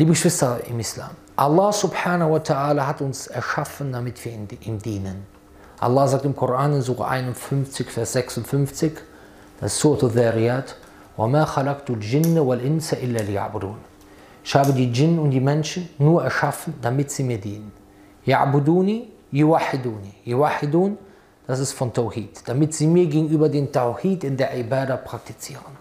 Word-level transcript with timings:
Liebe 0.00 0.10
Geschwister 0.10 0.60
im 0.68 0.80
Islam, 0.80 1.10
Allah 1.36 1.72
subhanahu 1.72 2.32
wa 2.32 2.38
ta'ala 2.38 2.86
hat 2.86 3.00
uns 3.00 3.26
erschaffen, 3.26 3.92
damit 3.92 4.24
wir 4.24 4.32
ihm 4.32 4.78
dienen. 4.78 5.26
Allah 5.80 6.08
sagt 6.08 6.24
im 6.24 6.34
Koran 6.34 6.74
in 6.74 6.82
Surah 6.82 7.08
51, 7.08 7.90
Vers 7.90 8.12
56, 8.12 8.92
das 9.60 9.74
ist 9.74 9.80
Surah 9.80 10.08
Dhariyat, 10.08 10.76
وَمَا 11.18 11.44
خَلَقْتُ 11.44 11.90
الْجِنَّ 11.90 12.38
وَالْإِنسَ 12.38 12.94
إِلَّا 12.94 13.22
لِيَعْبُدُونَ 13.22 13.76
Ich 14.44 14.54
habe 14.54 14.72
die 14.72 14.92
Djinn 14.92 15.18
und 15.18 15.30
die 15.30 15.40
Menschen 15.40 15.88
nur 15.98 16.22
erschaffen, 16.22 16.74
damit 16.80 17.10
sie 17.10 17.22
mir 17.22 17.38
dienen. 17.38 17.72
Ya'buduni, 18.26 19.08
yuwahiduni. 19.32 20.14
Yuwahidun, 20.24 20.98
das 21.46 21.58
ist 21.60 21.72
von 21.72 21.92
Tawhid. 21.92 22.42
Damit 22.46 22.74
sie 22.74 22.86
mir 22.86 23.06
gegenüber 23.06 23.48
den 23.48 23.72
Tawhid 23.72 24.24
in 24.24 24.36
der 24.36 24.56
Ibadah 24.56 24.98
praktizieren. 24.98 25.79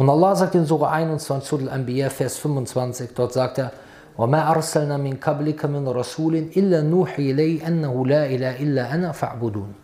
Und 0.00 0.10
Allah 0.10 0.36
sagt 0.36 0.54
in 0.54 0.66
Surah 0.66 0.90
21, 0.92 1.48
Surah 1.48 1.62
Al-Anbiya, 1.64 2.10
Vers 2.10 2.36
25, 2.38 3.10
dort 3.14 3.32
sagt 3.32 3.58
er, 3.58 3.72
وَمَا 4.18 4.48
أَرْسَلْنَا 4.50 4.96
مِنْ 4.96 5.20
قَبْلِكَ 5.20 5.64
مِنْ 5.66 5.88
رَسُولٍ 5.88 6.56
إِلَّا 6.56 6.82
نُوحِي 6.82 7.32
إِلَيْهِ 7.32 7.68
أَنَّهُ 7.68 8.06
لَا 8.06 8.26
إِلَهَ 8.26 8.56
إِلَّا 8.60 8.94
أَنَا 8.94 9.12
فَاعْبُدُونَ 9.12 9.74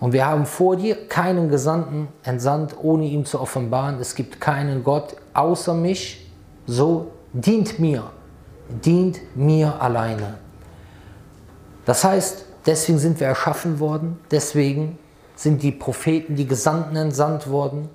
Und 0.00 0.12
wir 0.12 0.26
haben 0.26 0.46
vor 0.46 0.76
dir 0.76 1.08
keinen 1.08 1.48
Gesandten 1.48 2.08
entsandt, 2.22 2.76
ohne 2.80 3.04
ihm 3.04 3.24
zu 3.24 3.40
offenbaren, 3.40 3.98
es 4.00 4.14
gibt 4.14 4.40
keinen 4.40 4.84
Gott 4.84 5.16
außer 5.34 5.74
mich, 5.74 6.30
so 6.66 7.08
dient 7.32 7.78
mir, 7.78 8.04
dient 8.68 9.20
mir 9.34 9.80
alleine. 9.80 10.34
Das 11.84 12.04
heißt, 12.04 12.46
deswegen 12.66 12.98
sind 12.98 13.20
wir 13.20 13.26
erschaffen 13.26 13.80
worden, 13.80 14.18
deswegen 14.30 14.98
sind 15.36 15.62
die 15.62 15.72
Propheten, 15.72 16.36
die 16.36 16.46
Gesandten 16.46 16.96
entsandt 16.96 17.50
worden 17.50 17.88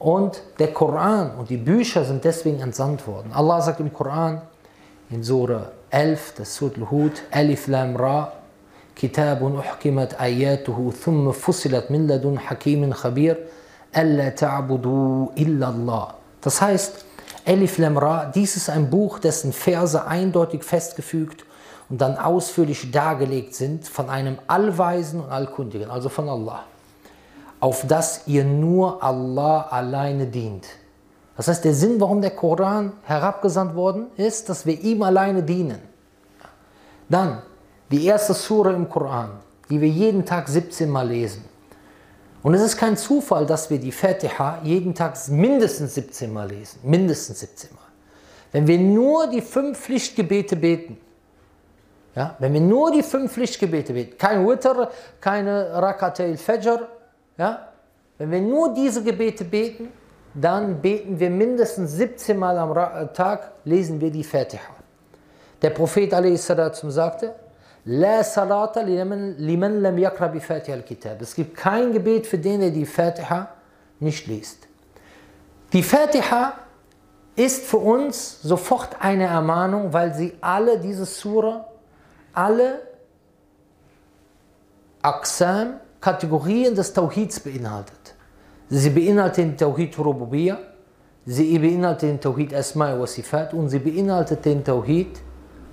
und 0.00 0.42
der 0.58 0.72
Koran 0.72 1.32
und 1.38 1.50
die 1.50 1.58
Bücher 1.58 2.06
sind 2.06 2.24
deswegen 2.24 2.60
entsandt 2.60 3.06
worden. 3.06 3.32
Allah 3.34 3.60
sagt 3.60 3.80
im 3.80 3.92
Koran 3.92 4.40
in 5.10 5.22
Surah 5.22 5.72
11, 5.90 6.34
das 6.38 6.54
Surah 6.54 6.72
Al-Hud, 6.78 7.12
Alif 7.30 7.66
Lam 7.66 7.96
Ra, 7.96 8.32
Kitabun 8.96 9.58
uhkimat 9.58 10.18
ayatuhu 10.18 10.90
thumma 10.92 11.34
fussilat 11.34 11.90
min 11.90 12.08
ladun 12.08 12.38
hakimin 12.38 12.94
khabir, 12.94 13.36
alla 13.92 14.30
ta'budu 14.30 15.32
illa 15.36 15.68
Allah. 15.68 16.14
Das 16.40 16.62
heißt, 16.62 17.04
Alif 17.46 17.76
Lam 17.76 17.98
Ra, 17.98 18.24
dies 18.34 18.56
ist 18.56 18.70
ein 18.70 18.88
Buch, 18.88 19.18
dessen 19.18 19.52
Verse 19.52 20.06
eindeutig 20.06 20.64
festgefügt 20.64 21.44
und 21.90 22.00
dann 22.00 22.16
ausführlich 22.16 22.90
dargelegt 22.90 23.54
sind 23.54 23.86
von 23.86 24.08
einem 24.08 24.38
Allweisen 24.46 25.20
und 25.20 25.30
Allkundigen, 25.30 25.90
also 25.90 26.08
von 26.08 26.26
Allah 26.26 26.64
auf 27.60 27.86
das 27.86 28.22
ihr 28.26 28.44
nur 28.44 29.02
Allah 29.02 29.68
alleine 29.70 30.26
dient. 30.26 30.66
Das 31.36 31.48
heißt, 31.48 31.64
der 31.64 31.74
Sinn, 31.74 32.00
warum 32.00 32.20
der 32.20 32.32
Koran 32.32 32.92
herabgesandt 33.04 33.74
worden 33.74 34.08
ist, 34.16 34.48
dass 34.48 34.66
wir 34.66 34.78
ihm 34.80 35.02
alleine 35.02 35.42
dienen. 35.42 35.80
Dann 37.08 37.42
die 37.90 38.04
erste 38.04 38.34
Sure 38.34 38.72
im 38.72 38.88
Koran, 38.88 39.30
die 39.68 39.80
wir 39.80 39.88
jeden 39.88 40.24
Tag 40.24 40.48
17 40.48 40.88
Mal 40.88 41.08
lesen. 41.08 41.44
Und 42.42 42.54
es 42.54 42.62
ist 42.62 42.76
kein 42.76 42.96
Zufall, 42.96 43.46
dass 43.46 43.68
wir 43.68 43.78
die 43.78 43.92
Fatiha 43.92 44.60
jeden 44.62 44.94
Tag 44.94 45.16
mindestens 45.28 45.94
17 45.94 46.32
Mal 46.32 46.48
lesen. 46.48 46.80
Mindestens 46.82 47.40
17 47.40 47.70
Mal. 47.74 47.80
Wenn 48.52 48.66
wir 48.66 48.78
nur 48.78 49.28
die 49.28 49.42
fünf 49.42 49.78
Pflichtgebete 49.78 50.56
beten, 50.56 50.98
ja, 52.14 52.34
wenn 52.38 52.52
wir 52.52 52.60
nur 52.60 52.90
die 52.90 53.02
fünf 53.02 53.32
Pflichtgebete 53.32 53.92
beten, 53.92 54.18
kein 54.18 54.46
Witr, 54.46 54.90
keine 55.20 55.72
Rakat 55.72 56.20
al-Fajr, 56.20 56.88
ja, 57.40 57.68
wenn 58.18 58.30
wir 58.30 58.40
nur 58.42 58.74
diese 58.74 59.02
Gebete 59.02 59.44
beten, 59.44 59.88
dann 60.34 60.80
beten 60.82 61.18
wir 61.18 61.30
mindestens 61.30 61.92
17 61.92 62.36
Mal 62.38 62.58
am 62.58 63.14
Tag, 63.14 63.52
lesen 63.64 63.98
wir 63.98 64.10
die 64.10 64.22
Fatiha. 64.22 64.74
Der 65.62 65.70
Prophet 65.70 66.12
a.s. 66.12 66.52
sagte. 66.88 67.34
Es 67.82 68.34
gibt 71.34 71.56
kein 71.56 71.92
Gebet 71.92 72.26
für 72.26 72.38
den, 72.38 72.60
der 72.60 72.70
die 72.70 72.84
Fatiha 72.84 73.48
nicht 74.00 74.26
liest. 74.26 74.68
Die 75.72 75.82
Fatiha 75.82 76.52
ist 77.36 77.64
für 77.64 77.78
uns 77.78 78.42
sofort 78.42 78.96
eine 79.00 79.24
Ermahnung, 79.24 79.94
weil 79.94 80.12
sie 80.14 80.34
alle 80.42 80.78
diese 80.78 81.06
Surah, 81.06 81.64
alle 82.34 82.82
Aqsam, 85.00 85.80
Kategorien 86.00 86.74
des 86.74 86.92
Tawhids 86.92 87.40
beinhaltet. 87.40 88.14
Sie 88.68 88.90
beinhaltet 88.90 89.36
den 89.36 89.56
Tawhid 89.56 89.98
Rububiyya, 89.98 90.58
sie 91.26 91.58
beinhaltet 91.58 92.02
den 92.02 92.20
Tawhid 92.20 92.54
Asma 92.54 92.98
wa 92.98 93.06
Sifat 93.06 93.52
und 93.52 93.68
sie 93.68 93.78
beinhaltet 93.78 94.44
den 94.44 94.64
Tawhid 94.64 95.20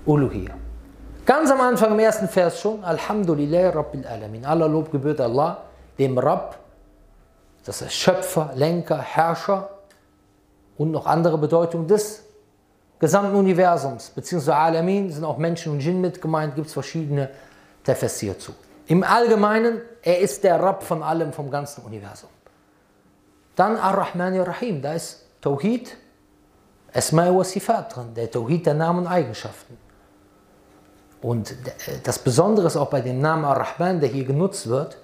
Uluhiyya. 0.04 0.54
Ganz 1.24 1.50
am 1.50 1.60
Anfang 1.60 1.92
im 1.92 1.98
ersten 1.98 2.28
Vers 2.28 2.60
schon, 2.60 2.82
Alhamdulillah 2.84 3.70
Rabbil 3.70 4.06
Alamin. 4.06 4.44
Aller 4.44 4.68
Lob 4.68 4.90
gebührt 4.90 5.20
Allah, 5.20 5.64
dem 5.98 6.18
Rabb, 6.18 6.58
das 7.64 7.82
ist 7.82 7.92
Schöpfer, 7.92 8.52
Lenker, 8.54 8.98
Herrscher 8.98 9.68
und 10.76 10.90
noch 10.90 11.06
andere 11.06 11.38
Bedeutungen 11.38 11.86
des 11.86 12.22
gesamten 12.98 13.34
Universums, 13.34 14.10
beziehungsweise 14.10 14.56
Alamin 14.56 15.10
sind 15.10 15.24
auch 15.24 15.38
Menschen 15.38 15.72
und 15.72 15.78
Djinn 15.80 16.00
mit 16.00 16.20
gemeint, 16.20 16.54
gibt 16.54 16.66
es 16.66 16.72
verschiedene 16.72 17.30
Tafsir 17.84 18.38
zu. 18.38 18.52
Im 18.88 19.04
Allgemeinen, 19.04 19.82
er 20.02 20.18
ist 20.18 20.42
der 20.44 20.60
Rabb 20.60 20.82
von 20.82 21.02
allem, 21.02 21.32
vom 21.32 21.50
ganzen 21.50 21.84
Universum. 21.84 22.30
Dann 23.54 23.76
Ar-Rahman 23.76 24.38
Ar-Rahim, 24.40 24.80
da 24.80 24.94
ist 24.94 25.26
Tawhid, 25.42 25.94
Asma 26.92 27.32
wa 27.34 27.44
Sifat 27.44 27.94
drin, 27.94 28.14
der 28.14 28.30
Tawhid 28.30 28.64
der 28.64 28.74
Namen 28.74 29.00
und 29.00 29.06
Eigenschaften. 29.06 29.76
Und 31.20 31.54
das 32.02 32.18
Besondere 32.18 32.66
ist 32.66 32.76
auch 32.76 32.88
bei 32.88 33.02
dem 33.02 33.20
Namen 33.20 33.44
Ar-Rahman, 33.44 34.00
der 34.00 34.08
hier 34.08 34.24
genutzt 34.24 34.68
wird, 34.68 34.96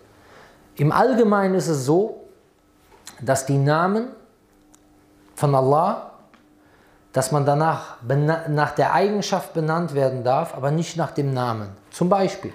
im 0.77 0.91
Allgemeinen 0.91 1.55
ist 1.55 1.69
es 1.69 1.85
so, 1.85 2.25
dass 3.21 3.47
die 3.47 3.59
Namen 3.59 4.09
von 5.37 5.55
Allah, 5.55 6.11
dass 7.13 7.31
man 7.31 7.45
danach 7.45 7.99
nach 8.49 8.73
der 8.73 8.93
Eigenschaft 8.93 9.53
benannt 9.53 9.95
werden 9.95 10.25
darf, 10.25 10.55
aber 10.55 10.71
nicht 10.71 10.97
nach 10.97 11.13
dem 11.13 11.33
Namen. 11.33 11.69
Zum 11.91 12.09
Beispiel, 12.09 12.53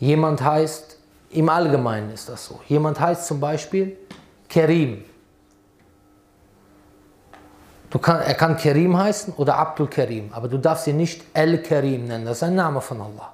jemand 0.00 0.42
heißt, 0.42 0.98
im 1.30 1.48
Allgemeinen 1.48 2.10
ist 2.10 2.28
das 2.28 2.44
so, 2.44 2.60
jemand 2.66 2.98
heißt 2.98 3.26
zum 3.26 3.38
Beispiel 3.38 3.96
Kerim. 4.48 5.04
Kann, 8.02 8.20
er 8.20 8.34
kann 8.34 8.56
Kerim 8.56 8.96
heißen 8.96 9.34
oder 9.34 9.56
Abdul 9.56 9.88
Kerim, 9.88 10.30
aber 10.32 10.48
du 10.48 10.58
darfst 10.58 10.86
ihn 10.86 10.96
nicht 10.96 11.24
El 11.34 11.62
Kerim 11.62 12.06
nennen, 12.06 12.24
das 12.24 12.38
ist 12.38 12.42
ein 12.44 12.54
Name 12.54 12.80
von 12.80 13.00
Allah. 13.00 13.32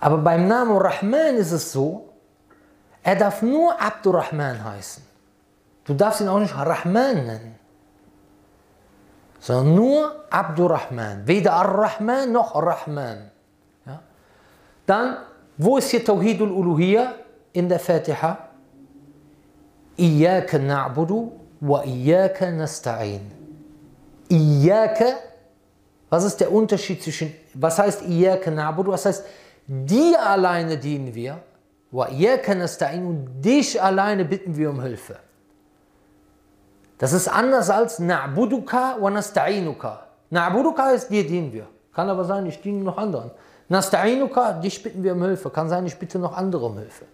Aber 0.00 0.18
beim 0.18 0.48
Namen 0.48 0.76
Rahman 0.76 1.36
ist 1.36 1.52
es 1.52 1.72
so, 1.72 2.08
er 3.02 3.16
darf 3.16 3.42
nur 3.42 3.80
Abdul 3.80 4.16
Rahman 4.16 4.62
heißen. 4.64 5.02
Du 5.84 5.94
darfst 5.94 6.20
ihn 6.20 6.28
auch 6.28 6.38
nicht 6.38 6.54
Rahman 6.56 7.26
nennen, 7.26 7.58
sondern 9.40 9.74
nur 9.74 10.24
Abdul 10.30 10.72
Rahman. 10.72 11.26
Weder 11.26 11.54
Ar-Rahman 11.54 12.30
noch 12.30 12.54
Rahman. 12.54 13.30
Ja? 13.86 14.00
Dann, 14.86 15.16
wo 15.62 15.76
ist 15.78 15.90
hier 15.90 16.04
Tawhidul 16.04 16.50
Uluhiyya 16.50 17.14
in 17.52 17.68
der 17.68 17.78
Fatiha? 17.78 18.48
Iyaka 19.96 20.58
na'budu 20.58 21.32
wa 21.60 21.84
iyaka 21.84 22.50
nasta'in. 22.50 23.20
Iyaka, 24.30 25.16
was 26.08 26.24
ist 26.24 26.40
der 26.40 26.50
Unterschied 26.50 27.02
zwischen, 27.02 27.34
was 27.54 27.78
heißt 27.78 28.02
Iyaka 28.02 28.50
na'budu? 28.50 28.90
Was 28.90 29.06
heißt, 29.06 29.24
dir 29.66 30.20
alleine 30.20 30.78
dienen 30.78 31.14
wir, 31.14 31.38
wa 31.90 32.08
iyaka 32.08 32.54
nasta'in 32.54 33.04
und 33.04 33.42
dich 33.44 33.80
alleine 33.80 34.24
bitten 34.24 34.56
wir 34.56 34.70
um 34.70 34.80
Hilfe. 34.80 35.16
Das 36.98 37.12
ist 37.12 37.28
anders 37.28 37.68
als 37.68 37.98
na'buduka 37.98 38.96
wa 39.00 39.10
nasta'inuka. 39.10 40.06
Na'buduka 40.30 40.90
ist, 40.92 41.10
dir 41.10 41.26
dienen 41.26 41.52
wir. 41.52 41.66
Kann 41.92 42.08
aber 42.08 42.24
sein, 42.24 42.46
ich 42.46 42.60
diene 42.62 42.82
noch 42.82 42.96
anderen. 42.96 43.30
Nasta'inuka, 43.72 44.60
dich 44.60 44.82
bitten 44.82 45.02
wir 45.02 45.14
um 45.14 45.22
Hilfe. 45.22 45.48
Kann 45.48 45.68
sein, 45.70 45.86
ich 45.86 45.96
bitte 45.96 46.18
noch 46.18 46.36
andere 46.36 46.66
um 46.66 46.76
Hilfe. 46.76 47.06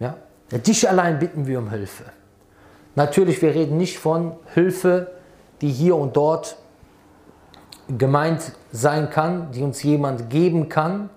Ja? 0.00 0.16
Dich 0.50 0.88
allein 0.88 1.18
bitten 1.18 1.46
wir 1.46 1.58
um 1.58 1.68
Hilfe. 1.68 2.04
Natürlich, 2.94 3.42
wir 3.42 3.54
reden 3.54 3.76
nicht 3.76 3.98
von 3.98 4.36
Hilfe, 4.54 5.10
die 5.60 5.68
hier 5.68 5.94
und 5.96 6.16
dort 6.16 6.56
gemeint 7.98 8.52
sein 8.72 9.10
kann, 9.10 9.52
die 9.52 9.62
uns 9.62 9.82
jemand 9.82 10.30
geben 10.30 10.70
kann. 10.70 11.10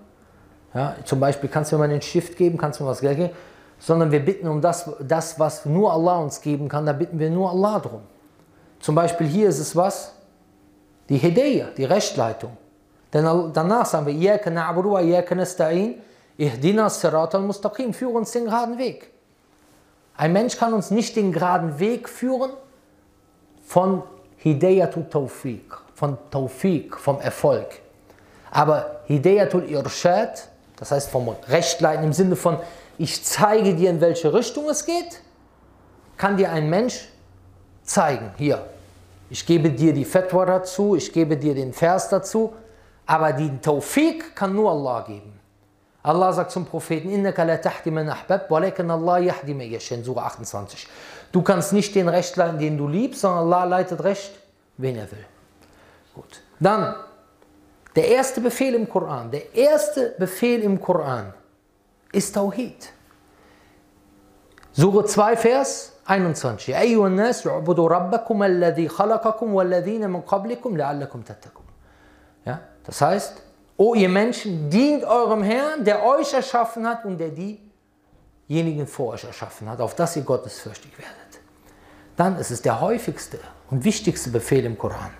Ja, 0.74 0.96
zum 1.04 1.18
Beispiel 1.18 1.48
kannst 1.48 1.72
du 1.72 1.76
mir 1.76 1.86
mal 1.86 1.90
einen 1.90 2.02
Stift 2.02 2.36
geben, 2.36 2.58
kannst 2.58 2.78
du 2.78 2.84
mir 2.84 2.90
was 2.90 3.00
Geld 3.00 3.16
geben, 3.16 3.34
sondern 3.78 4.10
wir 4.12 4.24
bitten 4.24 4.48
um 4.48 4.60
das, 4.60 4.90
das, 5.00 5.38
was 5.38 5.64
nur 5.64 5.92
Allah 5.92 6.18
uns 6.18 6.40
geben 6.40 6.68
kann, 6.68 6.84
da 6.84 6.92
bitten 6.92 7.18
wir 7.18 7.30
nur 7.30 7.50
Allah 7.50 7.78
drum. 7.78 8.02
Zum 8.80 8.94
Beispiel 8.94 9.26
hier 9.26 9.48
ist 9.48 9.58
es 9.58 9.74
was? 9.74 10.12
Die 11.08 11.16
Hidayah, 11.16 11.68
die 11.76 11.84
Rechtleitung. 11.84 12.56
Denn 13.12 13.52
danach 13.52 13.86
sagen 13.86 14.06
wir, 14.06 14.14
führe 17.92 18.12
uns 18.12 18.32
den 18.32 18.44
geraden 18.46 18.78
Weg. 18.78 19.10
Ein 20.16 20.32
Mensch 20.32 20.56
kann 20.56 20.72
uns 20.72 20.90
nicht 20.90 21.16
den 21.16 21.32
geraden 21.32 21.78
Weg 21.78 22.08
führen 22.08 22.52
von 23.64 24.02
Hidayatu 24.36 25.02
Tawfiq, 25.02 25.76
von 25.94 26.18
Tawfiq, 26.30 26.96
vom 26.96 27.20
Erfolg. 27.20 27.66
Aber 28.50 29.00
Hidayatul 29.06 29.64
Irshad, 29.64 30.48
das 30.76 30.90
heißt 30.90 31.10
vom 31.10 31.34
Rechtleiten 31.48 32.04
im 32.04 32.12
Sinne 32.12 32.36
von, 32.36 32.58
ich 32.98 33.24
zeige 33.24 33.74
dir, 33.74 33.90
in 33.90 34.00
welche 34.00 34.32
Richtung 34.32 34.68
es 34.68 34.84
geht, 34.84 35.20
kann 36.18 36.36
dir 36.36 36.52
ein 36.52 36.68
Mensch 36.68 37.08
zeigen. 37.82 38.30
Hier, 38.36 38.66
ich 39.30 39.46
gebe 39.46 39.70
dir 39.70 39.94
die 39.94 40.04
Fatwa 40.04 40.44
dazu, 40.44 40.94
ich 40.94 41.12
gebe 41.12 41.36
dir 41.36 41.54
den 41.54 41.72
Vers 41.72 42.10
dazu, 42.10 42.52
aber 43.05 43.33
den 43.33 43.61
Tawfiq 43.61 44.35
kann 44.35 44.53
nur 44.53 44.71
Allah 44.71 45.01
geben. 45.01 45.39
Allah 46.03 46.31
sagt 46.31 46.51
zum 46.51 46.65
Propheten, 46.65 47.09
Innaka 47.09 47.43
la 47.43 47.57
tahdi 47.57 47.91
man 47.91 48.09
ahbab, 48.09 48.49
walakin 48.49 48.89
Allah 48.89 49.19
yahdi 49.19 49.53
man 49.53 49.69
yashin, 49.69 50.03
Surah 50.03 50.27
28. 50.27 50.87
Du 51.31 51.41
kannst 51.41 51.73
nicht 51.73 51.93
den 51.95 52.07
Recht 52.07 52.35
leiten, 52.37 52.59
den 52.59 52.77
du 52.77 52.87
liebst, 52.87 53.21
sondern 53.21 53.39
Allah 53.39 53.65
leitet 53.65 54.03
Recht, 54.03 54.31
wen 54.77 54.95
er 54.95 55.11
will. 55.11 55.25
Gut. 56.15 56.41
Dann, 56.59 56.95
der 57.95 58.07
erste 58.07 58.39
Befehl 58.39 58.73
im 58.75 58.87
Koran, 58.87 59.31
der 59.31 59.53
erste 59.53 60.15
Befehl 60.17 60.61
im 60.61 60.79
Koran 60.79 61.33
ist 62.13 62.33
Tawhid. 62.33 62.93
Surah 64.71 65.05
2, 65.05 65.37
Vers 65.37 65.93
21. 66.05 66.69
يا 66.69 66.79
أيها 66.79 67.07
الناس 67.07 67.47
اعبدوا 67.47 67.89
ربكم 67.89 68.43
الذي 68.43 68.87
خلقكم 68.87 69.55
والذين 69.55 70.09
من 70.09 70.21
قبلكم 70.21 70.77
لعلكم 70.77 71.21
تتقون. 71.21 71.60
das 72.84 73.00
heißt, 73.00 73.42
O 73.76 73.94
ihr 73.94 74.08
Menschen, 74.08 74.70
dient 74.70 75.04
eurem 75.04 75.42
Herrn, 75.42 75.84
der 75.84 76.04
euch 76.04 76.32
erschaffen 76.32 76.86
hat 76.86 77.04
und 77.04 77.18
der 77.18 77.30
diejenigen 78.48 78.86
vor 78.86 79.14
euch 79.14 79.24
erschaffen 79.24 79.68
hat, 79.68 79.80
auf 79.80 79.94
dass 79.94 80.14
ihr 80.16 80.22
gottesfürchtig 80.22 80.92
werdet. 80.98 81.40
Dann 82.16 82.38
ist 82.38 82.50
es 82.50 82.62
der 82.62 82.80
häufigste 82.80 83.38
und 83.70 83.84
wichtigste 83.84 84.30
Befehl 84.30 84.64
im 84.66 84.76
Koran. 84.76 85.10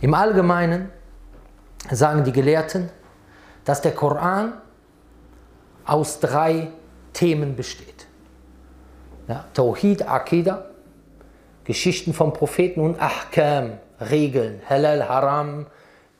Im 0.00 0.14
Allgemeinen 0.14 0.90
sagen 1.90 2.24
die 2.24 2.32
Gelehrten, 2.32 2.90
dass 3.64 3.80
der 3.80 3.92
Koran 3.92 4.52
aus 5.84 6.20
drei 6.20 6.68
Themen 7.12 7.56
besteht. 7.56 8.06
Ja, 9.26 9.46
Tawhid, 9.54 10.06
Akida, 10.06 10.66
Geschichten 11.64 12.14
vom 12.14 12.32
Propheten 12.32 12.80
und 12.80 13.00
Ahkam, 13.00 13.78
Regeln, 14.00 14.62
Halal, 14.68 15.08
Haram, 15.08 15.66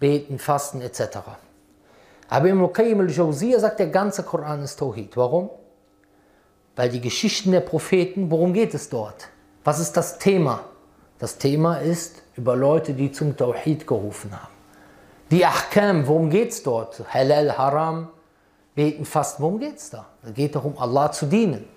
Beten, 0.00 0.38
Fasten 0.38 0.80
etc. 0.80 1.18
Aber 2.28 2.48
im 2.48 2.72
Qayyim 2.72 3.00
al-Jawziyah 3.00 3.60
sagt, 3.60 3.78
der 3.78 3.88
ganze 3.88 4.22
Koran 4.22 4.62
ist 4.62 4.78
Tawhid. 4.78 5.16
Warum? 5.16 5.50
Weil 6.74 6.88
die 6.88 7.00
Geschichten 7.00 7.52
der 7.52 7.60
Propheten, 7.60 8.30
worum 8.30 8.52
geht 8.52 8.74
es 8.74 8.88
dort? 8.88 9.28
Was 9.62 9.78
ist 9.78 9.96
das 9.96 10.18
Thema? 10.18 10.64
Das 11.18 11.36
Thema 11.36 11.76
ist 11.76 12.22
über 12.36 12.56
Leute, 12.56 12.94
die 12.94 13.12
zum 13.12 13.36
Tawhid 13.36 13.86
gerufen 13.86 14.32
haben. 14.32 14.48
Die 15.30 15.44
Ahkam, 15.44 16.06
worum 16.08 16.30
geht 16.30 16.50
es 16.50 16.62
dort? 16.62 17.02
Halal, 17.12 17.56
Haram, 17.56 18.08
Beten, 18.74 19.04
Fasten, 19.04 19.42
worum 19.42 19.58
geht 19.58 19.76
es 19.76 19.90
da? 19.90 20.06
Es 20.24 20.32
geht 20.32 20.54
darum, 20.54 20.78
Allah 20.78 21.12
zu 21.12 21.26
dienen. 21.26 21.68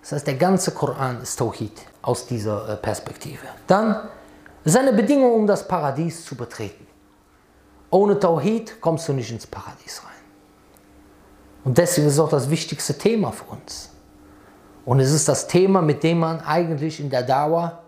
Das 0.00 0.12
heißt, 0.12 0.26
der 0.26 0.34
ganze 0.34 0.72
Koran 0.72 1.22
ist 1.22 1.36
Tawhid 1.36 1.72
aus 2.02 2.26
dieser 2.26 2.68
äh, 2.68 2.76
Perspektive. 2.76 3.46
Dann 3.68 4.08
ist 4.64 4.76
eine 4.76 4.92
Bedingung, 4.92 5.32
um 5.32 5.46
das 5.46 5.66
Paradies 5.66 6.24
zu 6.24 6.34
betreten. 6.34 6.86
Ohne 7.92 8.18
Tawhid 8.18 8.80
kommst 8.80 9.06
du 9.06 9.12
nicht 9.12 9.30
ins 9.30 9.46
Paradies 9.46 10.02
rein. 10.02 10.10
Und 11.62 11.76
deswegen 11.76 12.06
ist 12.06 12.14
es 12.14 12.18
auch 12.18 12.30
das 12.30 12.48
wichtigste 12.48 12.96
Thema 12.96 13.30
für 13.32 13.44
uns. 13.44 13.90
Und 14.86 14.98
es 14.98 15.12
ist 15.12 15.28
das 15.28 15.46
Thema, 15.46 15.82
mit 15.82 16.02
dem 16.02 16.18
man 16.18 16.40
eigentlich 16.40 16.98
in 16.98 17.10
der 17.10 17.22
Dauer 17.22 17.82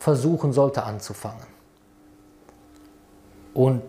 versuchen 0.00 0.52
sollte 0.52 0.82
anzufangen. 0.82 1.46
Und 3.54 3.82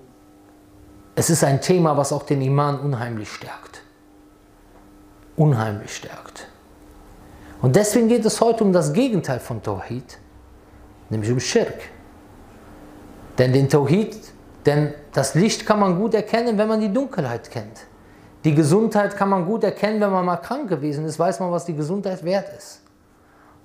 es 1.16 1.32
ist 1.32 1.44
ein 1.44 1.60
Thema, 1.60 1.98
was 1.98 2.14
auch 2.14 2.24
den 2.24 2.44
Iman 2.44 2.80
unheimlich 2.80 3.32
stärkt. 3.32 3.82
Unheimlich 5.36 5.96
stärkt. 5.96 6.48
Und 7.64 7.76
deswegen 7.76 8.10
geht 8.10 8.24
es 8.26 8.40
heute 8.42 8.64
um 8.64 8.72
das 8.72 8.94
Gegenteil 8.94 9.40
von 9.40 9.64
Tawhid, 9.64 10.20
nämlich 11.10 11.32
um 11.32 11.40
Schirk. 11.40 11.90
Denn 13.40 13.52
den 13.52 13.68
Tawhid 13.68 14.35
denn 14.66 14.94
das 15.14 15.36
Licht 15.36 15.66
kann 15.66 15.80
man 15.80 15.98
gut 15.98 16.14
erkennen, 16.14 16.58
wenn 16.58 16.68
man 16.68 16.82
die 16.82 16.92
Dunkelheit 16.92 17.52
kennt. 17.52 17.86
Die 18.44 18.54
Gesundheit 18.54 19.16
kann 19.16 19.30
man 19.30 19.46
gut 19.46 19.64
erkennen, 19.64 20.02
wenn 20.02 20.12
man 20.12 20.26
mal 20.26 20.38
krank 20.38 20.70
gewesen 20.70 21.06
ist, 21.06 21.18
weiß 21.18 21.40
man, 21.40 21.52
was 21.52 21.66
die 21.66 21.76
Gesundheit 21.76 22.24
wert 22.24 22.50
ist. 22.56 22.82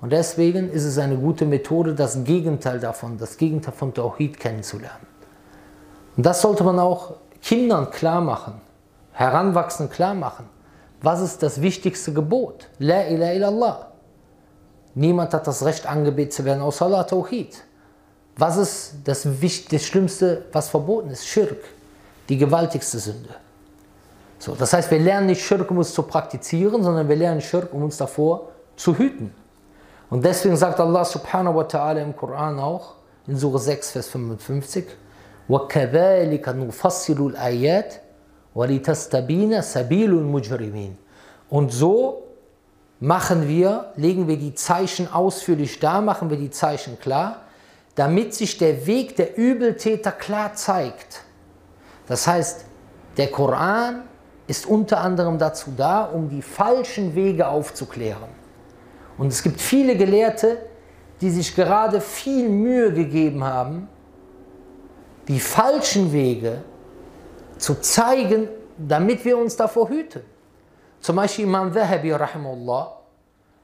Und 0.00 0.12
deswegen 0.12 0.70
ist 0.70 0.84
es 0.84 0.96
eine 0.98 1.16
gute 1.16 1.44
Methode, 1.44 1.94
das 1.94 2.24
Gegenteil 2.24 2.80
davon, 2.80 3.18
das 3.18 3.36
Gegenteil 3.36 3.74
von 3.74 3.92
Tawhid 3.92 4.40
kennenzulernen. 4.40 5.06
Und 6.16 6.24
das 6.24 6.40
sollte 6.40 6.64
man 6.64 6.78
auch 6.78 7.16
Kindern 7.42 7.90
klar 7.90 8.20
machen, 8.20 8.54
Heranwachsenden 9.12 9.92
klar 9.94 10.14
machen. 10.14 10.46
Was 11.02 11.20
ist 11.20 11.42
das 11.42 11.60
wichtigste 11.60 12.12
Gebot? 12.12 12.68
La 12.78 13.06
ilaha 13.06 13.32
illallah. 13.32 13.86
Niemand 14.94 15.32
hat 15.34 15.46
das 15.46 15.64
Recht, 15.64 15.86
angebetet 15.86 16.32
zu 16.32 16.44
werden, 16.44 16.62
außer 16.62 16.86
Allah 16.86 17.04
Tawhid. 17.04 17.62
Was 18.39 18.57
ist 18.57 18.95
das, 19.03 19.27
das 19.71 19.83
Schlimmste, 19.83 20.45
was 20.51 20.69
verboten 20.69 21.09
ist? 21.09 21.25
Schirk, 21.25 21.63
die 22.27 22.37
gewaltigste 22.37 22.99
Sünde. 22.99 23.29
So, 24.39 24.55
das 24.55 24.73
heißt, 24.73 24.91
wir 24.91 24.99
lernen 24.99 25.27
nicht 25.27 25.41
Schirk, 25.41 25.71
um 25.71 25.79
es 25.79 25.93
zu 25.93 26.03
praktizieren, 26.03 26.83
sondern 26.83 27.07
wir 27.07 27.15
lernen 27.15 27.41
Schirk, 27.41 27.73
um 27.73 27.83
uns 27.83 27.97
davor 27.97 28.49
zu 28.75 28.97
hüten. 28.97 29.33
Und 30.09 30.23
deswegen 30.23 30.55
sagt 30.57 30.79
Allah 30.79 31.05
subhanahu 31.05 31.55
wa 31.55 31.63
ta'ala 31.63 32.01
im 32.01 32.15
Koran 32.15 32.59
auch, 32.59 32.95
in 33.27 33.37
Surah 33.37 33.57
6, 33.57 33.91
Vers 33.91 34.07
55, 34.09 34.85
وَكَذَلِكَ 35.49 36.47
نُفَصِّلُ 36.47 37.19
الْآيَاتِ 37.33 38.01
وَلِتَسْتَبِينَ 38.55 39.61
سَبِيلُ 39.61 40.11
الْمُجْرِمِينَ 40.11 40.95
Und 41.49 41.71
so 41.71 42.23
machen 42.99 43.47
wir, 43.47 43.91
legen 43.95 44.27
wir 44.27 44.37
die 44.37 44.53
Zeichen 44.55 45.11
ausführlich 45.11 45.79
dar, 45.79 46.01
machen 46.01 46.29
wir 46.29 46.37
die 46.37 46.49
Zeichen 46.49 46.99
klar, 46.99 47.41
damit 48.00 48.32
sich 48.32 48.56
der 48.56 48.86
Weg 48.86 49.16
der 49.16 49.36
Übeltäter 49.36 50.10
klar 50.10 50.54
zeigt. 50.54 51.22
Das 52.06 52.26
heißt, 52.26 52.64
der 53.18 53.30
Koran 53.30 54.04
ist 54.46 54.64
unter 54.64 55.02
anderem 55.02 55.36
dazu 55.36 55.74
da, 55.76 56.04
um 56.04 56.30
die 56.30 56.40
falschen 56.40 57.14
Wege 57.14 57.46
aufzuklären. 57.46 58.30
Und 59.18 59.26
es 59.26 59.42
gibt 59.42 59.60
viele 59.60 59.98
Gelehrte, 59.98 60.62
die 61.20 61.28
sich 61.28 61.54
gerade 61.54 62.00
viel 62.00 62.48
Mühe 62.48 62.90
gegeben 62.90 63.44
haben, 63.44 63.86
die 65.28 65.38
falschen 65.38 66.10
Wege 66.10 66.62
zu 67.58 67.82
zeigen, 67.82 68.48
damit 68.78 69.22
wir 69.26 69.36
uns 69.36 69.56
davor 69.56 69.90
hüten. 69.90 70.22
Zum 71.00 71.16
Beispiel 71.16 71.44
Imam 71.44 71.70
Zahabi 71.70 72.08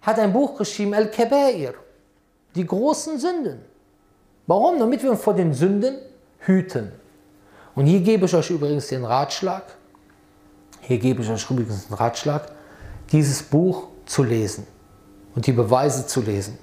hat 0.02 0.18
ein 0.18 0.30
Buch 0.30 0.58
geschrieben, 0.58 0.92
Al-Kabair, 0.92 1.72
die 2.54 2.66
großen 2.66 3.18
Sünden. 3.18 3.75
Warum? 4.46 4.78
Damit 4.78 5.02
wir 5.02 5.10
uns 5.10 5.20
vor 5.20 5.34
den 5.34 5.52
Sünden 5.52 5.96
hüten. 6.40 6.92
Und 7.74 7.86
hier 7.86 8.00
gebe 8.00 8.26
ich 8.26 8.34
euch 8.34 8.50
übrigens 8.50 8.86
den 8.88 9.04
Ratschlag, 9.04 9.64
hier 10.80 10.98
gebe 10.98 11.22
ich 11.22 11.30
euch 11.30 11.50
übrigens 11.50 11.88
den 11.88 11.94
Ratschlag, 11.94 12.46
dieses 13.12 13.42
Buch 13.42 13.88
zu 14.06 14.22
lesen 14.22 14.66
und 15.34 15.46
die 15.46 15.52
Beweise 15.52 16.06
zu 16.06 16.22
lesen. 16.22 16.58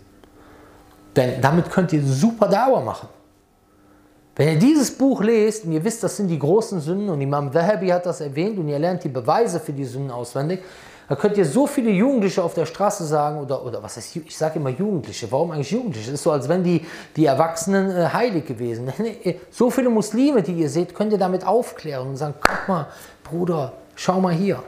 Denn 1.16 1.40
damit 1.42 1.70
könnt 1.70 1.94
ihr 1.94 2.04
super 2.04 2.48
Dauer 2.48 2.82
machen. 2.82 3.10
Wenn 4.36 4.48
ihr 4.48 4.60
dieses 4.60 4.90
Buch 4.90 5.22
lest 5.22 5.66
und 5.66 5.74
ihr 5.74 5.84
wisst, 5.84 6.02
das 6.02 6.18
sind 6.18 6.28
die 6.28 6.40
großen 6.40 6.80
Sünden 6.80 7.10
und 7.10 7.22
Imam 7.22 7.52
Zahabi 7.52 7.90
hat 7.90 8.08
das 8.08 8.20
erwähnt 8.20 8.58
und 8.58 8.68
ihr 8.68 8.80
lernt 8.80 9.04
die 9.04 9.10
Beweise 9.10 9.60
für 9.60 9.74
die 9.74 9.86
Sünden 9.86 10.10
auswendig, 10.10 10.62
da 11.10 11.16
könnt 11.16 11.38
ihr 11.38 11.46
so 11.46 11.68
viele 11.68 11.92
Jugendliche 11.92 12.42
auf 12.42 12.54
der 12.54 12.66
Straße 12.66 13.06
sagen, 13.06 13.40
oder, 13.40 13.64
oder 13.66 13.84
was 13.84 13.98
heißt, 13.98 14.16
ich 14.16 14.38
sage 14.38 14.60
immer 14.60 14.70
Jugendliche, 14.70 15.32
warum 15.32 15.52
eigentlich 15.52 15.72
Jugendliche? 15.72 16.12
Das 16.12 16.20
ist 16.20 16.24
so, 16.24 16.32
als 16.32 16.48
wenn 16.48 16.64
die, 16.64 16.86
die 17.16 17.26
Erwachsenen 17.26 17.92
äh, 17.92 18.08
heilig 18.08 18.46
gewesen 18.46 18.88
wären. 18.88 19.36
So 19.52 19.70
viele 19.70 19.90
Muslime, 19.90 20.42
die 20.42 20.54
ihr 20.54 20.70
seht, 20.70 20.96
könnt 20.96 21.12
ihr 21.12 21.18
damit 21.18 21.46
aufklären 21.46 22.08
und 22.08 22.18
sagen, 22.18 22.36
guck 22.40 22.68
mal, 22.68 22.88
Bruder, 23.24 23.74
schau 23.96 24.20
mal 24.20 24.34
hier. 24.34 24.64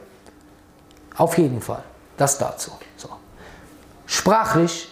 Auf 1.16 1.38
jeden 1.38 1.60
Fall, 1.60 1.82
das 2.16 2.36
dazu. 2.36 2.72
So. 2.96 3.08
Sprachlich, 4.06 4.88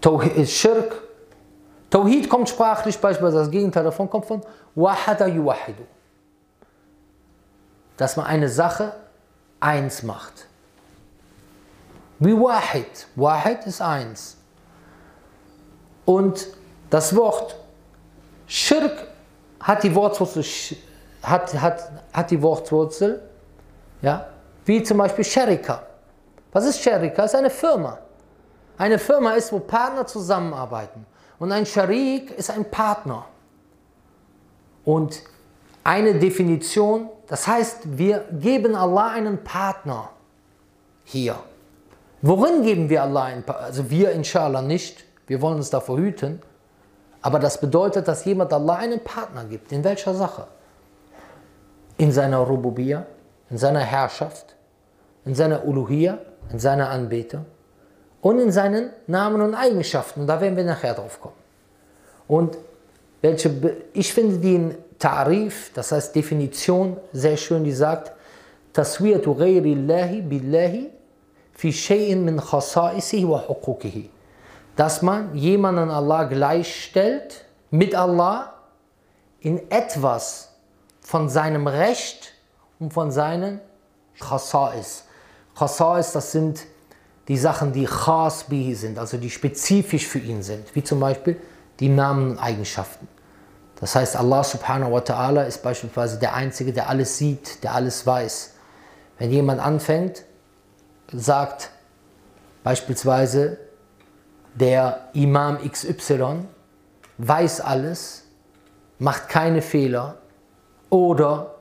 Tawhid, 0.00 0.48
Schirk, 0.48 1.02
Tawhid 1.90 2.28
kommt 2.28 2.48
sprachlich 2.48 2.98
beispielsweise, 2.98 3.38
das 3.38 3.50
Gegenteil 3.50 3.84
davon 3.84 4.08
kommt 4.08 4.26
von 4.26 4.42
Wahada 4.74 5.26
yuwahidu. 5.26 5.82
Dass 7.96 8.16
man 8.16 8.26
eine 8.26 8.48
Sache 8.48 8.92
eins 9.66 10.02
macht. 10.02 10.46
Wie 12.18 12.32
Wahid. 12.32 13.06
Wahid 13.16 13.66
ist 13.66 13.82
eins. 13.82 14.36
Und 16.04 16.46
das 16.88 17.14
Wort 17.14 17.56
Schirk 18.46 19.08
hat 19.60 19.82
die 19.82 19.92
Wortwurzel, 19.94 20.44
hat, 21.22 21.52
hat, 21.60 21.90
hat 22.12 22.30
die 22.30 22.40
Wortwurzel, 22.40 23.28
ja, 24.02 24.28
wie 24.64 24.82
zum 24.82 24.98
Beispiel 24.98 25.24
Sherika. 25.24 25.82
Was 26.52 26.64
ist 26.66 26.80
Sherika? 26.80 27.24
Es 27.24 27.32
ist 27.32 27.38
eine 27.38 27.50
Firma. 27.50 27.98
Eine 28.78 28.98
Firma 28.98 29.32
ist, 29.32 29.52
wo 29.52 29.58
Partner 29.58 30.06
zusammenarbeiten. 30.06 31.04
Und 31.38 31.50
ein 31.50 31.66
Sharik 31.66 32.30
ist 32.38 32.50
ein 32.50 32.70
Partner. 32.70 33.26
Und 34.84 35.22
eine 35.86 36.18
Definition, 36.18 37.08
das 37.28 37.46
heißt, 37.46 37.96
wir 37.96 38.24
geben 38.32 38.74
Allah 38.74 39.10
einen 39.10 39.44
Partner 39.44 40.10
hier. 41.04 41.36
Worin 42.22 42.62
geben 42.62 42.90
wir 42.90 43.04
Allah 43.04 43.26
einen 43.26 43.44
Partner? 43.44 43.66
Also 43.66 43.88
wir 43.88 44.10
inshallah 44.10 44.62
nicht, 44.62 45.04
wir 45.28 45.40
wollen 45.40 45.58
uns 45.58 45.70
davor 45.70 45.98
hüten, 45.98 46.42
aber 47.22 47.38
das 47.38 47.60
bedeutet, 47.60 48.08
dass 48.08 48.24
jemand 48.24 48.52
Allah 48.52 48.74
einen 48.74 48.98
Partner 48.98 49.44
gibt. 49.44 49.70
In 49.70 49.84
welcher 49.84 50.12
Sache? 50.12 50.48
In 51.98 52.10
seiner 52.10 52.38
Rububiyya, 52.38 53.06
in 53.50 53.56
seiner 53.56 53.80
Herrschaft, 53.80 54.56
in 55.24 55.36
seiner 55.36 55.64
Uluhiyya, 55.64 56.18
in 56.50 56.58
seiner 56.58 56.90
Anbetung 56.90 57.46
und 58.22 58.40
in 58.40 58.50
seinen 58.50 58.90
Namen 59.06 59.40
und 59.40 59.54
Eigenschaften. 59.54 60.22
Und 60.22 60.26
da 60.26 60.40
werden 60.40 60.56
wir 60.56 60.64
nachher 60.64 60.94
drauf 60.94 61.20
kommen. 61.20 61.36
Und 62.26 62.58
welche, 63.22 63.76
ich 63.92 64.12
finde 64.12 64.38
den 64.38 64.74
Tarif, 64.98 65.70
das 65.74 65.92
heißt 65.92 66.14
Definition, 66.14 66.96
sehr 67.12 67.36
schön, 67.36 67.64
die 67.64 67.72
sagt, 67.72 68.12
Taswiyatu 68.72 69.34
ghayri 69.34 69.60
billahi 70.22 70.90
fi 71.52 71.72
shay'in 71.72 72.16
min 72.16 72.38
khasa'isihi 72.38 73.28
wa 73.28 73.42
huquqihi. 73.48 74.10
Dass 74.76 75.02
man 75.02 75.34
jemanden 75.34 75.90
Allah 75.90 76.24
gleichstellt 76.24 77.44
mit 77.70 77.94
Allah 77.94 78.52
in 79.40 79.70
etwas 79.70 80.52
von 81.00 81.28
seinem 81.28 81.66
Recht 81.66 82.34
und 82.78 82.92
von 82.92 83.10
seinen 83.10 83.60
Khasa'is. 84.20 85.04
Khasa'is, 85.56 86.12
das 86.12 86.32
sind 86.32 86.66
die 87.28 87.36
Sachen, 87.36 87.72
die 87.72 87.84
khas 87.84 88.44
bihi 88.44 88.74
sind, 88.74 88.98
also 88.98 89.16
die 89.16 89.30
spezifisch 89.30 90.06
für 90.06 90.18
ihn 90.18 90.42
sind, 90.42 90.74
wie 90.74 90.84
zum 90.84 91.00
Beispiel 91.00 91.40
die 91.80 91.88
Namen 91.88 92.32
und 92.32 92.38
Eigenschaften. 92.38 93.08
Das 93.80 93.94
heißt, 93.94 94.16
Allah 94.16 94.42
subhanahu 94.42 94.92
wa 94.92 94.98
ta'ala 94.98 95.44
ist 95.44 95.62
beispielsweise 95.62 96.18
der 96.18 96.34
Einzige, 96.34 96.72
der 96.72 96.88
alles 96.88 97.18
sieht, 97.18 97.62
der 97.62 97.74
alles 97.74 98.06
weiß. 98.06 98.54
Wenn 99.18 99.30
jemand 99.30 99.60
anfängt, 99.60 100.24
sagt 101.12 101.70
beispielsweise, 102.64 103.58
der 104.54 105.08
Imam 105.12 105.58
XY 105.58 106.46
weiß 107.18 107.60
alles, 107.60 108.24
macht 108.98 109.28
keine 109.28 109.60
Fehler 109.60 110.16
oder 110.88 111.54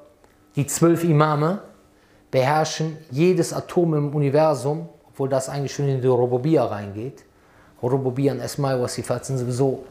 die 0.55 0.65
zwölf 0.65 1.03
Imame 1.03 1.60
beherrschen 2.31 2.98
jedes 3.12 3.51
Atom 3.53 3.93
im 3.93 4.15
Universum, 4.15 4.88
obwohl 5.10 5.27
das 5.27 5.50
eigentlich 5.50 5.74
schon 5.74 5.88
in 5.88 6.01
die 6.01 6.07
Robobia 6.07 6.65
reingeht. 6.65 7.24
Robobia 7.81 8.31
und 8.34 8.39
Esmai 8.39 8.79
wa 8.79 8.88
Sifat 8.88 9.25
sind 9.25 9.38
sowieso 9.38 9.84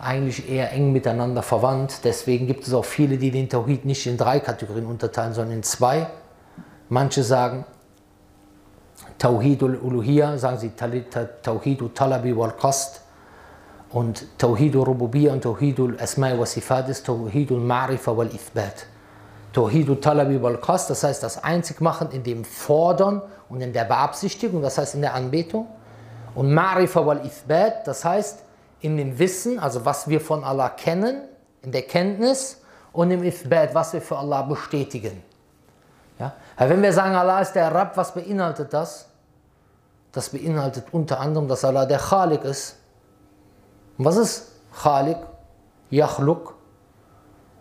eigentlich 0.00 0.48
eher 0.48 0.72
eng 0.72 0.92
miteinander 0.92 1.42
verwandt. 1.42 2.00
Deswegen 2.04 2.46
gibt 2.46 2.66
es 2.66 2.74
auch 2.74 2.84
viele, 2.84 3.18
die 3.18 3.30
den 3.30 3.48
Tawhid 3.48 3.84
nicht 3.84 4.06
in 4.06 4.16
drei 4.16 4.40
Kategorien 4.40 4.86
unterteilen, 4.86 5.32
sondern 5.32 5.56
in 5.56 5.62
zwei. 5.62 6.06
Manche 6.88 7.22
sagen 7.22 7.64
Tawhidul 9.18 9.76
Uluhiyya, 9.76 10.38
sagen 10.38 10.58
sie 10.58 10.70
Tawhidul 10.70 11.90
Talabi 11.94 12.36
wal 12.36 12.52
Qast. 12.52 13.02
Und 13.90 14.38
Tawhidul 14.38 14.84
Rububiyya 14.84 15.32
und 15.32 15.42
Tawhidul 15.42 15.96
Asma'i 15.96 16.38
wa 16.38 16.44
Sifat 16.44 16.88
ist 16.88 17.06
Tawhidul 17.06 17.60
Ma'rifa 17.60 18.16
wal 18.16 18.26
Ithbat. 18.26 18.86
Tawhidul 19.52 20.00
Talabi 20.00 20.42
wal 20.42 20.58
Qast, 20.58 20.90
das 20.90 21.02
heißt 21.02 21.22
das 21.22 21.42
Einzigmachen 21.42 22.10
in 22.10 22.22
dem 22.22 22.44
Fordern 22.44 23.22
und 23.48 23.60
in 23.60 23.72
der 23.72 23.84
Beabsichtigung, 23.84 24.60
das 24.60 24.76
heißt 24.76 24.96
in 24.96 25.00
der 25.02 25.14
Anbetung. 25.14 25.66
Und 26.34 26.52
Ma'rifa 26.52 27.06
wal 27.06 27.24
Ithbat, 27.24 27.86
das 27.86 28.04
heißt 28.04 28.40
in 28.80 28.96
dem 28.96 29.18
Wissen, 29.18 29.58
also 29.58 29.84
was 29.84 30.08
wir 30.08 30.20
von 30.20 30.44
Allah 30.44 30.68
kennen, 30.68 31.22
in 31.62 31.72
der 31.72 31.82
Kenntnis 31.82 32.60
und 32.92 33.10
im 33.10 33.22
Ithbat, 33.22 33.74
was 33.74 33.92
wir 33.92 34.00
für 34.00 34.16
Allah 34.16 34.42
bestätigen. 34.42 35.22
Ja? 36.18 36.32
Wenn 36.56 36.82
wir 36.82 36.92
sagen, 36.92 37.14
Allah 37.14 37.40
ist 37.40 37.52
der 37.52 37.74
Rabb, 37.74 37.96
was 37.96 38.12
beinhaltet 38.12 38.72
das? 38.72 39.06
Das 40.12 40.30
beinhaltet 40.30 40.86
unter 40.92 41.20
anderem, 41.20 41.48
dass 41.48 41.64
Allah 41.64 41.84
der 41.84 41.98
Khalik 41.98 42.44
ist. 42.44 42.76
Und 43.98 44.04
was 44.04 44.16
ist 44.16 44.52
Khalik? 44.82 45.18
Yachluk 45.90 46.54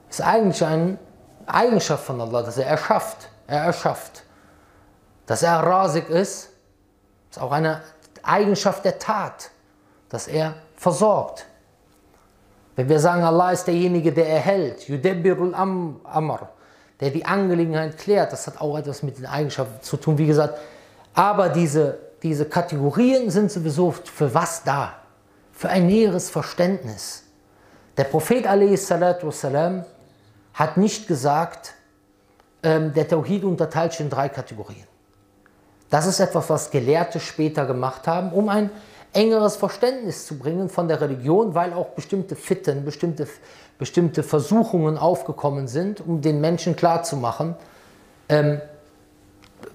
ist 0.10 0.22
eigentlich 0.22 0.64
eine 0.64 0.98
Eigenschaft 1.46 2.06
von 2.06 2.22
Allah, 2.22 2.42
dass 2.42 2.58
er 2.58 2.68
erschafft. 2.68 3.30
Er 3.48 3.66
erschafft. 3.66 4.24
Dass 5.26 5.44
er 5.44 5.60
rasig 5.60 6.10
ist, 6.10 6.50
ist 7.30 7.40
auch 7.40 7.52
eine 7.52 7.82
Eigenschaft 8.24 8.86
der 8.86 8.98
Tat, 8.98 9.52
dass 10.10 10.28
er 10.28 10.56
versorgt. 10.85 11.47
Wenn 12.77 12.89
wir 12.89 12.99
sagen, 12.99 13.23
Allah 13.23 13.53
ist 13.53 13.65
derjenige, 13.65 14.13
der 14.13 14.29
erhält, 14.29 14.89
Yudebbirul 14.89 15.55
Amr, 15.55 16.49
der 17.01 17.11
die 17.11 17.25
Angelegenheit 17.25 17.99
klärt, 17.99 18.33
das 18.33 18.47
hat 18.47 18.61
auch 18.61 18.79
etwas 18.79 19.03
mit 19.03 19.19
den 19.19 19.27
Eigenschaften 19.27 19.83
zu 19.83 19.97
tun, 19.97 20.17
wie 20.19 20.27
gesagt. 20.27 20.59
Aber 21.15 21.49
diese, 21.49 21.99
diese 22.23 22.45
Kategorien 22.47 23.31
sind 23.31 23.51
sowieso 23.51 23.91
für 23.91 24.33
was 24.33 24.63
da? 24.65 24.95
Für 25.53 25.69
ein 25.69 25.87
näheres 25.87 26.31
Verständnis. 26.31 27.25
Der 27.97 28.05
Prophet 28.05 28.47
والسلام, 28.47 29.85
hat 30.55 30.77
nicht 30.77 31.07
gesagt, 31.07 31.75
ähm, 32.63 32.93
der 32.95 33.09
Tawhid 33.09 33.45
unterteilt 33.45 33.93
sich 33.93 34.01
in 34.01 34.11
drei 34.11 34.29
Kategorien. 34.29 34.87
Das 35.89 36.07
ist 36.07 36.21
etwas, 36.21 36.49
was 36.49 36.71
Gelehrte 36.71 37.19
später 37.19 37.67
gemacht 37.67 38.07
haben, 38.07 38.33
um 38.33 38.49
ein 38.49 38.71
engeres 39.16 39.56
Verständnis 39.56 40.26
zu 40.26 40.38
bringen 40.38 40.70
von 40.70 40.88
der 40.88 41.02
Religion, 41.02 41.56
weil 41.56 41.74
auch 41.74 41.90
bestimmte 41.90 42.36
Fitten, 42.36 42.84
bestimmte, 42.86 43.28
bestimmte 43.80 44.24
Versuchungen 44.24 44.98
aufgekommen 44.98 45.68
sind, 45.68 46.02
um 46.02 46.22
den 46.22 46.42
Menschen 46.42 46.76
klarzumachen, 46.76 47.56
ähm, 48.30 48.62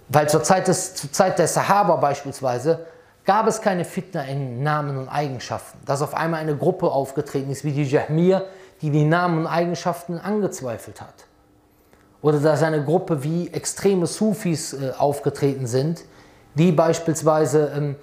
weil 0.09 0.28
zur 0.28 0.42
Zeit, 0.42 0.68
des, 0.68 0.94
zur 0.94 1.12
Zeit 1.12 1.38
der 1.38 1.49
Sahaba 1.49 1.97
beispielsweise 1.97 2.87
gab 3.25 3.47
es 3.47 3.61
keine 3.61 3.85
Fitna 3.85 4.25
in 4.25 4.62
Namen 4.62 4.97
und 4.97 5.09
Eigenschaften. 5.09 5.78
Dass 5.87 6.02
auf 6.02 6.14
einmal 6.14 6.40
eine 6.40 6.56
Gruppe 6.56 6.90
aufgetreten 6.90 7.50
ist 7.50 7.64
wie 7.64 7.73
die 7.73 7.85
Jahmir, 7.85 8.47
die 8.82 8.90
die 8.90 9.04
Namen 9.04 9.38
und 9.38 9.47
Eigenschaften 9.47 10.18
angezweifelt 10.18 11.00
hat. 11.00 11.26
Oder 12.23 12.40
dass 12.40 12.62
eine 12.62 12.85
Gruppe 12.85 13.23
wie 13.23 13.49
extreme 13.49 14.06
Sufis 14.06 14.75
äh, 14.75 14.92
aufgetreten 14.99 15.66
sind, 15.66 16.04
die 16.54 16.73
beispielsweise 16.73 17.73
ähm, 17.75 17.97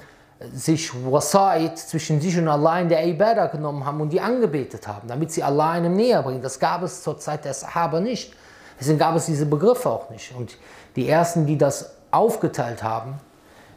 sich 0.53 0.91
Wasa'id 0.91 1.75
zwischen 1.75 2.21
sich 2.21 2.37
und 2.37 2.47
Allah 2.47 2.79
in 2.81 2.89
der 2.89 3.05
Ibadah 3.05 3.47
genommen 3.47 3.85
haben 3.85 4.01
und 4.01 4.09
die 4.09 4.21
angebetet 4.21 4.87
haben, 4.87 5.07
damit 5.07 5.31
sie 5.31 5.41
Allah 5.41 5.71
einem 5.71 5.95
näher 5.95 6.21
bringen. 6.21 6.41
Das 6.41 6.59
gab 6.59 6.83
es 6.83 7.01
zur 7.01 7.17
Zeit 7.19 7.45
der 7.45 7.53
Sahaba 7.53 7.99
nicht. 7.99 8.33
Deswegen 8.79 8.99
gab 8.99 9.15
es 9.15 9.25
diese 9.25 9.45
Begriffe 9.45 9.89
auch 9.89 10.09
nicht. 10.09 10.35
Und 10.35 10.57
die 10.95 11.09
ersten, 11.09 11.45
die 11.45 11.57
das 11.57 11.91
aufgeteilt 12.11 12.83
haben, 12.83 13.15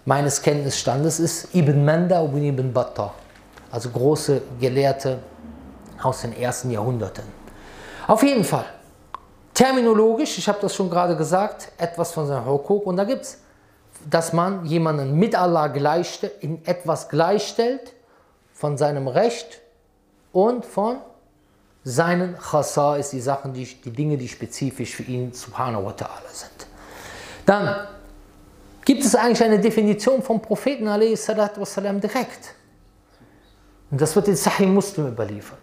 meines 0.04 0.42
Kenntnisstandes, 0.42 1.18
ist 1.18 1.54
Ibn 1.54 1.84
Manda 1.84 2.20
und 2.20 2.42
Ibn 2.42 2.72
Battah. 2.72 3.14
Also 3.70 3.88
große 3.88 4.42
Gelehrte 4.60 5.18
aus 6.02 6.22
den 6.22 6.36
ersten 6.36 6.70
Jahrhunderten. 6.70 7.24
Auf 8.06 8.22
jeden 8.22 8.44
Fall, 8.44 8.66
terminologisch, 9.54 10.36
ich 10.36 10.48
habe 10.48 10.58
das 10.60 10.74
schon 10.74 10.90
gerade 10.90 11.16
gesagt, 11.16 11.72
etwas 11.78 12.12
von 12.12 12.26
seinem 12.26 12.44
Hukuk. 12.44 12.86
Und 12.86 12.96
da 12.96 13.04
gibt 13.04 13.22
es 13.22 13.38
dass 14.08 14.32
man 14.32 14.64
jemanden 14.64 15.18
mit 15.18 15.34
Allah 15.34 15.68
gleichstellt, 15.68 16.34
in 16.40 16.64
etwas 16.64 17.08
gleichstellt 17.08 17.94
von 18.52 18.78
seinem 18.78 19.08
Recht 19.08 19.60
und 20.32 20.64
von 20.64 20.98
seinen 21.84 22.36
Chassa 22.38 22.96
ist 22.96 23.12
die 23.12 23.20
Sachen, 23.20 23.52
die, 23.52 23.64
die 23.64 23.90
Dinge, 23.90 24.16
die 24.16 24.28
spezifisch 24.28 24.94
für 24.94 25.02
ihn 25.04 25.32
subhanahu 25.32 25.86
wa 25.86 25.90
ta'ala 25.90 26.30
sind. 26.32 26.66
Dann 27.46 27.88
gibt 28.84 29.04
es 29.04 29.14
eigentlich 29.14 29.42
eine 29.42 29.58
Definition 29.58 30.22
vom 30.22 30.40
Propheten 30.40 30.86
wassalam, 30.86 32.00
direkt. 32.00 32.54
Und 33.90 34.00
das 34.00 34.14
wird 34.14 34.28
in 34.28 34.36
Sahih 34.36 34.66
Muslim 34.66 35.08
überliefert. 35.08 35.58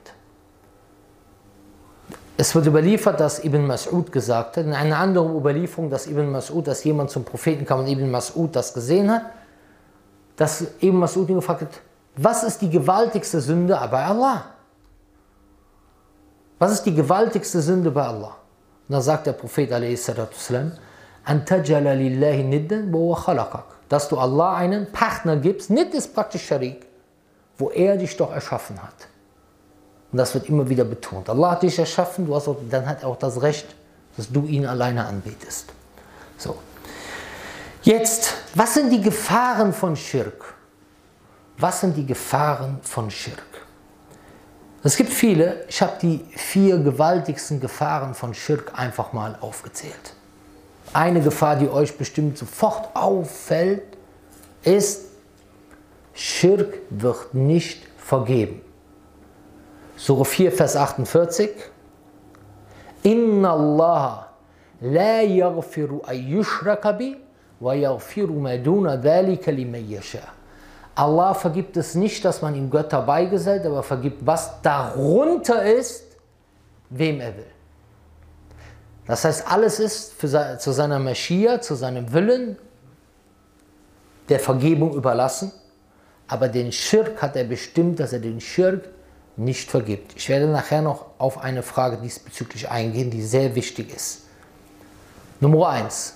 Es 2.39 2.53
wird 2.53 2.67
überliefert, 2.67 3.19
dass 3.19 3.43
Ibn 3.43 3.65
Mas'ud 3.69 4.11
gesagt 4.11 4.57
hat, 4.57 4.65
in 4.65 4.73
einer 4.73 4.97
anderen 4.97 5.35
Überlieferung, 5.35 5.89
dass 5.89 6.05
Ibn 6.05 6.35
Mas'ud, 6.35 6.63
dass 6.63 6.83
jemand 6.83 7.09
zum 7.09 7.23
Propheten 7.23 7.65
kam 7.65 7.79
und 7.79 7.87
Ibn 7.87 8.15
Mas'ud 8.15 8.51
das 8.51 8.75
gesehen 8.75 9.11
hat, 9.11 9.23
dass 10.35 10.61
Ibn 10.79 11.03
Mas'ud 11.03 11.27
ihn 11.29 11.35
gefragt 11.35 11.61
hat, 11.61 11.81
was 12.15 12.43
ist 12.43 12.61
die 12.61 12.69
gewaltigste 12.69 13.41
Sünde 13.41 13.73
bei 13.89 14.05
Allah? 14.05 14.45
Was 16.59 16.73
ist 16.73 16.83
die 16.83 16.93
gewaltigste 16.93 17.59
Sünde 17.59 17.89
bei 17.89 18.05
Allah? 18.05 18.35
Und 18.87 18.93
dann 18.93 19.01
sagt 19.01 19.25
der 19.25 19.33
Prophet 19.33 19.71
dass 23.89 24.09
du 24.09 24.17
Allah 24.17 24.55
einen 24.55 24.91
Partner 24.91 25.37
gibst, 25.37 25.69
nicht 25.69 25.93
ist 25.93 26.13
praktisch 26.13 26.45
Sharik, 26.45 26.85
wo 27.57 27.71
er 27.71 27.97
dich 27.97 28.15
doch 28.15 28.31
erschaffen 28.31 28.81
hat. 28.81 29.07
Und 30.11 30.17
das 30.17 30.33
wird 30.33 30.47
immer 30.49 30.67
wieder 30.67 30.85
betont. 30.85 31.29
Allah 31.29 31.51
hat 31.51 31.63
dich 31.63 31.77
erschaffen, 31.77 32.25
du 32.25 32.35
hast 32.35 32.47
auch, 32.47 32.57
dann 32.69 32.85
hat 32.85 33.03
er 33.03 33.09
auch 33.09 33.17
das 33.17 33.41
Recht, 33.41 33.67
dass 34.15 34.31
du 34.31 34.45
ihn 34.45 34.65
alleine 34.65 35.05
anbetest. 35.05 35.67
So. 36.37 36.57
Jetzt, 37.83 38.33
was 38.55 38.73
sind 38.73 38.89
die 38.89 39.01
Gefahren 39.01 39.73
von 39.73 39.95
Schirk? 39.95 40.53
Was 41.57 41.81
sind 41.81 41.95
die 41.95 42.05
Gefahren 42.05 42.79
von 42.83 43.09
Schirk? 43.09 43.43
Es 44.83 44.95
gibt 44.95 45.11
viele, 45.11 45.65
ich 45.67 45.81
habe 45.81 45.93
die 46.01 46.23
vier 46.35 46.77
gewaltigsten 46.77 47.59
Gefahren 47.59 48.13
von 48.13 48.33
Schirk 48.33 48.71
einfach 48.77 49.11
mal 49.11 49.37
aufgezählt. 49.41 50.13
Eine 50.93 51.21
Gefahr, 51.21 51.57
die 51.57 51.67
euch 51.67 51.97
bestimmt 51.97 52.37
sofort 52.37 52.95
auffällt, 52.95 53.83
ist, 54.63 55.05
Schirk 56.13 56.79
wird 56.89 57.33
nicht 57.33 57.83
vergeben. 57.97 58.61
Surah 59.97 60.25
4, 60.25 60.51
Vers 60.51 60.75
48. 60.75 61.49
Inna 63.03 63.51
Allah 63.51 64.27
la 64.81 65.21
yaghfiru 65.23 66.01
ay 66.05 66.19
yushraka 66.19 66.93
bi 66.93 67.17
wa 67.59 67.73
yaghfiru 67.73 68.39
ma 68.39 68.57
duna 68.57 68.95
dhalika 68.97 69.51
liman 69.51 69.89
yasha. 69.89 70.21
Allah 70.95 71.33
vergibt 71.33 71.77
es 71.77 71.95
nicht, 71.95 72.23
dass 72.25 72.41
man 72.41 72.55
ihm 72.55 72.69
Götter 72.69 73.01
beigesellt, 73.01 73.65
aber 73.65 73.83
vergibt, 73.83 74.25
was 74.25 74.61
darunter 74.61 75.63
ist, 75.63 76.03
wem 76.89 77.19
er 77.19 77.35
will. 77.37 77.45
Das 79.05 79.23
heißt, 79.23 79.49
alles 79.49 79.79
ist 79.79 80.13
für, 80.13 80.57
zu 80.59 80.71
seiner 80.71 80.99
Maschia, 80.99 81.61
zu 81.61 81.75
seinem 81.75 82.11
Willen 82.13 82.57
der 84.27 84.39
Vergebung 84.39 84.93
überlassen, 84.93 85.51
aber 86.27 86.49
den 86.49 86.71
Schirk 86.71 87.21
hat 87.21 87.35
er 87.35 87.45
bestimmt, 87.45 87.99
dass 87.99 88.13
er 88.13 88.19
den 88.19 88.41
Schirk 88.41 88.89
nicht 89.37 89.69
vergibt. 89.69 90.13
Ich 90.15 90.29
werde 90.29 90.47
nachher 90.47 90.81
noch 90.81 91.05
auf 91.17 91.39
eine 91.39 91.63
Frage 91.63 91.97
diesbezüglich 91.97 92.69
eingehen, 92.69 93.09
die 93.09 93.21
sehr 93.21 93.55
wichtig 93.55 93.95
ist. 93.95 94.23
Nummer 95.39 95.69
eins. 95.69 96.15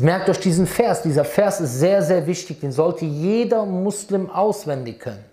Merkt 0.00 0.28
euch 0.28 0.40
diesen 0.40 0.66
Vers. 0.66 1.02
Dieser 1.02 1.24
Vers 1.24 1.60
ist 1.60 1.78
sehr, 1.78 2.02
sehr 2.02 2.26
wichtig. 2.26 2.60
Den 2.60 2.72
sollte 2.72 3.04
jeder 3.04 3.64
Muslim 3.64 4.28
auswendig 4.30 4.98
können. 4.98 5.24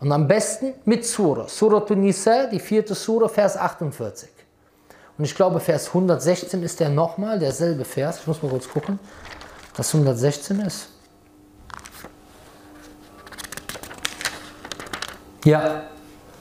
Und 0.00 0.10
am 0.10 0.26
besten 0.26 0.72
mit 0.86 1.04
Surah. 1.04 1.46
Surah 1.46 1.80
Tunisa, 1.80 2.46
die 2.46 2.58
vierte 2.58 2.94
Surah, 2.94 3.28
Vers 3.28 3.56
48. 3.56 4.30
Und 5.18 5.24
ich 5.24 5.34
glaube, 5.34 5.60
Vers 5.60 5.88
116 5.88 6.62
ist 6.62 6.80
der 6.80 6.88
nochmal, 6.88 7.38
derselbe 7.38 7.84
Vers. 7.84 8.20
Ich 8.20 8.26
muss 8.26 8.42
mal 8.42 8.48
kurz 8.48 8.66
gucken, 8.66 8.98
was 9.76 9.94
116 9.94 10.60
ist. 10.60 10.88
Ja, 15.44 15.89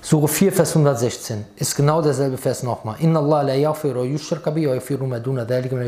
Surah 0.10 0.28
4, 0.28 0.52
Vers 0.52 0.76
116 0.76 1.46
ist 1.56 1.76
genau 1.76 2.02
derselbe 2.02 2.36
Vers 2.36 2.64
nochmal. 2.64 2.96
Inna 3.00 3.20
Allah 3.20 3.44
la 3.44 3.54
yaghfiru 3.54 4.06
yushraka 4.06 4.50
bi 4.50 4.66
wa 4.66 4.74
yaghfiru 4.74 5.06
ma 5.06 5.20
duna 5.20 5.46
dhalika 5.46 5.76
min 5.76 5.88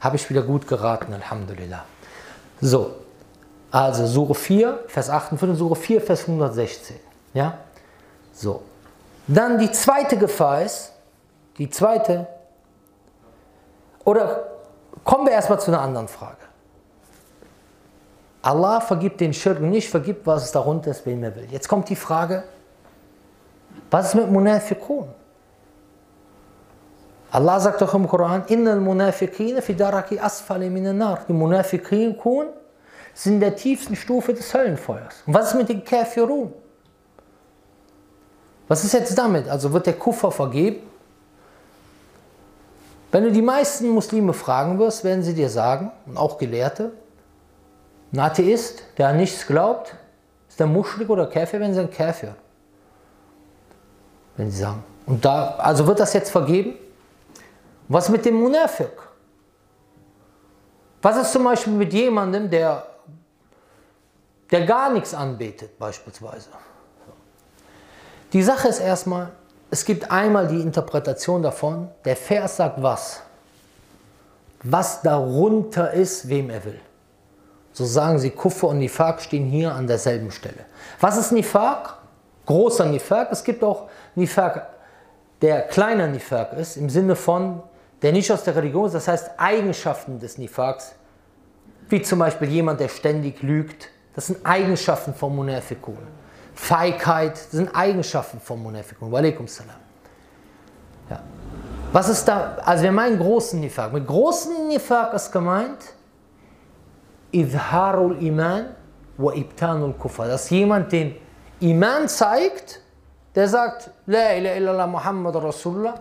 Habe 0.00 0.16
ich 0.16 0.28
wieder 0.28 0.42
gut 0.42 0.66
geraten, 0.66 1.14
Alhamdulillah. 1.14 1.84
So, 2.60 2.90
also 3.70 4.04
Surah 4.04 4.34
4, 4.34 4.80
Vers 4.88 5.08
48, 5.08 5.56
Surah 5.56 5.76
4, 5.76 6.00
Vers 6.00 6.22
116. 6.22 6.96
Ja, 7.34 7.58
so. 8.32 8.62
Dann 9.28 9.60
die 9.60 9.70
zweite 9.70 10.16
Gefahr 10.16 10.62
ist, 10.62 10.90
die 11.56 11.70
zweite, 11.70 12.26
oder 14.04 14.44
kommen 15.04 15.24
wir 15.24 15.34
erstmal 15.34 15.60
zu 15.60 15.70
einer 15.70 15.82
anderen 15.82 16.08
Frage. 16.08 16.42
Allah 18.42 18.80
vergibt 18.80 19.20
den 19.20 19.32
Schirken 19.32 19.70
nicht, 19.70 19.88
vergibt, 19.88 20.26
was 20.26 20.46
es 20.46 20.50
darunter 20.50 20.90
ist, 20.90 21.06
wem 21.06 21.22
er 21.22 21.36
will. 21.36 21.46
Jetzt 21.48 21.68
kommt 21.68 21.88
die 21.88 21.94
Frage, 21.94 22.42
was 23.92 24.08
ist 24.08 24.14
mit 24.14 24.30
Munafiqun? 24.30 25.06
Allah 27.30 27.60
sagt 27.60 27.82
doch 27.82 27.94
im 27.94 28.08
Koran, 28.08 28.44
Innal 28.46 28.80
Munafiqina 28.80 29.60
fi 29.60 29.74
daraki 29.74 30.18
asfali 30.18 30.70
nar. 30.70 31.20
Die 31.28 31.34
Munafiqun 31.34 32.16
sind 33.12 33.34
in 33.34 33.40
der 33.40 33.54
tiefsten 33.54 33.94
Stufe 33.94 34.32
des 34.32 34.52
Höllenfeuers. 34.54 35.22
Und 35.26 35.34
was 35.34 35.48
ist 35.48 35.54
mit 35.54 35.68
den 35.68 35.84
Kafirun? 35.84 36.54
Was 38.66 38.82
ist 38.82 38.94
jetzt 38.94 39.16
damit? 39.16 39.46
Also 39.48 39.70
wird 39.74 39.86
der 39.86 39.98
Kuffer 39.98 40.30
vergeben? 40.30 40.88
Wenn 43.10 43.24
du 43.24 43.30
die 43.30 43.42
meisten 43.42 43.90
Muslime 43.90 44.32
fragen 44.32 44.78
wirst, 44.78 45.04
werden 45.04 45.22
sie 45.22 45.34
dir 45.34 45.50
sagen, 45.50 45.92
und 46.06 46.16
auch 46.16 46.38
Gelehrte, 46.38 46.92
ein 48.10 48.20
Atheist, 48.20 48.84
der 48.96 49.08
an 49.08 49.18
nichts 49.18 49.46
glaubt, 49.46 49.94
ist 50.48 50.58
der 50.58 50.66
Muschrik 50.66 51.10
oder 51.10 51.26
Käfer, 51.26 51.60
wenn 51.60 51.72
sie 51.72 51.76
sagen 51.76 51.90
Käfer 51.90 52.36
wenn 54.36 54.50
sie 54.50 54.58
sagen. 54.60 54.82
Und 55.06 55.24
da, 55.24 55.56
also 55.58 55.86
wird 55.86 56.00
das 56.00 56.12
jetzt 56.12 56.30
vergeben? 56.30 56.74
Was 57.88 58.08
mit 58.08 58.24
dem 58.24 58.34
Munafiq? 58.34 58.92
Was 61.02 61.16
ist 61.16 61.32
zum 61.32 61.44
Beispiel 61.44 61.72
mit 61.72 61.92
jemandem, 61.92 62.48
der, 62.48 62.86
der 64.50 64.64
gar 64.64 64.92
nichts 64.92 65.12
anbetet, 65.12 65.78
beispielsweise? 65.78 66.48
Die 68.32 68.42
Sache 68.42 68.68
ist 68.68 68.78
erstmal, 68.78 69.30
es 69.70 69.84
gibt 69.84 70.10
einmal 70.10 70.46
die 70.46 70.60
Interpretation 70.60 71.42
davon, 71.42 71.88
der 72.04 72.16
Vers 72.16 72.56
sagt 72.56 72.80
was? 72.82 73.20
Was 74.62 75.02
darunter 75.02 75.92
ist, 75.92 76.28
wem 76.28 76.50
er 76.50 76.64
will. 76.64 76.80
So 77.72 77.84
sagen 77.84 78.18
sie, 78.18 78.30
Kuffer 78.30 78.68
und 78.68 78.78
Nifaq 78.78 79.20
stehen 79.20 79.46
hier 79.46 79.74
an 79.74 79.86
derselben 79.86 80.30
Stelle. 80.30 80.66
Was 81.00 81.16
ist 81.16 81.32
Nifaq? 81.32 81.96
Großer 82.46 82.84
Nifaq. 82.86 83.28
Es 83.32 83.42
gibt 83.42 83.64
auch 83.64 83.88
Nifaq, 84.14 84.66
der 85.40 85.62
kleiner 85.62 86.06
Nifaq 86.06 86.52
ist, 86.54 86.76
im 86.76 86.88
Sinne 86.90 87.16
von, 87.16 87.62
der 88.02 88.12
nicht 88.12 88.30
aus 88.30 88.44
der 88.44 88.56
Religion 88.56 88.86
ist, 88.86 88.94
das 88.94 89.08
heißt 89.08 89.30
Eigenschaften 89.38 90.18
des 90.18 90.38
Nifaqs, 90.38 90.94
wie 91.88 92.02
zum 92.02 92.18
Beispiel 92.18 92.48
jemand, 92.48 92.80
der 92.80 92.88
ständig 92.88 93.42
lügt, 93.42 93.88
das 94.14 94.26
sind 94.26 94.44
Eigenschaften 94.44 95.14
von 95.14 95.34
Munafikun. 95.34 95.98
Feigheit, 96.54 97.32
das 97.32 97.50
sind 97.52 97.74
Eigenschaften 97.74 98.40
von 98.40 98.62
Munafikun. 98.62 99.10
Walaikum 99.10 99.48
salam. 99.48 99.76
Ja. 101.08 101.22
Was 101.92 102.08
ist 102.08 102.26
da, 102.26 102.56
also 102.64 102.84
wir 102.84 102.92
meinen 102.92 103.18
großen 103.18 103.58
Nifaq. 103.60 103.92
Mit 103.92 104.06
großen 104.06 104.68
Nifaq 104.68 105.14
ist 105.14 105.32
gemeint, 105.32 105.78
Idharul 107.30 108.22
Iman 108.22 108.74
wa 109.16 109.32
Ibtanul 109.32 109.94
Kufar. 109.94 110.28
Dass 110.28 110.50
jemand 110.50 110.92
den 110.92 111.16
Iman 111.60 112.08
zeigt, 112.08 112.81
der 113.34 113.48
sagt, 113.48 113.90
La 114.06 114.34
ilaha 114.34 114.56
illallah 114.56 114.86
Muhammad 114.86 115.36
Rasulullah, 115.36 115.94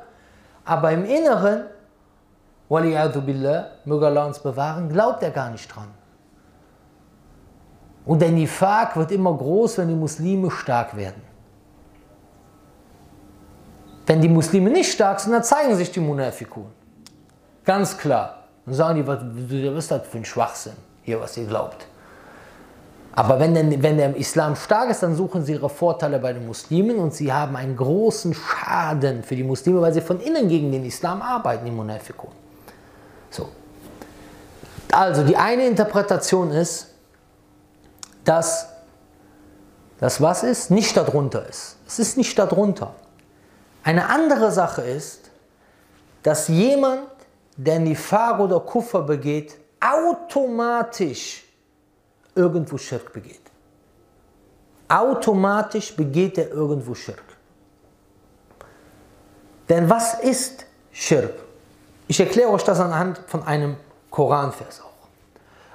aber 0.65 0.91
im 0.91 1.05
Inneren, 1.05 1.65
billah, 2.69 3.67
möge 3.85 4.05
Allah 4.05 4.25
uns 4.25 4.39
bewahren, 4.39 4.89
glaubt 4.89 5.23
er 5.23 5.31
gar 5.31 5.49
nicht 5.49 5.67
dran. 5.73 5.87
Und 8.05 8.21
der 8.21 8.31
Nifaq 8.31 8.95
wird 8.95 9.11
immer 9.11 9.35
groß, 9.37 9.77
wenn 9.77 9.89
die 9.89 9.95
Muslime 9.95 10.49
stark 10.49 10.95
werden. 10.95 11.21
Wenn 14.05 14.21
die 14.21 14.29
Muslime 14.29 14.69
nicht 14.69 14.91
stark 14.91 15.19
sind, 15.19 15.31
dann 15.31 15.43
zeigen 15.43 15.75
sich 15.75 15.91
die 15.91 15.99
Munafikun. 15.99 16.71
Ganz 17.63 17.97
klar. 17.97 18.43
Dann 18.65 18.73
sagen 18.73 18.95
die, 18.95 19.07
was, 19.07 19.19
was 19.21 19.83
ist 19.83 19.91
das 19.91 20.07
für 20.07 20.17
ein 20.17 20.25
Schwachsinn, 20.25 20.73
hier, 21.03 21.19
was 21.19 21.37
ihr 21.37 21.45
glaubt. 21.45 21.87
Aber 23.13 23.39
wenn, 23.39 23.53
denn, 23.53 23.83
wenn 23.83 23.97
der 23.97 24.15
Islam 24.15 24.55
stark 24.55 24.89
ist, 24.89 25.03
dann 25.03 25.15
suchen 25.15 25.43
sie 25.43 25.53
ihre 25.53 25.69
Vorteile 25.69 26.19
bei 26.19 26.31
den 26.31 26.45
Muslimen 26.47 26.97
und 26.97 27.13
sie 27.13 27.31
haben 27.31 27.55
einen 27.57 27.75
großen 27.75 28.33
Schaden 28.33 29.23
für 29.23 29.35
die 29.35 29.43
Muslime, 29.43 29.81
weil 29.81 29.93
sie 29.93 30.01
von 30.01 30.19
innen 30.21 30.47
gegen 30.47 30.71
den 30.71 30.85
Islam 30.85 31.21
arbeiten, 31.21 31.65
die 31.65 31.71
Munafikun. 31.71 32.31
So. 33.29 33.49
Also 34.91 35.23
die 35.23 35.35
eine 35.35 35.67
Interpretation 35.67 36.51
ist, 36.51 36.87
dass 38.23 38.67
das 39.99 40.21
was 40.21 40.43
ist, 40.43 40.71
nicht 40.71 40.95
darunter 40.95 41.47
ist. 41.47 41.77
Es 41.85 41.99
ist 41.99 42.17
nicht 42.17 42.37
darunter. 42.39 42.93
Eine 43.83 44.09
andere 44.09 44.51
Sache 44.51 44.81
ist, 44.81 45.29
dass 46.23 46.47
jemand, 46.47 47.07
der 47.57 47.79
Nifar 47.79 48.39
oder 48.39 48.59
Kuffer 48.61 49.01
begeht, 49.01 49.57
automatisch 49.79 51.43
irgendwo 52.35 52.77
Schirk 52.77 53.13
begeht. 53.13 53.41
Automatisch 54.87 55.95
begeht 55.95 56.37
er 56.37 56.49
irgendwo 56.49 56.93
Schirk. 56.93 57.23
Denn 59.69 59.89
was 59.89 60.19
ist 60.19 60.65
Schirk? 60.91 61.33
Ich 62.07 62.19
erkläre 62.19 62.49
euch 62.49 62.63
das 62.63 62.79
anhand 62.79 63.19
von 63.27 63.43
einem 63.43 63.77
Koranvers 64.09 64.81
auch. 64.81 65.07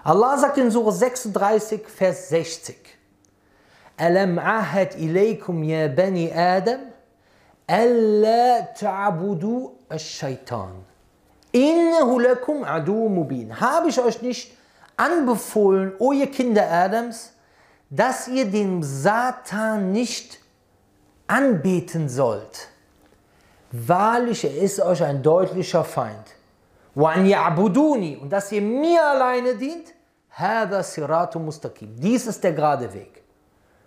Allah 0.05 0.37
sagt 0.37 0.59
in 0.59 0.71
Surah 0.71 0.93
36, 0.93 1.89
Vers 1.89 2.29
60. 2.29 2.77
Alam 3.97 4.39
ahad 4.39 4.95
ilaykum 4.97 5.63
ya 5.63 5.89
bani 5.89 6.31
Adam 6.31 6.81
alla 7.67 8.69
ta'budu 8.79 9.73
ash-shaytan. 9.89 10.85
Innahu 11.53 12.21
lakum 12.21 12.65
adu 12.65 13.09
mubin. 13.09 13.59
Habe 13.59 13.89
ich 13.89 13.99
euch 13.99 14.21
nicht 14.21 14.53
anbefohlen, 14.97 15.93
o 15.99 16.13
ihr 16.13 16.31
Kinder 16.31 16.71
Adams, 16.71 17.33
dass 17.91 18.29
ihr 18.29 18.47
den 18.47 18.83
Satan 18.83 19.93
nicht 19.93 20.41
anbeten 21.27 22.09
sollt. 22.09 22.69
Wahrlich, 23.73 24.45
er 24.45 24.57
ist 24.57 24.81
euch 24.81 25.03
ein 25.03 25.23
deutlicher 25.23 25.85
Feind. 25.85 26.35
Und 26.95 28.31
dass 28.31 28.53
ihr 28.53 28.63
mir 28.63 29.05
alleine 29.05 29.55
dient, 29.57 29.93
Dies 31.99 32.27
ist 32.27 32.43
der 32.43 32.53
gerade 32.53 32.93
Weg. 32.95 33.23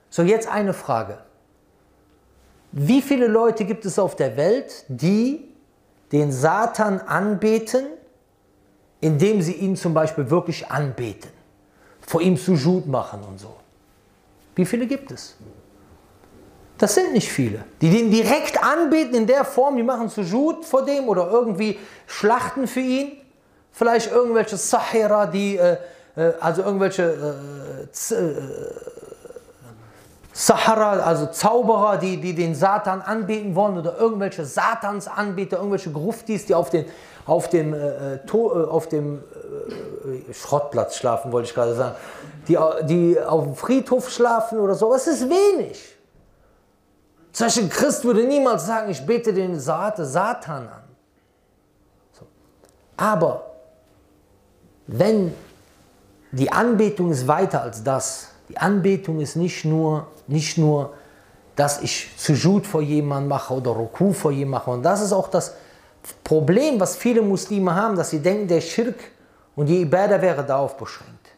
So, 0.09 0.23
jetzt 0.23 0.47
eine 0.47 0.73
Frage. 0.73 1.19
Wie 2.71 3.01
viele 3.01 3.27
Leute 3.27 3.65
gibt 3.65 3.85
es 3.85 3.97
auf 3.97 4.15
der 4.15 4.37
Welt, 4.37 4.85
die 4.87 5.53
den 6.11 6.31
Satan 6.31 6.99
anbeten, 6.99 7.85
indem 9.01 9.41
sie 9.41 9.53
ihn 9.53 9.75
zum 9.75 9.93
Beispiel 9.93 10.29
wirklich 10.29 10.69
anbeten, 10.69 11.29
vor 12.01 12.21
ihm 12.21 12.37
Sujud 12.37 12.87
machen 12.87 13.21
und 13.27 13.39
so? 13.39 13.55
Wie 14.55 14.65
viele 14.65 14.87
gibt 14.87 15.11
es? 15.11 15.35
Das 16.77 16.95
sind 16.95 17.13
nicht 17.13 17.29
viele. 17.29 17.65
Die 17.81 17.89
den 17.89 18.09
direkt 18.09 18.61
anbeten 18.63 19.13
in 19.13 19.27
der 19.27 19.43
Form, 19.43 19.75
die 19.75 19.83
machen 19.83 20.09
Sujud 20.09 20.65
vor 20.65 20.85
dem 20.85 21.09
oder 21.09 21.29
irgendwie 21.29 21.77
schlachten 22.07 22.67
für 22.67 22.79
ihn. 22.79 23.11
Vielleicht 23.71 24.11
irgendwelche 24.11 24.57
Sahira, 24.57 25.25
die, 25.25 25.57
äh, 25.57 25.77
äh 26.15 26.33
also 26.39 26.63
irgendwelche 26.63 27.03
äh, 27.03 28.13
äh, 28.15 28.35
Sahara, 30.31 30.99
also 30.99 31.25
Zauberer, 31.25 31.97
die, 31.97 32.15
die 32.15 32.33
den 32.33 32.55
Satan 32.55 33.01
anbeten 33.01 33.55
wollen 33.55 33.77
oder 33.77 33.97
irgendwelche 33.99 34.45
Satansanbeter, 34.45 35.57
irgendwelche 35.57 35.91
Gruftis, 35.91 36.45
die 36.45 36.55
auf, 36.55 36.69
den, 36.69 36.85
auf 37.29 37.49
dem, 37.49 37.73
äh, 37.73 38.15
äh 38.15 38.17
to, 38.25 38.51
auf 38.51 38.87
dem 38.87 39.23
Schrottplatz 40.33 40.95
schlafen, 40.95 41.31
wollte 41.31 41.47
ich 41.47 41.55
gerade 41.55 41.75
sagen, 41.75 41.95
die, 42.47 42.57
die 42.83 43.19
auf 43.19 43.43
dem 43.43 43.55
Friedhof 43.55 44.09
schlafen 44.09 44.59
oder 44.59 44.75
so. 44.75 44.91
Das 44.91 45.07
ist 45.07 45.29
wenig. 45.29 45.95
Zum 47.31 47.45
Beispiel 47.45 47.63
ein 47.63 47.69
Christ 47.69 48.03
würde 48.03 48.23
niemals 48.23 48.65
sagen, 48.65 48.89
ich 48.89 49.05
bete 49.05 49.33
den 49.33 49.59
Satan 49.59 50.67
an. 50.67 50.83
So. 52.11 52.25
Aber 52.97 53.45
wenn 54.87 55.33
die 56.31 56.51
Anbetung 56.51 57.11
ist 57.11 57.27
weiter 57.27 57.61
als 57.61 57.83
das, 57.83 58.29
die 58.49 58.57
Anbetung 58.57 59.19
ist 59.19 59.35
nicht 59.35 59.65
nur, 59.65 60.07
nicht 60.27 60.57
nur 60.57 60.93
dass 61.55 61.81
ich 61.81 62.09
Sujud 62.17 62.65
vor 62.65 62.81
jemandem 62.81 63.27
mache 63.27 63.53
oder 63.53 63.71
Ruku 63.71 64.13
vor 64.13 64.31
jemandem 64.31 64.51
mache. 64.51 64.71
Und 64.71 64.83
das 64.83 65.01
ist 65.01 65.11
auch 65.11 65.27
das 65.27 65.55
Problem, 66.23 66.79
was 66.79 66.95
viele 66.95 67.21
Muslime 67.21 67.73
haben, 67.75 67.95
dass 67.95 68.09
sie 68.11 68.19
denken, 68.19 68.47
der 68.47 68.61
Schirk 68.61 68.97
und 69.55 69.65
die 69.67 69.81
Ibadah 69.81 70.21
wäre 70.21 70.45
darauf 70.45 70.77
beschränkt. 70.77 71.29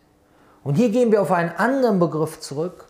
Und 0.63 0.75
hier 0.75 0.89
gehen 0.89 1.11
wir 1.11 1.21
auf 1.21 1.31
einen 1.31 1.51
anderen 1.51 1.99
Begriff 1.99 2.39
zurück, 2.39 2.85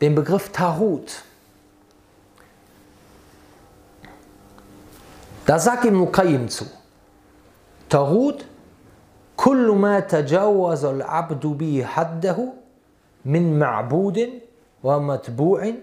den 0.00 0.14
Begriff 0.14 0.50
Tarut. 0.50 1.22
Da 5.46 5.58
sagt 5.58 5.84
Ibn 5.84 6.10
Qayyim 6.10 6.48
zu. 6.48 6.66
Ma 9.74 10.00
tajawaz 10.00 10.84
al-abdu 10.84 11.54
bi 11.54 11.82
haddahu 11.82 12.52
min 13.24 13.58
ma'budin 13.58 14.40
wa 14.82 14.98
matbu'in 14.98 15.76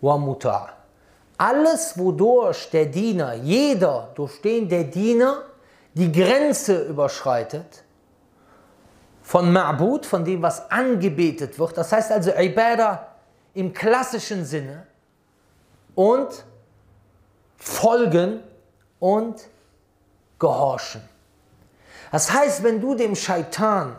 wa 0.00 0.16
muta'. 0.16 0.81
Alles, 1.42 1.98
wodurch 1.98 2.70
der 2.70 2.86
Diener, 2.86 3.34
jeder, 3.34 4.12
durch 4.14 4.40
den 4.40 4.68
der 4.68 4.84
Diener 4.84 5.42
die 5.92 6.12
Grenze 6.12 6.84
überschreitet, 6.84 7.82
von 9.22 9.52
Ma'bud, 9.52 10.04
von 10.04 10.24
dem, 10.24 10.40
was 10.40 10.70
angebetet 10.70 11.58
wird, 11.58 11.76
das 11.76 11.90
heißt 11.90 12.12
also 12.12 12.30
Ibadah 12.30 13.08
im 13.54 13.72
klassischen 13.72 14.44
Sinne, 14.44 14.86
und 15.96 16.44
Folgen 17.56 18.44
und 19.00 19.42
gehorchen. 20.38 21.02
Das 22.12 22.32
heißt, 22.32 22.62
wenn 22.62 22.80
du 22.80 22.94
dem 22.94 23.16
Scheitan 23.16 23.96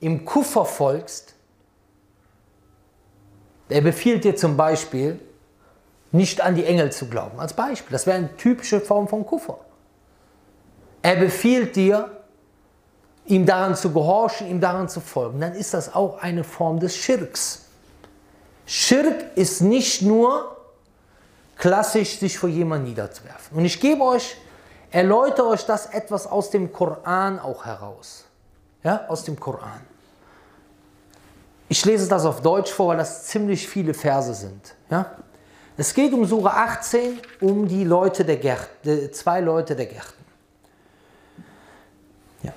im 0.00 0.24
Kuffer 0.24 0.64
folgst, 0.64 1.34
er 3.68 3.82
befiehlt 3.82 4.24
dir 4.24 4.34
zum 4.34 4.56
Beispiel, 4.56 5.20
nicht 6.12 6.40
an 6.40 6.54
die 6.54 6.64
Engel 6.64 6.92
zu 6.92 7.08
glauben. 7.08 7.38
Als 7.40 7.52
Beispiel. 7.52 7.92
Das 7.92 8.06
wäre 8.06 8.18
eine 8.18 8.36
typische 8.36 8.80
Form 8.80 9.08
von 9.08 9.26
Kuffer. 9.26 9.58
Er 11.02 11.16
befiehlt 11.16 11.76
dir, 11.76 12.10
ihm 13.26 13.46
daran 13.46 13.76
zu 13.76 13.92
gehorchen, 13.92 14.48
ihm 14.48 14.60
daran 14.60 14.88
zu 14.88 15.00
folgen. 15.00 15.40
Dann 15.40 15.54
ist 15.54 15.74
das 15.74 15.94
auch 15.94 16.18
eine 16.20 16.44
Form 16.44 16.80
des 16.80 16.96
Schirks. 16.96 17.66
Schirk 18.66 19.36
ist 19.36 19.60
nicht 19.60 20.02
nur 20.02 20.56
klassisch 21.56 22.18
sich 22.18 22.38
vor 22.38 22.48
jemand 22.48 22.84
niederzuwerfen. 22.84 23.56
Und 23.56 23.64
ich 23.64 23.80
gebe 23.80 24.02
euch, 24.02 24.36
erläutere 24.90 25.46
euch 25.48 25.64
das 25.64 25.86
etwas 25.86 26.26
aus 26.26 26.50
dem 26.50 26.72
Koran 26.72 27.38
auch 27.38 27.64
heraus. 27.64 28.24
Ja, 28.82 29.06
aus 29.08 29.24
dem 29.24 29.38
Koran. 29.38 29.80
Ich 31.68 31.84
lese 31.84 32.08
das 32.08 32.24
auf 32.24 32.42
Deutsch 32.42 32.70
vor, 32.70 32.88
weil 32.88 32.98
das 32.98 33.24
ziemlich 33.26 33.66
viele 33.66 33.94
Verse 33.94 34.34
sind. 34.34 34.74
Ja? 34.90 35.16
Es 35.78 35.92
geht 35.92 36.12
um 36.14 36.24
Sura 36.24 36.64
18, 36.64 37.20
um 37.40 37.68
die 37.68 37.84
Leute 37.84 38.24
der 38.24 38.38
Gärten, 38.38 39.12
zwei 39.12 39.40
Leute 39.40 39.76
der 39.76 39.86
Gärten. 39.86 40.24
Ja. 42.42 42.52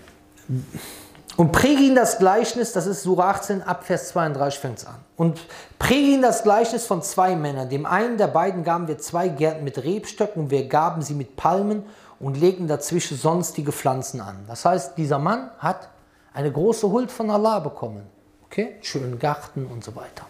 Und 1.35 1.51
präge 1.51 1.81
ihnen 1.81 1.95
das 1.95 2.17
Gleichnis, 2.17 2.71
das 2.71 2.85
ist 2.85 3.03
Sura 3.03 3.31
18, 3.31 3.61
ab 3.61 3.83
Vers 3.83 4.09
32 4.09 4.59
fängt 4.59 4.77
es 4.79 4.85
an. 4.85 4.95
Und 5.17 5.39
präge 5.77 6.07
ihnen 6.07 6.21
das 6.21 6.43
Gleichnis 6.43 6.85
von 6.85 7.01
zwei 7.01 7.35
Männern. 7.35 7.69
Dem 7.69 7.85
einen 7.85 8.17
der 8.17 8.27
beiden 8.27 8.63
gaben 8.63 8.87
wir 8.87 8.97
zwei 8.99 9.27
Gärten 9.27 9.65
mit 9.65 9.83
Rebstöcken 9.83 10.43
und 10.43 10.51
wir 10.51 10.67
gaben 10.67 11.01
sie 11.01 11.13
mit 11.13 11.35
Palmen 11.35 11.83
und 12.21 12.37
legten 12.39 12.67
dazwischen 12.67 13.17
sonstige 13.17 13.73
Pflanzen 13.73 14.21
an. 14.21 14.45
Das 14.47 14.63
heißt, 14.63 14.97
dieser 14.97 15.19
Mann 15.19 15.49
hat 15.59 15.89
eine 16.33 16.51
große 16.51 16.89
Huld 16.89 17.11
von 17.11 17.29
Allah 17.29 17.59
bekommen. 17.59 18.03
Okay? 18.45 18.77
Schönen 18.81 19.19
Garten 19.19 19.65
und 19.65 19.83
so 19.83 19.95
weiter. 19.95 20.25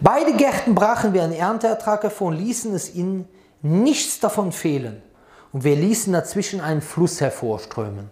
Beide 0.00 0.34
Gärten 0.34 0.74
brachen 0.74 1.12
wir 1.12 1.22
einen 1.22 1.32
Ernteertrag 1.32 2.02
hervor 2.02 2.28
und 2.28 2.36
ließen 2.36 2.74
es 2.74 2.94
ihnen 2.94 3.28
nichts 3.62 4.20
davon 4.20 4.52
fehlen. 4.52 5.02
Und 5.52 5.64
wir 5.64 5.76
ließen 5.76 6.12
dazwischen 6.12 6.60
einen 6.60 6.82
Fluss 6.82 7.20
hervorströmen. 7.20 8.10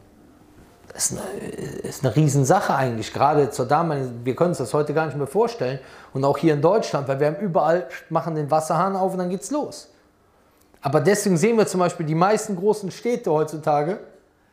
Das 0.93 1.11
ist 1.11 1.19
eine, 1.19 1.51
ist 1.83 2.05
eine 2.05 2.15
Riesensache 2.15 2.75
eigentlich, 2.75 3.13
gerade 3.13 3.51
zur 3.51 3.67
damaligen, 3.67 4.25
wir 4.25 4.37
können 4.37 4.51
uns 4.51 4.59
das 4.59 4.73
heute 4.73 4.95
gar 4.95 5.07
nicht 5.07 5.19
mehr 5.19 5.27
vorstellen. 5.27 5.81
Und 6.13 6.25
auch 6.25 6.39
hier 6.39 6.55
in 6.55 6.63
Deutschland, 6.63 7.09
weil 7.09 7.19
wir 7.19 7.27
haben 7.27 7.37
überall, 7.37 7.89
machen 8.11 8.37
den 8.37 8.51
Wasserhahn 8.51 8.95
auf 8.95 9.13
und 9.13 9.19
dann 9.19 9.31
geht's 9.31 9.51
los. 9.51 9.91
Aber 10.81 11.01
deswegen 11.01 11.37
sehen 11.37 11.59
wir 11.59 11.67
zum 11.67 11.81
Beispiel, 11.81 12.07
die 12.07 12.15
meisten 12.15 12.57
großen 12.57 12.91
Städte 12.91 13.33
heutzutage 13.33 13.99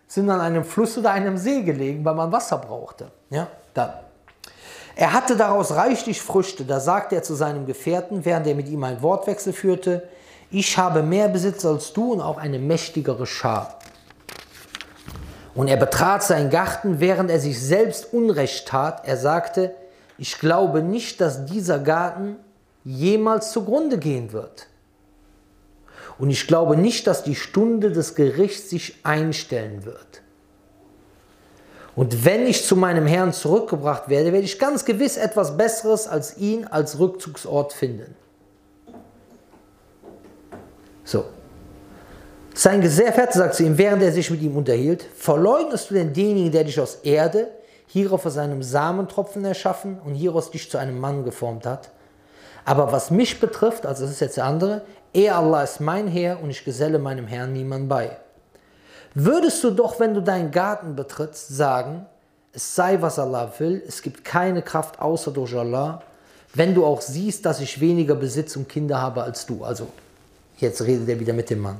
sind 0.07 0.29
an 0.29 0.41
einem 0.41 0.63
Fluss 0.63 0.97
oder 0.97 1.11
einem 1.11 1.37
See 1.37 1.61
gelegen, 1.61 2.03
weil 2.03 2.15
man 2.15 2.31
Wasser 2.31 2.57
brauchte. 2.57 3.11
Ja, 3.29 3.47
dann. 3.73 3.91
Er 5.01 5.13
hatte 5.13 5.35
daraus 5.35 5.71
reichlich 5.71 6.21
Früchte, 6.21 6.63
da 6.63 6.79
sagte 6.79 7.15
er 7.15 7.23
zu 7.23 7.33
seinem 7.33 7.65
Gefährten, 7.65 8.23
während 8.23 8.45
er 8.45 8.53
mit 8.53 8.69
ihm 8.69 8.83
einen 8.83 9.01
Wortwechsel 9.01 9.51
führte, 9.51 10.07
ich 10.51 10.77
habe 10.77 11.01
mehr 11.01 11.27
Besitz 11.27 11.65
als 11.65 11.91
du 11.93 12.13
und 12.13 12.21
auch 12.21 12.37
eine 12.37 12.59
mächtigere 12.59 13.25
Schar. 13.25 13.79
Und 15.55 15.69
er 15.69 15.77
betrat 15.77 16.21
seinen 16.21 16.51
Garten, 16.51 16.99
während 16.99 17.31
er 17.31 17.39
sich 17.39 17.59
selbst 17.59 18.13
Unrecht 18.13 18.67
tat. 18.67 19.07
Er 19.07 19.17
sagte, 19.17 19.73
ich 20.19 20.37
glaube 20.37 20.83
nicht, 20.83 21.19
dass 21.19 21.45
dieser 21.45 21.79
Garten 21.79 22.35
jemals 22.83 23.53
zugrunde 23.53 23.97
gehen 23.97 24.33
wird. 24.33 24.67
Und 26.19 26.29
ich 26.29 26.45
glaube 26.45 26.77
nicht, 26.77 27.07
dass 27.07 27.23
die 27.23 27.33
Stunde 27.33 27.91
des 27.91 28.13
Gerichts 28.13 28.69
sich 28.69 28.99
einstellen 29.01 29.83
wird. 29.83 30.21
Und 31.95 32.23
wenn 32.23 32.47
ich 32.47 32.65
zu 32.65 32.75
meinem 32.75 33.05
Herrn 33.05 33.33
zurückgebracht 33.33 34.07
werde, 34.07 34.31
werde 34.31 34.45
ich 34.45 34.57
ganz 34.57 34.85
gewiss 34.85 35.17
etwas 35.17 35.57
Besseres 35.57 36.07
als 36.07 36.37
ihn 36.37 36.65
als 36.65 36.99
Rückzugsort 36.99 37.73
finden. 37.73 38.15
So, 41.03 41.25
sein 42.53 42.81
Gefährte 42.81 43.37
sagt 43.37 43.55
zu 43.55 43.63
ihm, 43.63 43.77
während 43.77 44.03
er 44.03 44.11
sich 44.11 44.29
mit 44.29 44.41
ihm 44.41 44.55
unterhielt, 44.55 45.05
verleugnest 45.15 45.89
du 45.89 45.95
denn 45.95 46.13
denjenigen, 46.13 46.51
der 46.51 46.63
dich 46.63 46.79
aus 46.79 46.95
Erde, 47.03 47.47
hierauf 47.87 48.25
aus 48.25 48.37
einem 48.37 48.61
Samentropfen 48.61 49.43
erschaffen 49.43 49.99
und 50.05 50.13
hieraus 50.13 50.51
dich 50.51 50.69
zu 50.69 50.77
einem 50.77 50.99
Mann 50.99 51.23
geformt 51.23 51.65
hat? 51.65 51.89
Aber 52.63 52.91
was 52.91 53.09
mich 53.09 53.39
betrifft, 53.39 53.85
also 53.85 54.03
das 54.03 54.11
ist 54.11 54.19
jetzt 54.19 54.37
der 54.37 54.45
andere, 54.45 54.83
er 55.13 55.37
Allah 55.37 55.63
ist 55.63 55.79
mein 55.79 56.07
Herr 56.07 56.41
und 56.41 56.49
ich 56.49 56.63
geselle 56.63 56.99
meinem 56.99 57.27
Herrn 57.27 57.53
niemand 57.53 57.89
bei. 57.89 58.17
Würdest 59.13 59.63
du 59.63 59.71
doch, 59.71 59.99
wenn 59.99 60.13
du 60.13 60.21
deinen 60.21 60.51
Garten 60.51 60.95
betrittst, 60.95 61.49
sagen, 61.49 62.05
es 62.53 62.75
sei, 62.75 63.01
was 63.01 63.19
Allah 63.19 63.51
will, 63.59 63.81
es 63.87 64.01
gibt 64.01 64.23
keine 64.23 64.61
Kraft 64.61 64.99
außer 64.99 65.31
durch 65.31 65.55
Allah, 65.55 66.01
wenn 66.53 66.75
du 66.75 66.85
auch 66.85 67.01
siehst, 67.01 67.45
dass 67.45 67.59
ich 67.61 67.79
weniger 67.79 68.15
Besitz 68.15 68.55
und 68.55 68.67
Kinder 68.67 69.01
habe 69.01 69.23
als 69.23 69.45
du. 69.45 69.63
Also, 69.63 69.87
jetzt 70.57 70.81
redet 70.81 71.07
er 71.07 71.19
wieder 71.19 71.33
mit 71.33 71.49
dem 71.49 71.59
Mann 71.59 71.79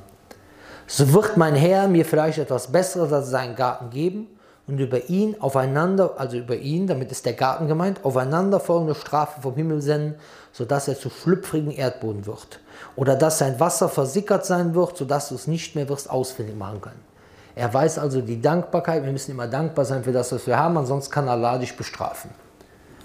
so 0.86 1.12
wird 1.12 1.36
mein 1.36 1.54
Herr 1.54 1.88
mir 1.88 2.04
vielleicht 2.04 2.38
etwas 2.38 2.70
Besseres 2.70 3.12
als 3.12 3.30
seinen 3.30 3.56
Garten 3.56 3.88
geben 3.90 4.26
und 4.66 4.78
über 4.78 5.08
ihn 5.08 5.36
aufeinander, 5.40 6.14
also 6.18 6.36
über 6.36 6.56
ihn, 6.56 6.86
damit 6.86 7.10
ist 7.10 7.24
der 7.24 7.32
Garten 7.32 7.66
gemeint, 7.66 8.04
aufeinander 8.04 8.60
folgende 8.60 8.94
Strafe 8.94 9.40
vom 9.40 9.54
Himmel 9.54 9.80
senden, 9.80 10.16
sodass 10.52 10.88
er 10.88 10.98
zu 10.98 11.08
schlüpfrigen 11.08 11.70
Erdboden 11.70 12.26
wird. 12.26 12.60
Oder 12.94 13.16
dass 13.16 13.38
sein 13.38 13.58
Wasser 13.58 13.88
versickert 13.88 14.44
sein 14.44 14.74
wird, 14.74 14.96
sodass 14.96 15.30
du 15.30 15.34
es 15.34 15.46
nicht 15.46 15.74
mehr 15.74 15.88
wirst 15.88 16.10
ausfindig 16.10 16.56
machen 16.56 16.82
können. 16.82 17.11
Er 17.54 17.72
weiß 17.72 17.98
also 17.98 18.20
die 18.20 18.40
Dankbarkeit, 18.40 19.04
wir 19.04 19.12
müssen 19.12 19.32
immer 19.32 19.46
dankbar 19.46 19.84
sein 19.84 20.04
für 20.04 20.12
das, 20.12 20.32
was 20.32 20.46
wir 20.46 20.58
haben, 20.58 20.76
ansonsten 20.78 21.12
kann 21.12 21.28
Allah 21.28 21.58
dich 21.58 21.76
bestrafen. 21.76 22.30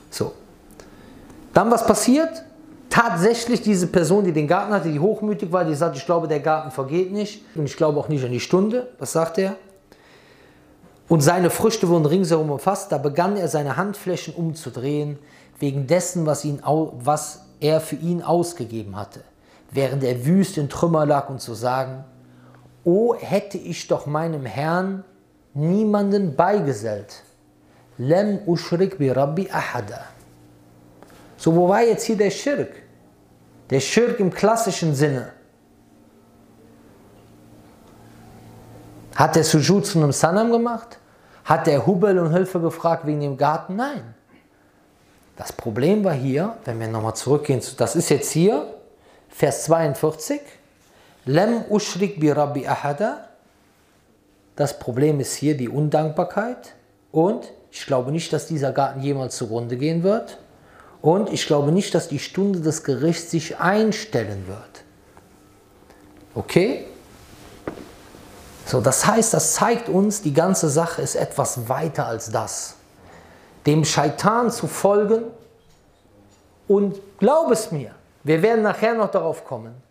So. 0.09 0.31
Dann 1.53 1.69
was 1.71 1.85
passiert? 1.85 2.43
tatsächlich 2.97 3.61
diese 3.61 3.85
Person, 3.85 4.23
die 4.23 4.31
den 4.31 4.47
Garten 4.47 4.73
hatte, 4.73 4.89
die 4.89 4.99
hochmütig 4.99 5.51
war, 5.51 5.63
die 5.63 5.75
sagt, 5.75 5.97
ich 5.97 6.05
glaube, 6.05 6.27
der 6.27 6.39
Garten 6.39 6.71
vergeht 6.71 7.11
nicht 7.11 7.43
und 7.55 7.65
ich 7.65 7.77
glaube 7.77 7.99
auch 7.99 8.09
nicht 8.09 8.25
an 8.25 8.31
die 8.31 8.39
Stunde. 8.39 8.87
Was 8.97 9.11
sagt 9.11 9.37
er? 9.37 9.55
Und 11.07 11.21
seine 11.21 11.51
Früchte 11.51 11.87
wurden 11.87 12.07
ringsherum 12.07 12.49
umfasst. 12.49 12.91
Da 12.91 12.97
begann 12.97 13.37
er 13.37 13.47
seine 13.49 13.77
Handflächen 13.77 14.33
umzudrehen, 14.33 15.19
wegen 15.59 15.85
dessen, 15.85 16.25
was, 16.25 16.43
ihn, 16.43 16.61
was 16.63 17.45
er 17.59 17.81
für 17.81 17.95
ihn 17.95 18.23
ausgegeben 18.23 18.95
hatte, 18.95 19.21
während 19.71 20.03
er 20.03 20.25
wüst 20.25 20.57
in 20.57 20.67
Trümmer 20.67 21.05
lag 21.05 21.29
und 21.29 21.39
zu 21.39 21.53
sagen, 21.53 22.03
O 22.87 23.15
hätte 23.15 23.57
ich 23.57 23.89
doch 23.89 24.05
meinem 24.05 24.45
Herrn 24.45 25.03
niemanden 25.53 26.37
beigesellt. 26.37 27.21
Lem 27.97 28.39
ushrik 28.47 28.97
bi 28.97 29.09
Rabbi 29.09 29.49
ahada. 29.51 30.05
So, 31.35 31.53
wo 31.53 31.67
war 31.67 31.81
jetzt 31.81 32.05
hier 32.05 32.15
der 32.15 32.31
Schirk? 32.31 32.71
Der 33.69 33.81
Schirk 33.81 34.21
im 34.21 34.31
klassischen 34.31 34.95
Sinne. 34.95 35.33
Hat 39.17 39.35
der 39.35 39.43
Sujud 39.43 39.85
zu 39.85 39.97
einem 39.97 40.13
Sanam 40.13 40.49
gemacht? 40.49 40.97
Hat 41.43 41.67
der 41.67 41.85
Hubel 41.85 42.17
und 42.19 42.31
Hilfe 42.31 42.61
gefragt 42.61 43.05
wegen 43.05 43.19
dem 43.19 43.35
Garten? 43.35 43.75
Nein. 43.75 44.15
Das 45.35 45.51
Problem 45.51 46.05
war 46.05 46.13
hier, 46.13 46.55
wenn 46.63 46.79
wir 46.79 46.87
nochmal 46.87 47.15
zurückgehen, 47.15 47.61
das 47.75 47.97
ist 47.97 48.07
jetzt 48.07 48.31
hier, 48.31 48.73
Vers 49.27 49.65
42, 49.65 50.39
Lem 51.27 51.65
ushrik 51.69 52.19
bi 52.19 52.31
Rabbi 52.31 52.65
ahada. 52.67 53.27
Das 54.55 54.79
Problem 54.79 55.19
ist 55.19 55.35
hier 55.35 55.55
die 55.55 55.69
Undankbarkeit 55.69 56.73
und 57.11 57.51
ich 57.69 57.85
glaube 57.85 58.11
nicht, 58.11 58.33
dass 58.33 58.47
dieser 58.47 58.71
Garten 58.71 59.01
jemals 59.01 59.35
zugrunde 59.37 59.77
gehen 59.77 60.03
wird. 60.03 60.39
Und 61.01 61.31
ich 61.31 61.45
glaube 61.45 61.71
nicht, 61.71 61.93
dass 61.93 62.07
die 62.07 62.17
Stunde 62.17 62.61
des 62.61 62.83
Gerichts 62.83 63.29
sich 63.29 63.59
einstellen 63.59 64.47
wird. 64.47 64.83
Okay? 66.33 66.85
So, 68.65 68.81
das 68.81 69.05
heißt, 69.05 69.33
das 69.33 69.53
zeigt 69.53 69.89
uns, 69.89 70.21
die 70.21 70.33
ganze 70.33 70.69
Sache 70.69 71.01
ist 71.01 71.15
etwas 71.15 71.69
weiter 71.69 72.07
als 72.07 72.31
das. 72.31 72.75
Dem 73.65 73.85
Scheitan 73.85 74.49
zu 74.49 74.67
folgen 74.67 75.23
und 76.67 76.99
glaub 77.19 77.51
es 77.51 77.71
mir, 77.71 77.91
wir 78.23 78.41
werden 78.41 78.63
nachher 78.63 78.95
noch 78.95 79.11
darauf 79.11 79.45
kommen. 79.45 79.86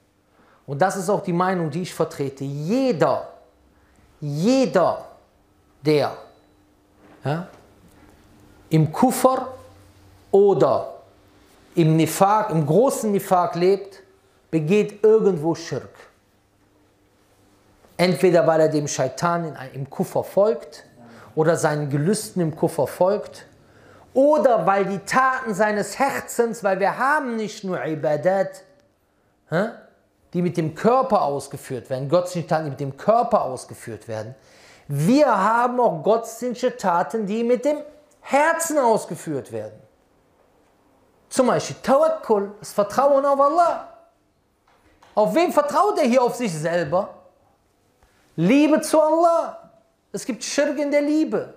Und 0.67 0.83
das 0.83 0.97
ist 0.97 1.09
auch 1.09 1.23
die 1.23 1.33
Meinung, 1.33 1.71
die 1.71 1.83
ich 1.83 1.95
vertrete. 1.95 2.45
Jeder, 2.45 3.29
jeder, 4.21 5.07
der 5.85 6.17
ja, 7.25 7.49
im 8.71 8.91
Kuffer 8.91 9.55
oder 10.31 10.95
im 11.75 11.97
Nifak, 11.97 12.51
im 12.51 12.67
großen 12.67 13.13
Nifak 13.13 13.55
lebt, 13.55 14.03
begeht 14.51 15.05
irgendwo 15.05 15.55
Schirk. 15.55 15.91
Entweder 17.97 18.47
weil 18.47 18.61
er 18.61 18.69
dem 18.69 18.89
Scheitan 18.89 19.57
im 19.73 19.89
Kuffer 19.89 20.25
folgt 20.25 20.85
oder 21.35 21.57
seinen 21.57 21.89
Gelüsten 21.89 22.43
im 22.43 22.55
Kuffer 22.55 22.87
folgt 22.87 23.47
oder 24.13 24.67
weil 24.67 24.87
die 24.87 24.99
Taten 24.99 25.55
seines 25.55 25.99
Herzens, 25.99 26.65
weil 26.65 26.81
wir 26.81 26.99
haben 26.99 27.37
nicht 27.37 27.65
nur 27.65 27.83
Ibadat, 27.85 28.63
die 30.37 30.43
mit 30.43 30.59
dem 30.59 30.75
Körper 30.75 31.23
ausgeführt 31.23 31.89
werden, 31.89 32.11
gottesdienstliche 32.11 32.47
Taten, 32.47 32.65
die 32.67 32.71
mit 32.73 32.81
dem 32.81 32.97
Körper 32.99 33.43
ausgeführt 33.43 34.07
werden. 34.07 34.35
Wir 34.87 35.27
haben 35.29 35.81
auch 35.81 36.03
gottesdienstliche 36.03 36.77
Taten, 36.77 37.25
die 37.25 37.43
mit 37.43 37.65
dem 37.65 37.79
Herzen 38.21 38.77
ausgeführt 38.77 39.51
werden. 39.51 39.81
Zum 41.31 41.47
Beispiel 41.47 41.77
Tawakkul, 41.83 42.53
das 42.61 42.71
Vertrauen 42.71 43.25
auf 43.25 43.41
Allah. 43.41 43.89
Auf 45.15 45.35
wen 45.35 45.51
vertraut 45.51 45.99
er 45.99 46.05
hier? 46.05 46.23
Auf 46.23 46.35
sich 46.35 46.53
selber. 46.53 47.09
Liebe 48.37 48.83
zu 48.83 49.01
Allah. 49.01 49.71
Es 50.13 50.27
gibt 50.27 50.45
Schirk 50.45 50.79
in 50.79 50.91
der 50.91 51.01
Liebe. 51.01 51.55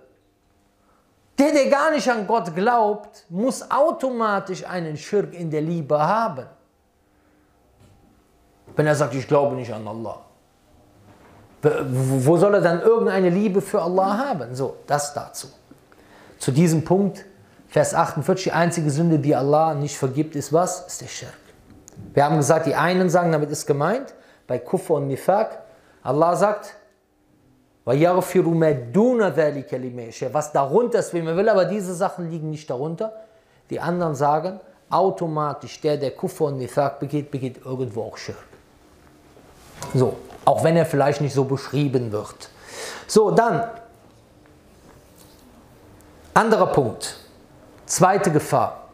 Der, 1.37 1.51
der 1.51 1.69
gar 1.69 1.91
nicht 1.91 2.09
an 2.09 2.25
Gott 2.25 2.55
glaubt, 2.55 3.25
muss 3.27 3.69
automatisch 3.69 4.65
einen 4.65 4.95
Schirk 4.95 5.33
in 5.33 5.51
der 5.51 5.63
Liebe 5.63 5.99
haben. 5.99 6.47
Wenn 8.79 8.87
er 8.87 8.95
sagt, 8.95 9.13
ich 9.13 9.27
glaube 9.27 9.57
nicht 9.57 9.73
an 9.73 9.85
Allah. 9.85 10.19
Wo 11.61 12.37
soll 12.37 12.53
er 12.53 12.61
dann 12.61 12.81
irgendeine 12.81 13.29
Liebe 13.29 13.59
für 13.59 13.81
Allah 13.81 14.17
haben? 14.17 14.55
So, 14.55 14.77
das 14.87 15.13
dazu. 15.13 15.49
Zu 16.37 16.53
diesem 16.53 16.85
Punkt 16.85 17.25
Vers 17.67 17.93
48, 17.93 18.45
die 18.45 18.51
einzige 18.53 18.89
Sünde, 18.89 19.19
die 19.19 19.35
Allah 19.35 19.73
nicht 19.73 19.97
vergibt, 19.97 20.33
ist 20.37 20.53
was? 20.53 20.87
Ist 20.87 21.01
der 21.01 21.07
Schirk. 21.07 21.33
Wir 22.13 22.23
haben 22.23 22.37
gesagt, 22.37 22.67
die 22.67 22.75
einen 22.75 23.09
sagen, 23.09 23.33
damit 23.33 23.49
ist 23.49 23.65
gemeint, 23.65 24.13
bei 24.47 24.59
Kufr 24.59 24.93
und 24.93 25.07
Nifak, 25.07 25.61
Allah 26.01 26.37
sagt, 26.37 26.73
was 27.83 27.99
darunter 30.53 30.99
ist, 30.99 31.13
wie 31.13 31.21
man 31.21 31.35
will, 31.35 31.49
aber 31.49 31.65
diese 31.65 31.93
Sachen 31.93 32.31
liegen 32.31 32.49
nicht 32.49 32.69
darunter. 32.69 33.11
Die 33.71 33.81
anderen 33.81 34.15
sagen, 34.15 34.61
automatisch 34.89 35.81
der, 35.81 35.97
der 35.97 36.11
Kufr 36.11 36.45
und 36.45 36.59
Nifak 36.59 37.01
begeht, 37.01 37.29
begeht 37.29 37.65
irgendwo 37.65 38.03
auch 38.03 38.15
Schirk. 38.15 38.48
So, 39.93 40.17
auch 40.45 40.63
wenn 40.63 40.75
er 40.75 40.85
vielleicht 40.85 41.21
nicht 41.21 41.33
so 41.33 41.43
beschrieben 41.43 42.11
wird. 42.11 42.49
So, 43.07 43.31
dann, 43.31 43.69
anderer 46.33 46.67
Punkt. 46.67 47.17
Zweite 47.85 48.31
Gefahr. 48.31 48.89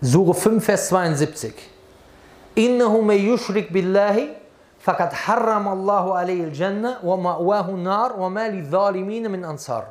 Sure 0.00 0.34
5, 0.34 0.64
Vers 0.64 0.88
72. 0.88 1.54
Innahu 2.54 3.02
me 3.02 3.14
yushrik 3.14 3.72
billahi 3.72 4.30
faqad 4.78 5.12
harram 5.26 5.66
Allahu 5.66 6.12
alayhi 6.12 6.44
al-Jannah 6.44 6.98
wa 7.02 7.16
ma'wahu 7.16 7.76
nar 7.76 8.16
wa 8.18 8.28
ma 8.28 8.46
lidh-dhalimin 8.46 9.28
min 9.28 9.44
ansar. 9.44 9.86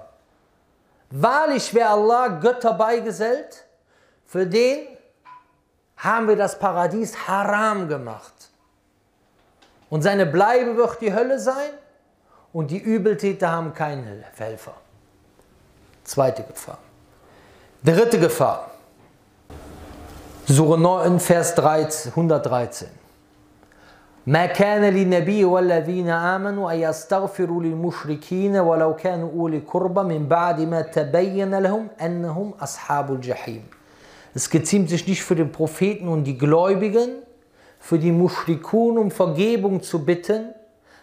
Wahrlich, 1.12 1.74
wer 1.74 1.90
Allah 1.90 2.40
Götter 2.40 2.74
beigesellt, 2.74 3.66
für 4.26 4.48
den 4.48 4.88
haben 5.98 6.28
wir 6.28 6.36
das 6.36 6.58
Paradies 6.58 7.28
haram 7.28 7.88
gemacht. 7.88 8.34
Und 9.93 10.03
seine 10.03 10.27
Bleibe 10.27 10.77
wird 10.77 11.01
die 11.01 11.15
Hölle 11.15 11.39
sein 11.39 11.71
und 12.53 12.71
die 12.71 12.79
Übeltäter 12.79 13.51
haben 13.51 13.73
keinen 13.73 14.25
Helfer. 14.37 14.75
Zweite 16.05 16.43
Gefahr. 16.43 16.79
Dritte 17.83 18.19
Gefahr. 18.19 18.71
Sure 20.47 20.79
9, 20.79 21.21
Vers 21.21 21.55
13, 21.55 22.11
113. 22.13 22.89
ما 24.29 24.47
كان 24.47 24.85
للنبي 24.85 25.45
والذين 25.45 26.11
آمنوا 26.11 26.73
أن 26.73 26.79
يستغفروا 26.79 27.63
للمشركين 27.63 28.57
ولو 28.57 28.97
كانوا 28.97 29.31
أولي 29.33 29.59
قربى 29.59 30.03
من 30.03 30.29
بعد 30.29 30.61
ما 30.61 30.81
تبين 30.81 31.55
لهم 31.55 31.89
أنهم 32.01 32.53
أصحاب 32.61 33.13
الجحيم. 33.13 33.63
Es 34.35 34.51
geziemt 34.51 34.91
sich 34.91 35.07
nicht 35.07 35.23
für 35.23 35.35
den 35.35 35.51
Propheten 35.51 36.09
und 36.09 36.25
die 36.25 36.37
Gläubigen, 36.37 37.09
für 37.84 38.00
die 38.00 38.14
Mushrikun 38.14 38.98
um 38.98 39.12
Vergebung 39.12 39.84
zu 39.84 40.06
bitten, 40.06 40.54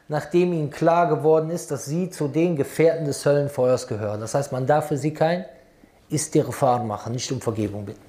nachdem 0.08 0.54
ihnen 0.54 0.70
klar 0.70 1.10
geworden 1.10 1.50
ist, 1.50 1.70
dass 1.70 1.84
sie 1.84 2.08
zu 2.08 2.26
den 2.26 2.56
Gefährten 2.56 3.04
des 3.04 3.26
Höllenfeuers 3.26 3.86
gehören. 3.86 4.18
Das 4.18 4.32
heißt, 4.34 4.50
man 4.50 4.66
darf 4.66 4.88
für 4.88 4.96
sie 4.96 5.12
kein 5.12 5.44
Istighfar 6.08 6.82
machen, 6.82 7.12
nicht 7.12 7.30
um 7.30 7.42
Vergebung 7.42 7.84
bitten. 7.84 8.00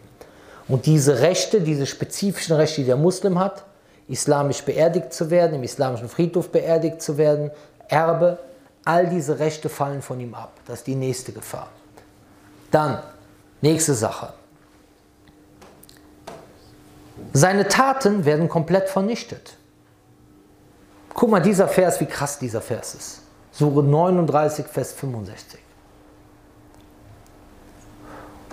Und 0.70 0.86
diese 0.86 1.20
Rechte, 1.20 1.60
diese 1.60 1.86
spezifischen 1.86 2.56
Rechte, 2.56 2.80
die 2.80 2.88
der 2.88 2.96
Muslim 2.96 3.38
hat, 3.38 3.66
islamisch 4.08 4.64
beerdigt 4.64 5.12
zu 5.12 5.30
werden, 5.30 5.56
im 5.56 5.64
islamischen 5.64 6.08
Friedhof 6.08 6.50
beerdigt 6.50 7.02
zu 7.02 7.18
werden, 7.18 7.52
Erbe, 7.90 8.40
all 8.86 9.08
diese 9.08 9.38
Rechte 9.38 9.68
fallen 9.68 10.02
von 10.02 10.18
ihm 10.22 10.34
ab. 10.34 10.54
Das 10.66 10.80
ist 10.80 10.88
die 10.88 10.96
nächste 10.96 11.34
Gefahr. 11.34 11.68
Dann, 12.72 13.00
nächste 13.60 13.96
Sache. 13.96 14.32
Seine 17.33 17.69
Taten 17.69 18.25
werden 18.25 18.49
komplett 18.49 18.89
vernichtet. 18.89 19.57
Guck 21.15 21.31
mal, 21.31 21.41
dieser 21.41 21.69
Vers, 21.69 22.01
wie 22.01 22.07
krass 22.07 22.39
dieser 22.39 22.61
Vers 22.61 22.95
ist. 22.95 23.23
Sure 23.53 23.83
39, 23.83 24.67
Vers 24.67 24.93
65. 24.93 25.61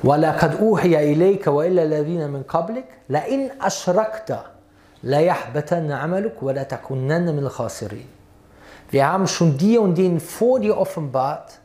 ولقد 0.03 0.55
أوحي 0.55 1.13
إليك 1.13 1.47
وإلى 1.47 1.83
الذين 1.83 2.29
من 2.29 2.43
قبلك 2.43 2.85
لئن 3.09 3.51
أشركت 3.61 4.39
ليحبطن 5.03 5.91
عملك 5.91 6.43
ولا 6.43 6.63
تكونن 6.63 7.35
من 7.35 7.39
الخاسرين. 7.39 8.07
Wir 8.91 9.07
haben 9.07 9.27
schon 9.27 9.57
dir 9.57 9.81
und 9.81 9.97
denen 9.97 10.19
vor 10.19 10.59
dir 10.59 10.77
offenbart, 10.77 11.59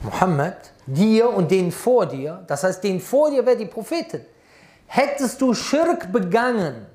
Muhammad, 0.00 0.56
dir 0.86 1.30
und 1.30 1.50
denen 1.50 1.72
vor 1.72 2.06
dir, 2.06 2.42
das 2.46 2.64
heißt, 2.64 2.84
denen 2.84 3.00
vor 3.00 3.30
dir 3.30 3.46
wäre 3.46 3.56
die 3.56 3.64
Propheten. 3.64 4.20
Hättest 4.87 5.41
du 5.41 5.53
Schirk 5.53 6.11
begangen, 6.11 6.85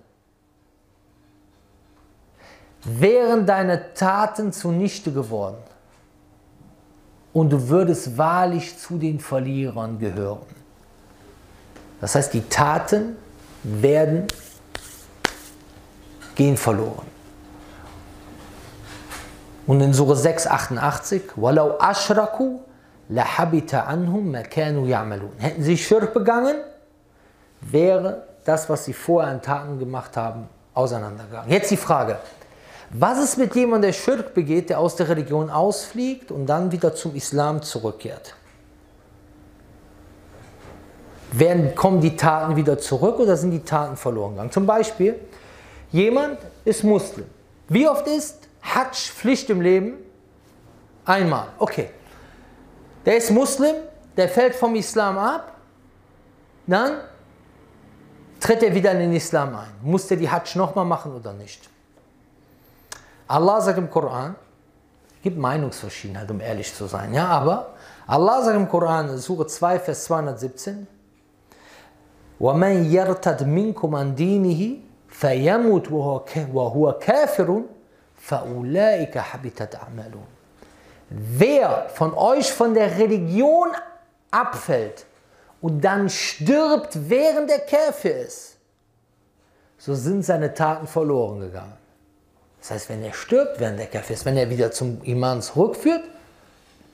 wären 2.84 3.46
deine 3.46 3.94
Taten 3.94 4.52
zunichte 4.52 5.12
geworden 5.12 5.62
und 7.32 7.50
du 7.50 7.68
würdest 7.68 8.16
wahrlich 8.16 8.78
zu 8.78 8.98
den 8.98 9.20
Verlierern 9.20 9.98
gehören. 9.98 10.46
Das 12.00 12.14
heißt, 12.14 12.32
die 12.32 12.42
Taten 12.48 13.16
werden 13.62 14.26
gehen 16.34 16.56
verloren. 16.56 17.06
Und 19.66 19.80
in 19.80 19.92
Surah 19.92 20.14
6,88, 20.14 21.22
Walau 21.36 21.76
ashraku 21.78 22.60
lahabita 23.10 23.82
anhum 23.82 24.30
makanu 24.30 24.86
ya'malun. 24.86 25.32
Hätten 25.38 25.62
sie 25.62 25.76
Schirk 25.76 26.14
begangen, 26.14 26.56
wäre 27.60 28.24
das, 28.44 28.68
was 28.68 28.84
sie 28.84 28.92
vorher 28.92 29.30
an 29.30 29.42
Taten 29.42 29.78
gemacht 29.78 30.16
haben, 30.16 30.48
auseinandergegangen. 30.74 31.50
Jetzt 31.50 31.70
die 31.70 31.76
Frage, 31.76 32.18
was 32.90 33.18
ist 33.18 33.36
mit 33.36 33.54
jemandem, 33.54 33.90
der 33.90 33.92
Schirk 33.92 34.32
begeht, 34.32 34.70
der 34.70 34.78
aus 34.78 34.96
der 34.96 35.08
Religion 35.08 35.50
ausfliegt 35.50 36.30
und 36.30 36.46
dann 36.46 36.72
wieder 36.72 36.94
zum 36.94 37.14
Islam 37.14 37.62
zurückkehrt? 37.62 38.34
Werden, 41.32 41.74
kommen 41.74 42.00
die 42.00 42.16
Taten 42.16 42.56
wieder 42.56 42.78
zurück 42.78 43.18
oder 43.18 43.36
sind 43.36 43.50
die 43.50 43.62
Taten 43.62 43.98
verloren 43.98 44.30
gegangen? 44.30 44.50
Zum 44.50 44.64
Beispiel, 44.64 45.16
jemand 45.90 46.38
ist 46.64 46.84
Muslim. 46.84 47.26
Wie 47.68 47.86
oft 47.86 48.06
ist 48.06 48.48
Hajj 48.62 49.12
Pflicht 49.12 49.50
im 49.50 49.60
Leben? 49.60 49.94
Einmal. 51.04 51.48
Okay. 51.58 51.90
Der 53.04 53.18
ist 53.18 53.30
Muslim, 53.30 53.74
der 54.16 54.28
fällt 54.28 54.54
vom 54.54 54.74
Islam 54.74 55.18
ab, 55.18 55.54
dann 56.66 56.98
tritt 58.39 58.63
er 58.63 58.73
wieder 58.73 58.91
in 58.91 58.99
den 58.99 59.13
Islam 59.13 59.55
ein. 59.55 59.73
Muss 59.81 60.09
er 60.11 60.17
die 60.17 60.29
Hajj 60.29 60.55
nochmal 60.55 60.85
machen 60.85 61.13
oder 61.15 61.33
nicht? 61.33 61.69
Allah 63.27 63.61
sagt 63.61 63.77
im 63.77 63.89
Koran, 63.89 64.35
es 65.15 65.21
gibt 65.23 65.37
Meinungsverschiedenheit, 65.37 66.29
um 66.29 66.41
ehrlich 66.41 66.73
zu 66.73 66.85
sein, 66.87 67.13
ja, 67.13 67.27
aber 67.27 67.73
Allah 68.05 68.43
sagt 68.43 68.57
im 68.57 68.67
Koran, 68.67 69.17
Surah 69.17 69.47
2, 69.47 69.79
Vers 69.79 70.03
217, 70.05 70.87
وَمَنْ 72.39 72.91
يَرْتَدْ 72.91 73.43
مِنْكُمْ 73.43 73.95
عَنْ 73.95 74.15
دِينِهِ 74.15 74.81
فَيَمُتْ 75.07 75.87
وَهُوَ 75.91 76.99
كَافِرٌ 76.99 77.61
فَأُولَٰئِكَ 78.17 79.17
حَبِتَتْ 79.17 79.75
أَعْمَالُهُ 79.75 80.23
Wer 81.09 81.89
von 81.93 82.13
euch 82.13 82.51
von 82.51 82.73
der 82.73 82.97
Religion 82.97 83.69
abfällt 84.31 85.05
und 85.60 85.80
dann 85.82 86.08
stirbt, 86.08 87.08
während 87.08 87.50
der 87.50 87.60
Käfer 87.60 88.16
ist, 88.16 88.56
so 89.78 89.94
sind 89.94 90.24
seine 90.24 90.54
Taten 90.54 90.86
verloren 90.86 91.40
gegangen. 91.40 91.72
Das 92.60 92.72
heißt, 92.72 92.88
wenn 92.88 93.02
er 93.02 93.12
stirbt, 93.12 93.60
während 93.60 93.78
der 93.78 93.86
Käfer 93.86 94.14
ist, 94.14 94.24
wenn 94.24 94.36
er 94.36 94.50
wieder 94.50 94.70
zum 94.70 95.02
Iman 95.02 95.42
zurückführt, 95.42 96.02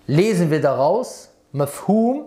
lesen 0.07 0.51
wir 0.51 0.61
daraus, 0.61 1.31
Mafhum, 1.53 2.27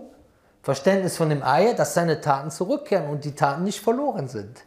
Verständnis 0.62 1.16
von 1.16 1.30
dem 1.30 1.42
Eier, 1.42 1.74
dass 1.74 1.94
seine 1.94 2.20
Taten 2.20 2.50
zurückkehren 2.50 3.08
und 3.08 3.24
die 3.24 3.34
Taten 3.34 3.64
nicht 3.64 3.80
verloren 3.80 4.28
sind. 4.28 4.64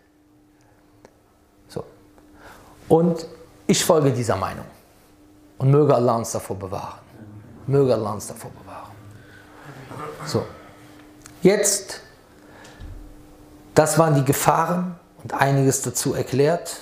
So. 1.68 1.84
Und 2.88 3.26
ich 3.68 3.84
folge 3.84 4.12
dieser 4.12 4.36
Meinung. 4.36 4.66
Und 5.58 5.70
möge 5.70 5.94
Allah 5.94 6.16
uns 6.16 6.32
davor 6.32 6.56
bewahren. 6.56 7.00
Möge 7.68 7.94
Allah 7.94 8.14
uns 8.14 8.28
davor 8.28 8.50
bewahren. 8.52 8.92
So. 10.26 10.44
Jetzt, 11.42 12.02
das 13.74 13.98
waren 13.98 14.16
die 14.16 14.24
Gefahren 14.24 15.00
und 15.24 15.34
einiges 15.34 15.82
dazu 15.82 16.14
erklärt. 16.14 16.78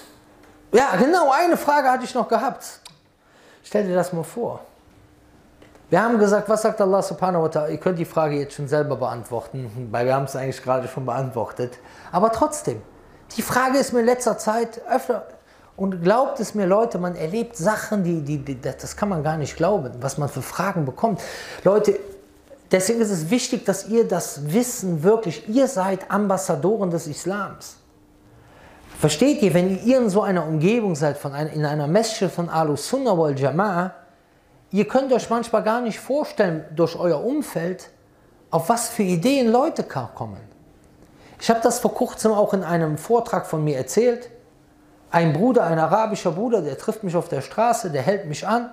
Ja, 0.71 0.95
genau, 0.97 1.31
eine 1.31 1.57
Frage 1.57 1.89
hatte 1.89 2.03
ich 2.03 2.13
noch 2.13 2.27
gehabt. 2.27 2.65
Stell 3.63 3.87
dir 3.87 3.95
das 3.95 4.13
mal 4.13 4.23
vor. 4.23 4.61
Wir 5.89 6.01
haben 6.03 6.19
gesagt, 6.19 6.47
was 6.49 6.61
sagt 6.61 6.79
Allah 6.81 7.01
subhanahu 7.01 7.43
wa 7.43 7.47
ta'ala? 7.47 7.69
Ihr 7.69 7.79
könnt 7.79 7.97
die 7.97 8.05
Frage 8.05 8.35
jetzt 8.35 8.53
schon 8.53 8.67
selber 8.67 8.95
beantworten, 8.95 9.87
weil 9.91 10.05
wir 10.05 10.13
haben 10.13 10.25
es 10.25 10.35
eigentlich 10.35 10.61
gerade 10.61 10.87
schon 10.87 11.05
beantwortet. 11.05 11.79
Aber 12.11 12.31
trotzdem, 12.31 12.81
die 13.35 13.41
Frage 13.41 13.79
ist 13.79 13.93
mir 13.93 14.01
in 14.01 14.05
letzter 14.05 14.37
Zeit 14.37 14.81
öfter, 14.87 15.25
und 15.79 16.03
glaubt 16.03 16.41
es 16.41 16.55
mir, 16.55 16.65
Leute, 16.65 16.97
man 16.97 17.15
erlebt 17.15 17.55
Sachen, 17.55 18.03
die, 18.03 18.21
die, 18.21 18.39
die, 18.39 18.59
das 18.59 18.97
kann 18.97 19.07
man 19.07 19.23
gar 19.23 19.37
nicht 19.37 19.55
glauben, 19.55 19.93
was 20.01 20.17
man 20.17 20.27
für 20.27 20.41
Fragen 20.41 20.83
bekommt. 20.85 21.21
Leute, 21.63 21.97
deswegen 22.71 23.01
ist 23.01 23.11
es 23.11 23.29
wichtig, 23.29 23.65
dass 23.65 23.87
ihr 23.87 24.07
das 24.07 24.51
Wissen 24.53 25.03
wirklich, 25.03 25.47
ihr 25.49 25.67
seid 25.67 26.09
Ambassadoren 26.09 26.91
des 26.91 27.07
Islams. 27.07 27.77
Versteht 28.99 29.41
ihr, 29.41 29.53
wenn 29.53 29.81
ihr 29.85 29.97
in 29.97 30.09
so 30.09 30.21
einer 30.21 30.45
Umgebung 30.45 30.95
seid, 30.95 31.17
von 31.17 31.33
einer, 31.33 31.51
in 31.51 31.65
einer 31.65 31.87
Message 31.87 32.33
von 32.33 32.49
Al-Sunnah 32.49 33.17
wal 33.17 33.33
Jama'a, 33.33 33.91
ihr 34.71 34.87
könnt 34.87 35.13
euch 35.13 35.29
manchmal 35.29 35.63
gar 35.63 35.79
nicht 35.79 35.99
vorstellen, 35.99 36.65
durch 36.75 36.97
euer 36.97 37.23
Umfeld, 37.23 37.91
auf 38.51 38.67
was 38.67 38.89
für 38.89 39.03
Ideen 39.03 39.51
Leute 39.51 39.83
kommen. 39.83 40.41
Ich 41.39 41.49
habe 41.49 41.61
das 41.63 41.79
vor 41.79 41.93
kurzem 41.93 42.33
auch 42.33 42.53
in 42.53 42.63
einem 42.63 42.97
Vortrag 42.97 43.47
von 43.47 43.63
mir 43.63 43.77
erzählt. 43.77 44.29
Ein 45.11 45.31
Bruder, 45.31 45.63
ein 45.63 45.79
arabischer 45.79 46.31
Bruder, 46.31 46.61
der 46.61 46.77
trifft 46.77 47.03
mich 47.03 47.15
auf 47.15 47.29
der 47.29 47.41
Straße, 47.41 47.89
der 47.91 48.01
hält 48.01 48.25
mich 48.25 48.45
an, 48.45 48.69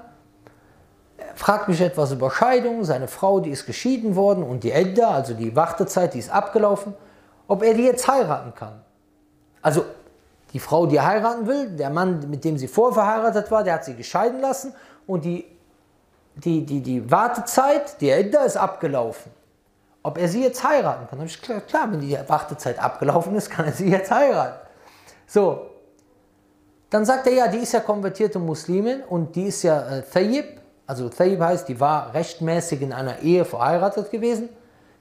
fragt 1.35 1.69
mich 1.69 1.81
etwas 1.81 2.13
über 2.13 2.31
Scheidung, 2.31 2.85
seine 2.85 3.09
Frau, 3.09 3.41
die 3.41 3.51
ist 3.51 3.67
geschieden 3.67 4.17
worden 4.17 4.43
und 4.43 4.65
die 4.65 4.73
Edda, 4.73 5.11
also 5.11 5.35
die 5.35 5.55
Wartezeit, 5.55 6.15
die 6.15 6.19
ist 6.19 6.31
abgelaufen, 6.31 6.95
ob 7.49 7.63
er 7.63 7.75
die 7.75 7.85
jetzt 7.85 8.09
heiraten 8.09 8.55
kann. 8.55 8.81
Also 9.63 9.85
die 10.53 10.59
Frau, 10.59 10.87
die 10.87 11.01
heiraten 11.01 11.47
will, 11.47 11.71
der 11.71 11.91
Mann, 11.91 12.31
mit 12.31 12.45
dem 12.45 12.57
sie 12.57 12.69
vorverheiratet 12.69 13.51
war, 13.51 13.65
der 13.65 13.75
hat 13.75 13.85
sie 13.85 13.95
gescheiden 13.95 14.41
lassen 14.41 14.75
und 15.07 15.25
die, 15.25 15.45
die, 16.37 16.65
die, 16.65 16.81
die 16.81 17.11
Wartezeit, 17.11 18.01
die 18.01 18.11
Edda 18.11 18.45
ist 18.45 18.57
abgelaufen. 18.57 19.33
Ob 20.03 20.19
er 20.19 20.29
sie 20.29 20.43
jetzt 20.43 20.63
heiraten 20.63 21.09
kann, 21.09 21.19
habe 21.19 21.29
ich 21.29 21.43
klar, 21.43 21.61
klar, 21.61 21.91
wenn 21.91 22.01
die 22.01 22.17
Wartezeit 22.27 22.79
abgelaufen 22.79 23.35
ist, 23.35 23.51
kann 23.51 23.67
er 23.67 23.73
sie 23.73 23.91
jetzt 23.91 24.11
heiraten. 24.11 24.61
So, 25.27 25.67
dann 26.91 27.05
sagt 27.05 27.27
er, 27.27 27.33
ja, 27.33 27.49
die 27.49 27.59
ist 27.59 27.73
ja 27.73 27.81
konvertierte 27.81 28.39
Muslimin 28.39 29.03
und 29.03 29.35
die 29.35 29.47
ist 29.47 29.65
ja 29.65 29.89
äh, 29.89 30.03
Thayyib, 30.03 30.61
also 30.87 31.09
Thayyib 31.09 31.41
heißt, 31.41 31.69
die 31.69 31.81
war 31.81 32.15
rechtmäßig 32.15 32.83
in 32.83 32.93
einer 32.93 33.21
Ehe 33.21 33.45
verheiratet 33.45 34.11
gewesen, 34.11 34.49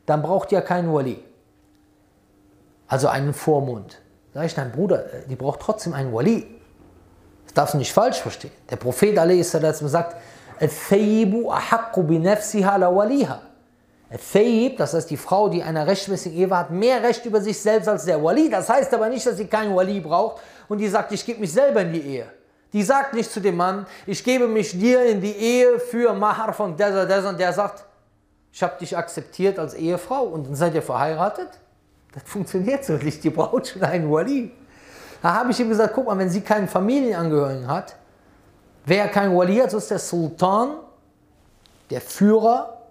dann 0.06 0.22
braucht 0.22 0.52
die 0.52 0.56
ja 0.56 0.62
keinen 0.62 0.92
Wali. 0.94 1.24
Also 2.88 3.08
einen 3.08 3.34
Vormund. 3.34 4.02
Sag 4.34 4.46
ich, 4.46 4.58
nein, 4.58 4.72
Bruder, 4.72 5.06
äh, 5.06 5.28
die 5.28 5.36
braucht 5.36 5.60
trotzdem 5.60 5.94
einen 5.94 6.14
Wali. 6.14 6.46
Das 7.46 7.54
darfst 7.54 7.74
du 7.74 7.78
nicht 7.78 7.94
falsch 7.94 8.18
verstehen. 8.18 8.52
Der 8.70 8.76
Prophet 8.76 9.18
a.s. 9.18 9.52
sagt, 9.52 10.16
Thayyibu 10.60 11.52
ahakku 11.52 12.04
bi 12.04 12.24
waliha. 12.24 13.42
Thayyib, 14.34 14.78
das 14.78 14.94
heißt 14.94 15.10
die 15.10 15.18
Frau, 15.18 15.50
die 15.50 15.64
einer 15.64 15.88
rechtmäßigen 15.88 16.38
Ehe 16.38 16.50
war, 16.50 16.60
hat 16.60 16.72
mehr 16.72 17.02
Recht 17.02 17.26
über 17.26 17.42
sich 17.42 17.60
selbst 17.60 17.88
als 17.88 18.06
der 18.06 18.24
Wali. 18.24 18.50
Das 18.50 18.70
heißt 18.70 18.94
aber 18.94 19.10
nicht, 19.10 19.26
dass 19.26 19.38
sie 19.38 19.48
keinen 19.48 19.76
Wali 19.76 20.00
braucht 20.00 20.42
und 20.68 20.78
die 20.78 20.88
sagt, 20.88 21.12
ich 21.12 21.26
gebe 21.26 21.40
mich 21.40 21.52
selber 21.52 21.82
in 21.82 21.94
die 21.94 22.02
Ehe. 22.02 22.26
Die 22.76 22.84
sagt 22.84 23.14
nicht 23.14 23.32
zu 23.32 23.40
dem 23.40 23.56
Mann, 23.56 23.86
ich 24.06 24.22
gebe 24.22 24.50
mich 24.50 24.78
dir 24.78 25.06
in 25.06 25.22
die 25.22 25.32
Ehe 25.32 25.80
für 25.80 26.12
Mahar 26.12 26.52
von 26.52 26.76
der, 26.76 27.06
der 27.06 27.26
und 27.26 27.40
der 27.40 27.54
sagt, 27.54 27.86
ich 28.52 28.62
habe 28.62 28.78
dich 28.78 28.98
akzeptiert 28.98 29.58
als 29.58 29.76
Ehefrau 29.76 30.24
und 30.24 30.46
dann 30.46 30.56
seid 30.56 30.76
ihr 30.76 30.82
verheiratet. 30.82 31.48
Das 32.14 32.24
funktioniert 32.24 32.84
so 32.84 32.98
nicht, 32.98 33.24
die 33.24 33.30
braucht 33.30 33.68
schon 33.68 33.82
einen 33.84 34.12
Wali. 34.12 34.52
Da 35.22 35.36
habe 35.36 35.52
ich 35.52 35.60
ihm 35.62 35.70
gesagt, 35.70 35.94
guck 35.96 36.06
mal, 36.08 36.18
wenn 36.18 36.30
sie 36.30 36.42
keinen 36.42 36.68
Familienangehörigen 36.68 37.66
hat, 37.66 37.96
wer 38.86 39.08
keinen 39.08 39.38
Wali 39.38 39.56
hat, 39.56 39.72
so 39.72 39.78
ist 39.78 39.90
der 39.90 40.00
Sultan, 40.00 40.72
der 41.90 42.02
Führer, 42.02 42.82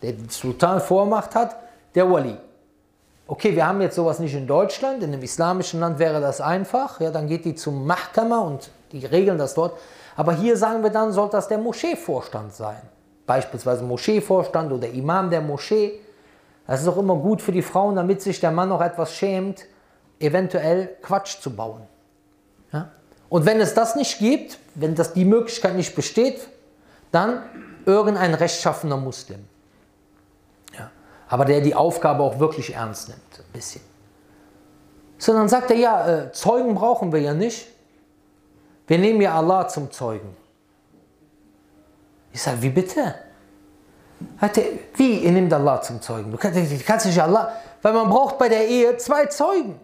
der 0.00 0.12
den 0.14 0.30
Sultan 0.30 0.80
Vormacht 0.80 1.34
hat, 1.34 1.54
der 1.94 2.10
Wali. 2.10 2.38
Okay, 3.26 3.54
wir 3.54 3.66
haben 3.66 3.82
jetzt 3.82 3.96
sowas 3.96 4.20
nicht 4.20 4.34
in 4.34 4.46
Deutschland, 4.46 5.02
in 5.02 5.12
einem 5.12 5.22
islamischen 5.22 5.80
Land 5.80 5.98
wäre 5.98 6.22
das 6.22 6.40
einfach, 6.40 6.98
ja, 6.98 7.10
dann 7.10 7.26
geht 7.26 7.44
die 7.44 7.54
zum 7.54 7.86
Mahkama 7.86 8.38
und 8.38 8.70
die 8.92 9.04
regeln 9.06 9.38
das 9.38 9.54
dort. 9.54 9.78
Aber 10.16 10.34
hier 10.34 10.56
sagen 10.56 10.82
wir 10.82 10.90
dann, 10.90 11.12
soll 11.12 11.28
das 11.30 11.48
der 11.48 11.58
Moscheevorstand 11.58 12.54
sein. 12.54 12.82
Beispielsweise 13.26 13.82
Moscheevorstand 13.84 14.72
oder 14.72 14.88
Imam 14.88 15.30
der 15.30 15.40
Moschee. 15.40 16.00
Das 16.66 16.82
ist 16.82 16.88
auch 16.88 16.98
immer 16.98 17.16
gut 17.16 17.42
für 17.42 17.52
die 17.52 17.62
Frauen, 17.62 17.96
damit 17.96 18.22
sich 18.22 18.40
der 18.40 18.50
Mann 18.50 18.68
noch 18.68 18.80
etwas 18.80 19.14
schämt, 19.14 19.64
eventuell 20.18 20.96
Quatsch 21.02 21.40
zu 21.40 21.54
bauen. 21.54 21.82
Ja? 22.72 22.90
Und 23.28 23.46
wenn 23.46 23.60
es 23.60 23.74
das 23.74 23.96
nicht 23.96 24.18
gibt, 24.18 24.58
wenn 24.74 24.94
das 24.94 25.12
die 25.12 25.24
Möglichkeit 25.24 25.74
nicht 25.74 25.94
besteht, 25.94 26.48
dann 27.10 27.42
irgendein 27.86 28.34
rechtschaffener 28.34 28.96
Muslim. 28.96 29.44
Ja? 30.78 30.90
Aber 31.28 31.44
der 31.44 31.60
die 31.60 31.74
Aufgabe 31.74 32.22
auch 32.22 32.38
wirklich 32.38 32.74
ernst 32.74 33.08
nimmt, 33.08 33.20
ein 33.38 33.52
bisschen. 33.52 33.82
Sondern 35.18 35.48
sagt 35.48 35.70
er, 35.70 35.76
ja, 35.76 36.08
äh, 36.08 36.32
Zeugen 36.32 36.74
brauchen 36.74 37.12
wir 37.12 37.20
ja 37.20 37.34
nicht. 37.34 37.68
Wir 38.86 38.98
nehmen 38.98 39.20
ja 39.20 39.34
Allah 39.34 39.68
zum 39.68 39.90
Zeugen. 39.90 40.36
Ich 42.32 42.42
sage, 42.42 42.62
wie 42.62 42.70
bitte? 42.70 43.14
Wie, 44.94 45.18
ihr 45.18 45.32
nehmt 45.32 45.52
Allah 45.52 45.80
zum 45.82 46.00
Zeugen? 46.00 46.30
Du 46.30 46.36
kannst, 46.36 46.56
du 46.56 47.08
nicht 47.08 47.22
Allah, 47.22 47.52
weil 47.80 47.92
man 47.92 48.08
braucht 48.08 48.38
bei 48.38 48.48
der 48.48 48.66
Ehe 48.66 48.96
zwei 48.96 49.26
Zeugen. 49.26 49.78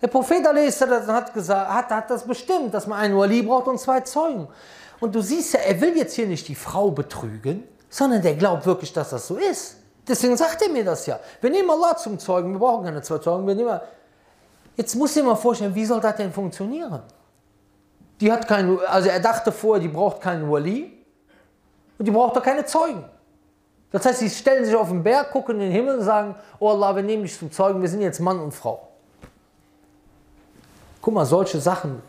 Der 0.00 0.06
Prophet 0.08 0.46
hat, 0.46 1.34
gesagt, 1.34 1.70
hat, 1.70 1.90
hat 1.90 2.10
das 2.10 2.24
bestimmt, 2.24 2.72
dass 2.72 2.86
man 2.86 3.00
einen 3.00 3.16
Wali 3.16 3.42
braucht 3.42 3.66
und 3.66 3.78
zwei 3.78 4.00
Zeugen. 4.00 4.46
Und 5.00 5.14
du 5.14 5.20
siehst 5.20 5.54
ja, 5.54 5.60
er 5.60 5.80
will 5.80 5.96
jetzt 5.96 6.14
hier 6.14 6.26
nicht 6.26 6.46
die 6.48 6.54
Frau 6.54 6.90
betrügen, 6.90 7.64
sondern 7.90 8.22
der 8.22 8.34
glaubt 8.34 8.64
wirklich, 8.66 8.92
dass 8.92 9.10
das 9.10 9.26
so 9.26 9.36
ist. 9.36 9.76
Deswegen 10.06 10.36
sagt 10.36 10.62
er 10.62 10.68
mir 10.70 10.84
das 10.84 11.06
ja. 11.06 11.18
Wir 11.40 11.50
nehmen 11.50 11.70
Allah 11.70 11.96
zum 11.96 12.18
Zeugen, 12.18 12.52
wir 12.52 12.58
brauchen 12.58 12.84
keine 12.84 13.02
zwei 13.02 13.18
Zeugen. 13.18 13.46
Wir 13.46 13.54
nehmen, 13.54 13.80
jetzt 14.76 14.94
muss 14.94 15.14
ich 15.16 15.22
mir 15.22 15.30
mal 15.30 15.36
vorstellen, 15.36 15.74
wie 15.74 15.84
soll 15.84 16.00
das 16.00 16.16
denn 16.16 16.32
funktionieren? 16.32 17.02
Die 18.20 18.32
hat 18.32 18.48
keinen, 18.48 18.78
also 18.86 19.08
er 19.08 19.20
dachte 19.20 19.52
vorher, 19.52 19.80
die 19.80 19.88
braucht 19.88 20.20
keinen 20.20 20.50
Wali 20.50 20.92
und 21.98 22.04
die 22.06 22.10
braucht 22.10 22.36
doch 22.36 22.42
keine 22.42 22.64
Zeugen. 22.64 23.04
Das 23.90 24.04
heißt, 24.04 24.18
sie 24.18 24.30
stellen 24.30 24.64
sich 24.64 24.74
auf 24.74 24.88
den 24.88 25.02
Berg, 25.02 25.30
gucken 25.30 25.56
in 25.56 25.60
den 25.62 25.72
Himmel 25.72 25.98
und 25.98 26.04
sagen, 26.04 26.34
oh 26.58 26.68
Allah, 26.68 26.94
wir 26.94 27.02
nehmen 27.02 27.22
dich 27.22 27.38
zum 27.38 27.50
Zeugen, 27.50 27.80
wir 27.80 27.88
sind 27.88 28.02
jetzt 28.02 28.20
Mann 28.20 28.38
und 28.38 28.52
Frau. 28.52 28.88
Guck 31.00 31.14
mal, 31.14 31.24
solche 31.24 31.60
Sachen, 31.60 32.02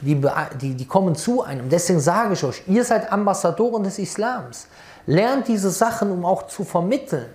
die, 0.00 0.20
die, 0.60 0.74
die 0.74 0.86
kommen 0.86 1.14
zu 1.14 1.42
einem. 1.42 1.68
Deswegen 1.68 2.00
sage 2.00 2.32
ich 2.32 2.44
euch, 2.44 2.62
ihr 2.66 2.84
seid 2.84 3.12
Ambassadoren 3.12 3.82
des 3.82 3.98
Islams. 3.98 4.68
Lernt 5.06 5.48
diese 5.48 5.70
Sachen, 5.70 6.10
um 6.10 6.24
auch 6.24 6.46
zu 6.46 6.64
vermitteln. 6.64 7.26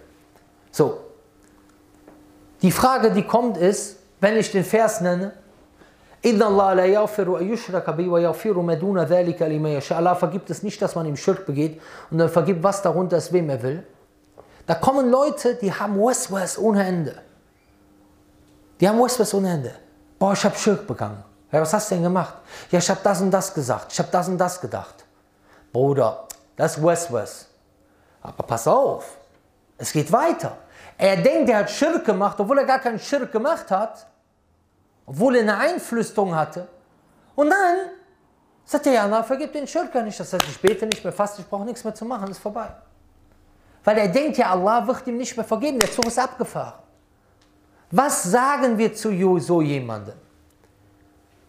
So, 0.71 0.97
die 2.61 2.71
Frage, 2.71 3.11
die 3.11 3.23
kommt, 3.23 3.57
ist, 3.57 3.97
wenn 4.19 4.37
ich 4.37 4.51
den 4.51 4.63
Vers 4.63 5.01
nenne, 5.01 5.33
Allah 9.95 10.15
vergibt 10.15 10.49
es 10.49 10.63
nicht, 10.63 10.81
dass 10.81 10.95
man 10.95 11.05
ihm 11.05 11.15
Schirk 11.15 11.45
begeht 11.45 11.79
und 12.09 12.19
er 12.19 12.29
vergibt, 12.29 12.63
was 12.63 12.81
darunter 12.81 13.17
ist, 13.17 13.31
wem 13.31 13.49
er 13.49 13.61
will. 13.61 13.85
Da 14.65 14.73
kommen 14.73 15.11
Leute, 15.11 15.53
die 15.55 15.71
haben 15.71 15.99
Waswas 15.99 16.57
ohne 16.57 16.83
Ende. 16.83 17.15
Die 18.79 18.89
haben 18.89 18.99
Waswas 18.99 19.33
ohne 19.35 19.51
Ende. 19.51 19.75
Boah, 20.17 20.33
ich 20.33 20.43
habe 20.43 20.55
Schirk 20.55 20.87
begangen. 20.87 21.23
Ja, 21.51 21.61
was 21.61 21.71
hast 21.73 21.91
du 21.91 21.95
denn 21.95 22.03
gemacht? 22.03 22.33
Ja, 22.71 22.79
ich 22.79 22.89
habe 22.89 23.01
das 23.03 23.21
und 23.21 23.29
das 23.29 23.53
gesagt. 23.53 23.93
Ich 23.93 23.99
habe 23.99 24.09
das 24.11 24.27
und 24.27 24.39
das 24.39 24.59
gedacht. 24.59 25.05
Bruder, 25.71 26.27
das 26.55 26.77
ist 26.77 26.83
Waswas. 26.83 27.47
Aber 28.23 28.43
pass 28.43 28.67
auf, 28.67 29.17
es 29.77 29.91
geht 29.91 30.11
weiter. 30.11 30.57
Er 30.97 31.17
denkt, 31.17 31.51
er 31.51 31.59
hat 31.59 31.69
Schirk 31.69 32.03
gemacht, 32.03 32.39
obwohl 32.39 32.57
er 32.57 32.65
gar 32.65 32.79
keinen 32.79 32.97
Schirk 32.97 33.31
gemacht 33.31 33.69
hat 33.69 34.07
obwohl 35.05 35.35
er 35.35 35.41
eine 35.41 35.57
Einflüsterung 35.57 36.35
hatte. 36.35 36.67
Und 37.35 37.49
dann 37.49 37.89
sagt 38.63 38.87
er, 38.87 38.93
ja, 38.93 39.07
na, 39.07 39.23
vergib 39.23 39.53
den 39.53 39.67
Schirker 39.67 40.01
nicht. 40.01 40.19
Das 40.19 40.33
heißt, 40.33 40.45
ich 40.49 40.59
bete 40.59 40.85
nicht 40.85 41.03
mehr 41.03 41.13
fast, 41.13 41.39
ich 41.39 41.47
brauche 41.47 41.65
nichts 41.65 41.83
mehr 41.83 41.93
zu 41.93 42.05
machen, 42.05 42.29
ist 42.29 42.39
vorbei. 42.39 42.67
Weil 43.83 43.97
er 43.99 44.07
denkt 44.07 44.37
ja, 44.37 44.51
Allah 44.51 44.85
wird 44.87 45.05
ihm 45.07 45.17
nicht 45.17 45.35
mehr 45.37 45.45
vergeben, 45.45 45.77
der 45.79 45.91
Zug 45.91 46.05
ist 46.07 46.17
abgefahren. 46.17 46.79
Was 47.91 48.23
sagen 48.23 48.77
wir 48.77 48.93
zu 48.93 49.39
so 49.39 49.61
jemandem, 49.61 50.15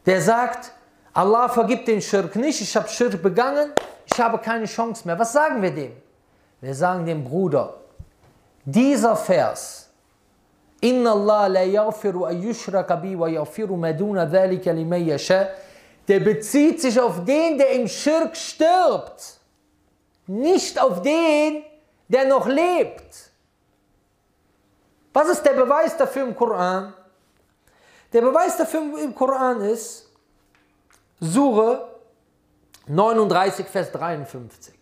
der 0.05 0.21
sagt, 0.21 0.71
Allah 1.15 1.49
vergibt 1.49 1.89
den 1.89 2.03
Schirk 2.03 2.37
nicht, 2.37 2.61
ich 2.61 2.77
habe 2.77 2.89
Schirk 2.89 3.23
begangen, 3.23 3.73
ich 4.05 4.21
habe 4.21 4.39
keine 4.39 4.67
Chance 4.67 5.07
mehr. 5.07 5.19
Was 5.19 5.33
sagen 5.33 5.63
wir 5.63 5.71
dem? 5.71 5.93
Wir 6.61 6.75
sagen 6.75 7.07
dem 7.07 7.25
Bruder, 7.25 7.75
dieser 8.65 9.17
Vers, 9.17 9.86
Inna 10.81 11.12
Allah. 11.12 11.49
Der 16.09 16.20
bezieht 16.20 16.81
sich 16.81 17.01
auf 17.01 17.24
den, 17.24 17.59
der 17.59 17.70
im 17.70 17.89
Schirk 17.89 18.37
stirbt. 18.37 19.41
Nicht 20.27 20.81
auf 20.81 21.03
den, 21.03 21.64
der 22.09 22.27
noch 22.27 22.47
lebt. 22.47 23.31
Was 25.12 25.29
ist 25.29 25.43
der 25.43 25.55
Beweis 25.55 25.97
dafür 25.97 26.24
im 26.24 26.37
Koran? 26.37 26.93
Der 28.12 28.20
Beweis 28.20 28.57
dafür 28.57 28.83
im 29.03 29.14
Koran 29.14 29.61
ist 29.62 30.07
Sure 31.20 31.89
39, 32.87 33.66
Vers 33.66 33.91
53. 33.91 34.74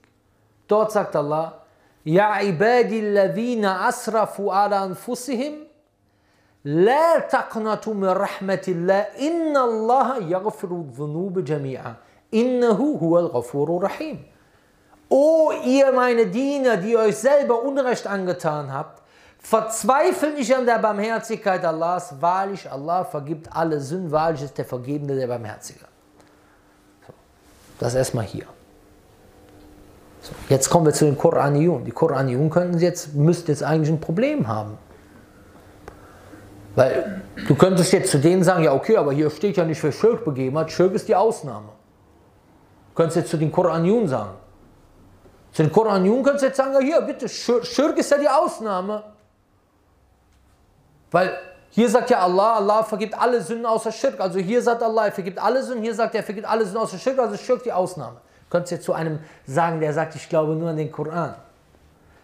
Dort 0.66 0.92
sagt 0.92 1.14
Allah, 1.16 1.64
Ja 2.04 2.40
ibadi 2.42 3.00
alladhina 3.00 3.86
asrafu 3.86 4.50
ala 4.50 4.82
anfusihim 4.82 5.66
لا 6.63 7.19
تقنطوا 7.19 7.93
من 7.93 8.09
رحمة 8.09 8.65
الله 8.67 8.99
إن 9.19 9.57
الله 9.57 10.17
يغفر 10.17 10.67
الذنوب 10.67 11.43
جميعا 11.43 11.95
إنه 12.33 12.99
هو 13.01 13.19
الغفور 13.19 13.77
الرحيم 13.77 14.23
O 15.09 15.51
ihr 15.65 15.91
meine 15.91 16.27
Diener, 16.27 16.77
die 16.77 16.95
euch 16.95 17.17
selber 17.17 17.63
Unrecht 17.63 18.05
angetan 18.05 18.71
habt, 18.71 19.01
verzweifelt 19.39 20.37
nicht 20.37 20.55
an 20.55 20.67
der 20.67 20.77
Barmherzigkeit 20.77 21.65
Allahs. 21.65 22.21
Wahrlich, 22.21 22.69
Allah 22.71 23.03
vergibt 23.05 23.47
alle 23.51 23.79
Sünden. 23.79 24.11
Wahrlich 24.11 24.43
ist 24.43 24.57
der 24.57 24.65
Vergebende 24.65 25.15
der 25.15 25.25
Barmherzige. 25.25 25.85
So, 27.07 27.13
das 27.79 27.95
erstmal 27.95 28.25
hier. 28.25 28.45
So, 30.21 30.33
jetzt 30.49 30.69
kommen 30.69 30.85
wir 30.85 30.93
zu 30.93 31.05
den 31.05 31.17
Koraniyun. 31.17 31.85
Die 31.85 31.91
Koraniyun 31.91 32.51
könnten 32.51 32.77
jetzt, 32.77 33.15
müssten 33.15 33.49
jetzt 33.49 33.63
eigentlich 33.63 33.89
ein 33.89 33.99
Problem 33.99 34.47
haben. 34.47 34.77
Weil 36.74 37.22
du 37.46 37.54
könntest 37.54 37.92
jetzt 37.92 38.10
zu 38.10 38.18
denen 38.18 38.42
sagen, 38.42 38.64
ja 38.64 38.72
okay, 38.72 38.96
aber 38.96 39.12
hier 39.12 39.30
steht 39.30 39.56
ja 39.56 39.64
nicht, 39.64 39.82
wer 39.82 39.92
Schirk 39.92 40.24
begeben 40.24 40.58
hat. 40.58 40.72
Schirk 40.72 40.94
ist 40.94 41.08
die 41.08 41.14
Ausnahme. 41.14 41.68
Du 42.88 42.94
könntest 42.94 43.16
jetzt 43.16 43.30
zu 43.30 43.36
den 43.36 43.52
Koranjun 43.52 44.08
sagen. 44.08 44.32
Zu 45.52 45.62
den 45.62 45.70
Koranjun 45.70 46.22
könntest 46.22 46.42
du 46.42 46.46
jetzt 46.46 46.56
sagen, 46.56 46.72
ja 46.72 46.80
hier 46.80 47.00
bitte, 47.02 47.28
Schirk 47.28 47.96
ist 47.96 48.10
ja 48.10 48.18
die 48.18 48.28
Ausnahme. 48.28 49.04
Weil 51.12 51.36
hier 51.70 51.88
sagt 51.88 52.10
ja 52.10 52.20
Allah, 52.20 52.56
Allah 52.56 52.82
vergibt 52.82 53.16
alle 53.16 53.40
Sünden 53.40 53.66
außer 53.66 53.92
Schirk. 53.92 54.18
Also 54.18 54.40
hier 54.40 54.60
sagt 54.60 54.82
Allah, 54.82 55.06
er 55.06 55.12
vergibt 55.12 55.38
alle 55.38 55.62
Sünden, 55.62 55.84
hier 55.84 55.94
sagt 55.94 56.14
er, 56.14 56.22
er 56.22 56.24
vergibt 56.24 56.46
alle 56.46 56.64
Sünden 56.64 56.82
außer 56.82 56.98
Schirk, 56.98 57.18
also 57.20 57.36
Schirk 57.36 57.62
die 57.62 57.72
Ausnahme. 57.72 58.16
Du 58.44 58.50
könntest 58.50 58.72
jetzt 58.72 58.84
zu 58.84 58.92
einem 58.92 59.20
sagen, 59.46 59.78
der 59.78 59.92
sagt, 59.92 60.16
ich 60.16 60.28
glaube 60.28 60.54
nur 60.54 60.70
an 60.70 60.76
den 60.76 60.90
Koran. 60.90 61.36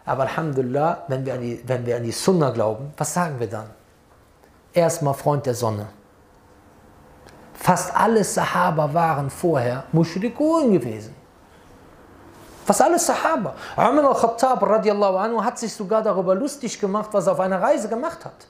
Aber 0.05 0.23
Alhamdulillah, 0.23 1.05
wenn 1.07 1.25
wir 1.25 1.35
an 1.35 1.41
die, 1.41 1.63
wenn 1.67 1.87
wir 1.87 1.97
an 1.97 2.03
die 2.03 2.13
Sunna 2.13 2.51
glauben, 2.51 2.93
was 2.97 3.15
sagen 3.15 3.39
wir 3.39 3.49
dann? 3.49 3.67
Erstmal 4.73 5.15
Freund 5.15 5.47
der 5.47 5.55
Sonne. 5.55 5.87
Fast 7.55 7.95
alle 7.95 8.25
Sahaba 8.25 8.93
waren 8.93 9.29
vorher 9.29 9.85
Mushrikun 9.93 10.73
gewesen. 10.73 11.15
Fast 12.65 12.83
alle 12.83 12.99
Sahaba. 12.99 13.55
Umar 13.77 14.05
al-Khattab 14.05 14.63
radiallahu 14.63 15.17
anhu 15.17 15.45
hat 15.45 15.59
sich 15.59 15.73
sogar 15.73 16.03
darüber 16.03 16.35
lustig 16.35 16.79
gemacht, 16.81 17.11
was 17.13 17.27
er 17.27 17.33
auf 17.33 17.41
einer 17.41 17.61
Reise 17.61 17.89
gemacht 17.89 18.25
hat. 18.25 18.47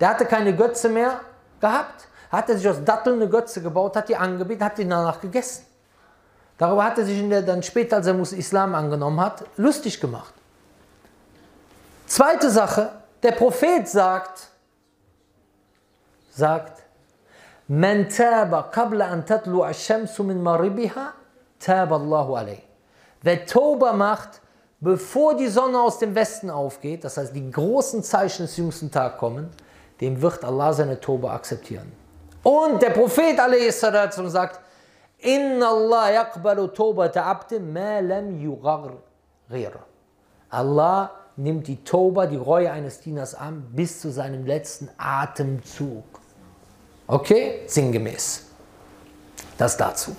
Der 0.00 0.08
hatte 0.08 0.24
keine 0.24 0.54
Götze 0.56 0.88
mehr 0.88 1.20
gehabt, 1.60 2.08
hatte 2.30 2.56
sich 2.56 2.68
aus 2.68 2.82
Datteln 2.84 3.20
eine 3.20 3.28
Götze 3.28 3.62
gebaut, 3.62 3.96
hat 3.96 4.08
die 4.08 4.16
angebetet, 4.16 4.62
hat 4.62 4.78
die 4.78 4.88
danach 4.88 5.20
gegessen. 5.20 5.66
Darüber 6.58 6.84
hat 6.84 6.98
er 6.98 7.04
sich 7.04 7.28
der, 7.28 7.42
dann 7.42 7.62
später, 7.62 7.96
als 7.96 8.06
er 8.06 8.18
Islam 8.18 8.74
angenommen 8.74 9.20
hat, 9.20 9.44
lustig 9.56 10.00
gemacht. 10.00 10.32
Zweite 12.06 12.50
Sache, 12.50 12.90
der 13.22 13.32
Prophet 13.32 13.88
sagt, 13.88 14.48
sagt, 16.36 16.82
Man 17.66 18.08
taba 18.08 18.70
qabla 18.70 19.10
an 19.10 19.24
tatlu 19.24 19.64
ash-shamsu 19.64 20.22
min 20.22 20.42
maribiha, 20.42 21.12
taba 21.58 21.96
Allahu 21.96 22.34
alayh. 22.34 22.62
Wer 23.22 23.46
Toba 23.46 23.94
macht, 23.94 24.42
bevor 24.80 25.34
die 25.34 25.48
Sonne 25.48 25.80
aus 25.80 25.98
dem 25.98 26.14
Westen 26.14 26.50
aufgeht, 26.50 27.04
das 27.04 27.16
heißt 27.16 27.34
die 27.34 27.50
großen 27.50 28.02
Zeichen 28.02 28.42
des 28.42 28.58
jüngsten 28.58 28.90
Tages 28.90 29.18
kommen, 29.18 29.48
dem 30.02 30.20
wird 30.20 30.44
Allah 30.44 30.74
seine 30.74 31.00
Toba 31.00 31.34
akzeptieren. 31.34 31.90
Und 32.42 32.82
der 32.82 32.90
Prophet 32.90 33.40
a.s. 33.40 33.80
sagt, 33.80 34.60
Inna 35.20 35.68
Allah 35.70 36.10
yaqbalu 36.10 36.66
tawbata 36.66 37.22
abdin 37.22 37.72
ma 37.72 38.00
lam 38.00 38.38
yugharrir. 38.38 39.78
Allah 40.50 41.10
nimmt 41.36 41.66
die 41.66 41.82
Toba, 41.82 42.26
die 42.26 42.36
Reue 42.36 42.70
eines 42.70 43.00
Dieners 43.00 43.34
an, 43.34 43.64
bis 43.72 44.02
zu 44.02 44.10
seinem 44.10 44.44
letzten 44.44 44.90
Atemzug. 44.98 46.04
Okay, 47.06 47.62
sinngemäß. 47.66 48.46
Das 49.58 49.76
dazu. 49.76 50.16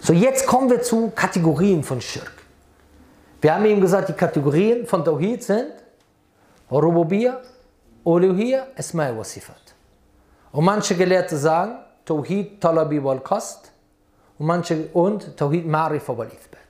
So, 0.00 0.12
jetzt 0.12 0.46
kommen 0.46 0.70
wir 0.70 0.80
zu 0.82 1.10
Kategorien 1.14 1.82
von 1.82 2.00
Schirk. 2.00 2.32
Wir 3.40 3.54
haben 3.54 3.64
eben 3.64 3.80
gesagt, 3.80 4.08
die 4.08 4.12
Kategorien 4.12 4.86
von 4.86 5.04
Tawhid 5.04 5.42
sind 5.42 5.72
Rububiyya, 6.70 7.40
Uluhiyya, 8.04 8.68
Esma'i 8.76 9.16
wa 9.16 9.24
Sifat. 9.24 9.74
Und 10.52 10.64
manche 10.64 10.94
Gelehrte 10.94 11.36
sagen 11.36 11.78
Tawhid 12.04 12.60
Talabi 12.60 13.02
wal 13.02 13.20
Qast 13.20 13.72
und 14.38 14.46
manche 14.46 14.88
und 14.92 15.36
Tawhid 15.36 15.66
Ma'rifa 15.66 16.16
wal 16.16 16.28
Ithbat. 16.28 16.60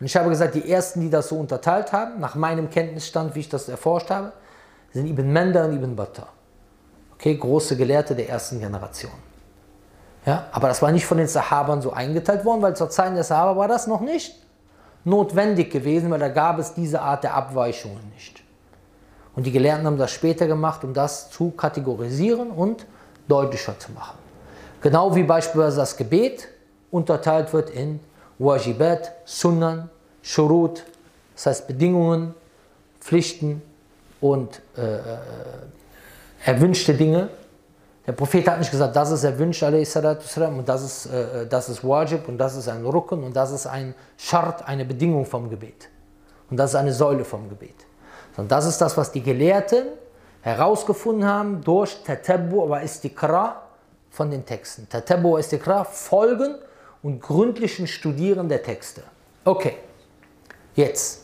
Und 0.00 0.06
ich 0.06 0.16
habe 0.16 0.28
gesagt, 0.28 0.54
die 0.54 0.70
ersten, 0.70 1.02
die 1.02 1.10
das 1.10 1.28
so 1.28 1.36
unterteilt 1.36 1.92
haben, 1.92 2.18
nach 2.18 2.34
meinem 2.34 2.68
Kenntnisstand, 2.68 3.34
wie 3.34 3.40
ich 3.40 3.48
das 3.48 3.68
erforscht 3.68 4.10
habe, 4.10 4.32
sind 4.92 5.06
Ibn 5.06 5.32
Menda 5.32 5.64
und 5.66 5.76
Ibn 5.76 5.94
Battah. 5.94 6.28
Okay, 7.20 7.36
große 7.36 7.76
Gelehrte 7.76 8.14
der 8.14 8.30
ersten 8.30 8.60
Generation. 8.60 9.12
Ja, 10.24 10.46
aber 10.52 10.68
das 10.68 10.80
war 10.80 10.90
nicht 10.90 11.04
von 11.04 11.18
den 11.18 11.28
Sahabern 11.28 11.82
so 11.82 11.92
eingeteilt 11.92 12.46
worden, 12.46 12.62
weil 12.62 12.74
zur 12.74 12.88
Zeit 12.88 13.14
der 13.14 13.24
Sahaba 13.24 13.58
war 13.58 13.68
das 13.68 13.86
noch 13.86 14.00
nicht 14.00 14.34
notwendig 15.04 15.70
gewesen, 15.70 16.10
weil 16.10 16.18
da 16.18 16.28
gab 16.28 16.58
es 16.58 16.72
diese 16.72 17.02
Art 17.02 17.22
der 17.24 17.34
Abweichungen 17.34 18.00
nicht. 18.14 18.42
Und 19.36 19.44
die 19.44 19.52
Gelehrten 19.52 19.84
haben 19.84 19.98
das 19.98 20.12
später 20.12 20.46
gemacht, 20.46 20.82
um 20.82 20.94
das 20.94 21.30
zu 21.30 21.50
kategorisieren 21.50 22.50
und 22.50 22.86
deutlicher 23.28 23.78
zu 23.78 23.92
machen. 23.92 24.16
Genau 24.80 25.14
wie 25.14 25.22
beispielsweise 25.22 25.76
das 25.76 25.98
Gebet 25.98 26.48
unterteilt 26.90 27.52
wird 27.52 27.68
in 27.68 28.00
Wajibat, 28.38 29.12
Sunnan, 29.26 29.90
Shurut, 30.22 30.84
das 31.34 31.44
heißt 31.44 31.66
Bedingungen, 31.66 32.34
Pflichten 32.98 33.60
und 34.22 34.62
äh, 34.78 35.00
erwünschte 36.44 36.94
Dinge. 36.94 37.28
Der 38.06 38.12
Prophet 38.12 38.48
hat 38.48 38.58
nicht 38.58 38.70
gesagt, 38.70 38.96
das 38.96 39.10
ist 39.10 39.24
erwünscht, 39.24 39.62
und 39.62 40.68
das 40.68 40.82
ist, 40.82 41.06
äh, 41.06 41.46
das 41.46 41.68
ist 41.68 41.84
Wajib 41.84 42.28
und 42.28 42.38
das 42.38 42.56
ist 42.56 42.68
ein 42.68 42.84
Rücken 42.84 43.22
und 43.22 43.36
das 43.36 43.52
ist 43.52 43.66
ein 43.66 43.94
Schart, 44.16 44.66
eine 44.66 44.84
Bedingung 44.84 45.26
vom 45.26 45.50
Gebet. 45.50 45.88
Und 46.50 46.56
das 46.56 46.70
ist 46.70 46.76
eine 46.76 46.92
Säule 46.92 47.24
vom 47.24 47.48
Gebet. 47.48 47.76
Sondern 48.34 48.48
das 48.48 48.66
ist 48.66 48.78
das, 48.78 48.96
was 48.96 49.12
die 49.12 49.22
Gelehrten 49.22 49.86
herausgefunden 50.40 51.24
haben 51.24 51.60
durch 51.62 52.02
Tatabbu 52.02 52.68
wa 52.68 52.80
Istikra 52.80 53.62
von 54.10 54.30
den 54.30 54.44
Texten. 54.44 54.88
Tatabbu 54.88 55.34
wa 55.34 55.38
Istikra, 55.38 55.84
Folgen 55.84 56.56
und 57.02 57.20
gründlichen 57.20 57.86
Studieren 57.86 58.48
der 58.48 58.62
Texte. 58.62 59.02
Okay, 59.44 59.76
jetzt 60.74 61.22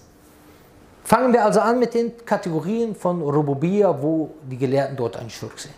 fangen 1.07 1.33
wir 1.33 1.45
also 1.45 1.61
an 1.61 1.79
mit 1.79 1.95
den 1.95 2.25
Kategorien 2.27 2.97
von 2.97 3.23
Rububiyya, 3.23 3.97
wo 4.03 4.35
die 4.43 4.57
Gelehrten 4.59 4.97
dort 4.97 5.17
einen 5.17 5.31
Schurk 5.31 5.59
sehen. 5.59 5.75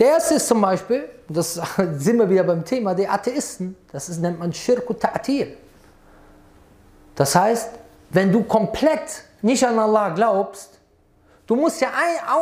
Der 0.00 0.08
erste 0.08 0.34
ist 0.34 0.48
zum 0.48 0.60
Beispiel, 0.62 1.08
das 1.28 1.54
sind 1.96 2.18
wir 2.18 2.30
wieder 2.30 2.44
beim 2.44 2.64
Thema, 2.64 2.94
der 2.94 3.12
Atheisten. 3.12 3.76
Das 3.92 4.08
ist, 4.08 4.20
nennt 4.20 4.38
man 4.38 4.52
Shirk 4.52 4.88
und 4.88 5.04
Ta'atil. 5.04 5.48
Das 7.14 7.34
heißt, 7.34 7.70
wenn 8.10 8.32
du 8.32 8.42
komplett 8.44 9.22
nicht 9.42 9.62
an 9.66 9.78
Allah 9.78 10.08
glaubst, 10.10 10.78
du 11.46 11.54
musst 11.54 11.80
ja 11.82 11.88
ein, 11.88 12.34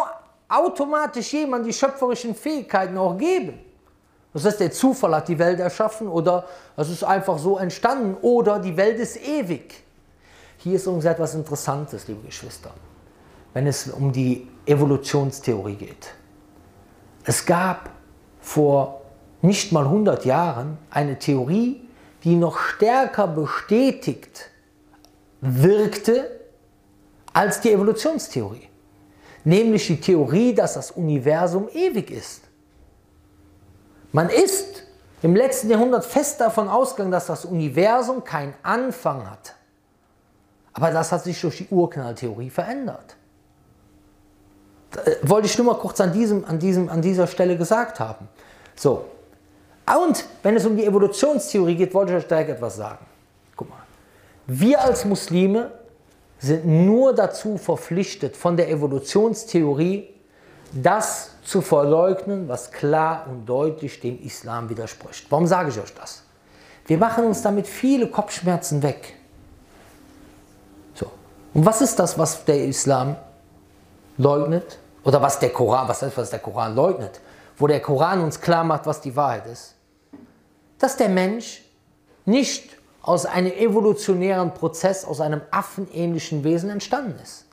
automatisch 0.49 1.33
jemand 1.33 1.67
die 1.67 1.73
schöpferischen 1.73 2.37
Fähigkeiten 2.37 2.97
auch 2.99 3.17
geben. 3.19 3.59
Das 4.33 4.45
heißt, 4.45 4.61
der 4.61 4.71
Zufall 4.71 5.17
hat 5.17 5.27
die 5.27 5.39
Welt 5.39 5.59
erschaffen 5.59 6.07
oder 6.07 6.45
es 6.77 6.89
ist 6.89 7.03
einfach 7.03 7.39
so 7.39 7.59
entstanden 7.59 8.17
oder 8.23 8.61
die 8.61 8.77
Welt 8.77 9.01
ist 9.01 9.17
ewig. 9.17 9.86
Hier 10.67 10.75
ist 10.75 10.87
übrigens 10.87 11.05
etwas 11.05 11.33
Interessantes, 11.37 12.09
liebe 12.09 12.27
Geschwister, 12.27 12.73
wenn 13.55 13.69
es 13.69 13.87
um 13.87 14.11
die 14.11 14.49
Evolutionstheorie 14.67 15.77
geht. 15.77 16.13
Es 17.23 17.47
gab 17.47 17.91
vor 18.41 19.03
nicht 19.43 19.71
mal 19.71 19.85
100 19.85 20.25
Jahren 20.25 20.77
eine 20.91 21.21
Theorie, 21.21 21.89
die 22.25 22.35
noch 22.35 22.59
stärker 22.59 23.29
bestätigt 23.29 24.51
wirkte 25.41 26.29
als 27.33 27.61
die 27.61 27.71
Evolutionstheorie. 27.71 28.69
Nämlich 29.45 29.87
die 29.87 30.01
Theorie, 30.01 30.53
dass 30.53 30.75
das 30.75 30.91
Universum 30.91 31.69
ewig 31.73 32.11
ist. 32.11 32.43
Man 34.11 34.31
ist 34.31 34.83
im 35.23 35.37
letzten 35.37 35.71
Jahrhundert 35.71 36.05
fest 36.05 36.41
davon 36.41 36.67
ausgegangen, 36.67 37.13
dass 37.13 37.27
das 37.27 37.45
Universum 37.45 38.25
keinen 38.25 38.55
Anfang 38.65 39.31
hat. 39.31 39.55
Aber 40.77 40.91
das 40.91 41.11
hat 41.11 41.25
sich 41.25 41.41
durch 41.41 41.57
die 41.57 41.69
Urknalltheorie 41.71 42.51
verändert. 42.51 43.17
Äh, 45.05 45.17
wollte 45.23 45.47
ich 45.47 45.57
nur 45.57 45.69
mal 45.69 45.79
kurz 45.79 46.01
an, 46.01 46.13
diesem, 46.13 46.45
an, 46.45 46.59
diesem, 46.59 46.91
an 46.91 47.01
dieser 47.01 47.27
Stelle 47.27 47.57
gesagt 47.57 47.99
haben. 47.99 48.29
So. 48.75 49.07
Und 49.87 50.25
wenn 50.43 50.55
es 50.55 50.67
um 50.67 50.77
die 50.77 50.85
Evolutionstheorie 50.85 51.77
geht, 51.77 51.95
wollte 51.95 52.13
ich 52.13 52.19
euch 52.19 52.29
direkt 52.29 52.51
etwas 52.51 52.77
sagen. 52.77 53.05
Guck 53.57 53.71
mal. 53.71 53.79
Wir 54.47 54.83
als 54.83 55.07
Muslime 55.07 55.71
sind 56.39 56.67
nur 56.67 57.15
dazu 57.15 57.57
verpflichtet, 57.57 58.37
von 58.37 58.59
der 58.59 58.69
Evolutionstheorie 58.69 60.11
das 60.73 61.31
zu 61.43 61.63
verleugnen, 61.63 62.49
was 62.49 62.71
klar 62.71 63.27
und 63.31 63.47
deutlich 63.47 64.01
dem 64.01 64.23
Islam 64.23 64.69
widerspricht. 64.69 65.27
Warum 65.31 65.47
sage 65.47 65.71
ich 65.71 65.81
euch 65.81 65.95
das? 65.95 66.23
Wir 66.87 66.99
machen 66.99 67.25
uns 67.25 67.41
damit 67.41 67.67
viele 67.67 68.09
Kopfschmerzen 68.09 68.83
weg. 68.83 69.15
Und 71.57 71.65
was 71.65 71.81
ist 71.81 71.99
das, 71.99 72.19
was 72.19 72.45
der 72.45 72.67
Islam 72.67 73.17
leugnet? 74.19 74.79
Oder 75.05 75.23
was 75.23 75.39
der 75.39 75.49
Koran, 75.49 75.89
was 75.89 76.03
heißt, 76.03 76.15
was 76.19 76.29
der 76.29 76.39
Koran 76.39 76.75
leugnet? 76.75 77.23
Wo 77.57 77.67
der 77.67 77.81
Koran 77.81 78.21
uns 78.21 78.43
klar 78.43 78.63
macht, 78.63 78.85
was 78.85 79.01
die 79.01 79.17
Wahrheit 79.17 79.47
ist. 79.47 79.75
Dass 80.79 80.99
der 80.99 81.09
Mensch 81.09 81.63
nicht 82.27 82.77
aus 83.01 83.25
einem 83.25 83.53
evolutionären 83.53 84.53
Prozess, 84.53 85.07
aus 85.07 85.23
einem 85.23 85.41
affenähnlichen 85.51 86.45
Wesen 86.45 86.69
entstanden 86.69 87.19
ist. 87.23 87.47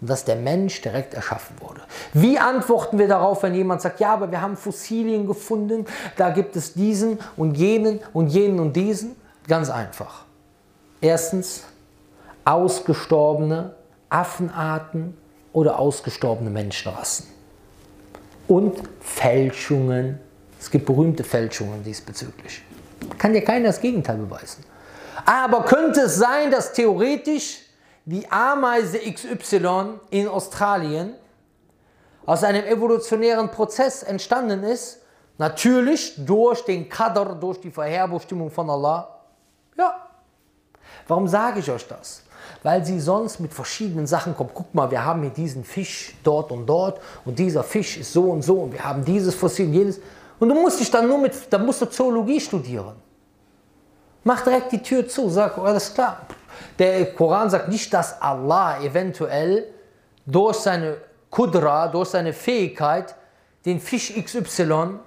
Und 0.00 0.08
dass 0.08 0.24
der 0.24 0.36
Mensch 0.36 0.80
direkt 0.80 1.12
erschaffen 1.12 1.56
wurde. 1.58 1.80
Wie 2.12 2.38
antworten 2.38 2.96
wir 2.96 3.08
darauf, 3.08 3.42
wenn 3.42 3.56
jemand 3.56 3.82
sagt, 3.82 3.98
ja, 3.98 4.12
aber 4.12 4.30
wir 4.30 4.40
haben 4.40 4.56
Fossilien 4.56 5.26
gefunden, 5.26 5.86
da 6.16 6.30
gibt 6.30 6.54
es 6.54 6.74
diesen 6.74 7.18
und 7.36 7.56
jenen 7.56 7.98
und 8.12 8.28
jenen 8.28 8.60
und 8.60 8.76
diesen? 8.76 9.16
Ganz 9.48 9.68
einfach. 9.68 10.26
Erstens, 11.00 11.64
ausgestorbene 12.44 13.74
Affenarten 14.08 15.16
oder 15.52 15.78
ausgestorbene 15.78 16.50
Menschenrassen. 16.50 17.26
Und 18.48 18.82
Fälschungen. 19.00 20.20
Es 20.60 20.70
gibt 20.70 20.86
berühmte 20.86 21.24
Fälschungen 21.24 21.82
diesbezüglich. 21.82 22.62
Kann 23.18 23.32
dir 23.32 23.42
keiner 23.42 23.68
das 23.68 23.80
Gegenteil 23.80 24.16
beweisen. 24.16 24.64
Aber 25.24 25.64
könnte 25.64 26.02
es 26.02 26.16
sein, 26.16 26.50
dass 26.50 26.72
theoretisch 26.72 27.60
die 28.04 28.30
Ameise 28.30 28.98
XY 28.98 30.00
in 30.10 30.28
Australien 30.28 31.14
aus 32.26 32.44
einem 32.44 32.64
evolutionären 32.64 33.50
Prozess 33.50 34.02
entstanden 34.02 34.62
ist? 34.64 35.00
Natürlich 35.38 36.14
durch 36.18 36.64
den 36.64 36.88
Qadr, 36.88 37.34
durch 37.34 37.60
die 37.60 37.70
Vorherbestimmung 37.70 38.50
von 38.50 38.68
Allah. 38.68 39.20
Ja. 39.76 40.08
Warum 41.08 41.26
sage 41.26 41.60
ich 41.60 41.70
euch 41.70 41.86
das? 41.88 42.22
Weil 42.62 42.84
sie 42.84 43.00
sonst 43.00 43.40
mit 43.40 43.52
verschiedenen 43.52 44.06
Sachen 44.06 44.36
kommt. 44.36 44.52
Guck 44.54 44.74
mal, 44.74 44.90
wir 44.90 45.04
haben 45.04 45.22
hier 45.22 45.30
diesen 45.30 45.64
Fisch 45.64 46.14
dort 46.22 46.52
und 46.52 46.66
dort 46.66 47.00
und 47.24 47.38
dieser 47.38 47.62
Fisch 47.62 47.96
ist 47.96 48.12
so 48.12 48.24
und 48.24 48.42
so 48.42 48.60
und 48.60 48.72
wir 48.72 48.84
haben 48.84 49.04
dieses 49.04 49.34
Fossil 49.34 49.66
und 49.66 49.74
jenes. 49.74 50.00
Und 50.38 50.48
du 50.48 50.54
musst 50.54 50.80
dich 50.80 50.90
dann 50.90 51.06
nur 51.06 51.18
mit, 51.18 51.34
dann 51.50 51.64
musst 51.64 51.80
du 51.82 51.86
Zoologie 51.86 52.40
studieren. 52.40 52.94
Mach 54.24 54.42
direkt 54.42 54.72
die 54.72 54.82
Tür 54.82 55.08
zu, 55.08 55.28
sag, 55.28 55.58
alles 55.58 55.92
klar. 55.94 56.26
Der 56.78 57.12
Koran 57.14 57.50
sagt 57.50 57.68
nicht, 57.68 57.92
dass 57.92 58.20
Allah 58.20 58.80
eventuell 58.82 59.66
durch 60.26 60.56
seine 60.56 60.96
Kudra, 61.30 61.88
durch 61.88 62.10
seine 62.10 62.32
Fähigkeit, 62.32 63.14
den 63.64 63.80
Fisch 63.80 64.12
XY 64.14 64.98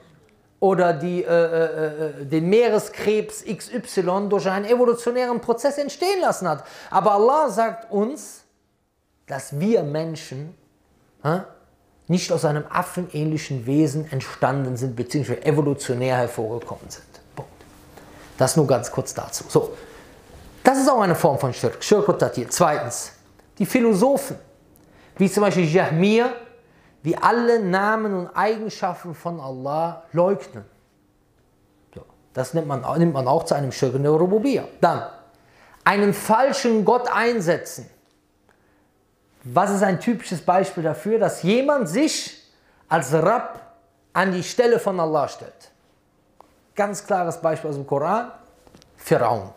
oder 0.65 0.93
die, 0.93 1.23
äh, 1.23 1.27
äh, 1.27 2.21
äh 2.21 2.25
den 2.25 2.49
Meereskrebs 2.49 3.43
XY 3.45 4.29
durch 4.29 4.49
einen 4.49 4.65
evolutionären 4.65 5.39
Prozess 5.39 5.77
entstehen 5.77 6.21
lassen 6.21 6.47
hat. 6.47 6.63
Aber 6.89 7.11
Allah 7.11 7.49
sagt 7.49 7.91
uns, 7.91 8.41
dass 9.27 9.59
wir 9.59 9.83
Menschen 9.83 10.55
äh, 11.23 11.41
nicht 12.07 12.31
aus 12.31 12.45
einem 12.45 12.63
affenähnlichen 12.67 13.67
Wesen 13.67 14.11
entstanden 14.11 14.75
sind, 14.75 14.95
beziehungsweise 14.95 15.45
evolutionär 15.45 16.17
hervorgekommen 16.17 16.89
sind. 16.89 17.05
Das 18.39 18.57
nur 18.57 18.65
ganz 18.65 18.91
kurz 18.91 19.13
dazu. 19.13 19.43
So, 19.47 19.71
das 20.63 20.79
ist 20.79 20.89
auch 20.89 20.99
eine 20.99 21.15
Form 21.15 21.37
von 21.37 21.53
Schirk, 21.53 21.83
Schirk. 21.83 22.07
Zweitens, 22.49 23.11
die 23.59 23.67
Philosophen, 23.67 24.37
wie 25.17 25.31
zum 25.31 25.41
Beispiel 25.41 25.71
Jahmir, 25.71 26.33
die 27.05 27.17
alle 27.17 27.59
Namen 27.59 28.13
und 28.13 28.35
Eigenschaften 28.35 29.13
von 29.13 29.39
Allah 29.39 30.03
leugnen. 30.11 30.65
So, 31.93 32.03
das 32.33 32.53
nimmt 32.55 32.67
man, 32.67 32.81
nimmt 32.97 33.13
man 33.13 33.27
auch 33.27 33.43
zu 33.43 33.53
einem 33.53 33.71
Schirk 33.71 33.93
in 33.93 34.03
der 34.03 34.11
Rububiyya. 34.11 34.65
Dann, 34.81 35.03
einen 35.83 36.13
falschen 36.13 36.83
Gott 36.83 37.07
einsetzen. 37.07 37.87
Was 39.43 39.69
ist 39.69 39.83
ein 39.83 39.99
typisches 39.99 40.41
Beispiel 40.41 40.83
dafür, 40.83 41.19
dass 41.19 41.43
jemand 41.43 41.87
sich 41.87 42.43
als 42.89 43.13
Rabb 43.13 43.61
an 44.13 44.31
die 44.31 44.43
Stelle 44.43 44.79
von 44.79 44.99
Allah 44.99 45.27
stellt? 45.27 45.71
Ganz 46.75 47.05
klares 47.05 47.39
Beispiel 47.39 47.69
aus 47.69 47.75
dem 47.75 47.85
Koran. 47.85 48.31
Pharaon. 48.97 49.51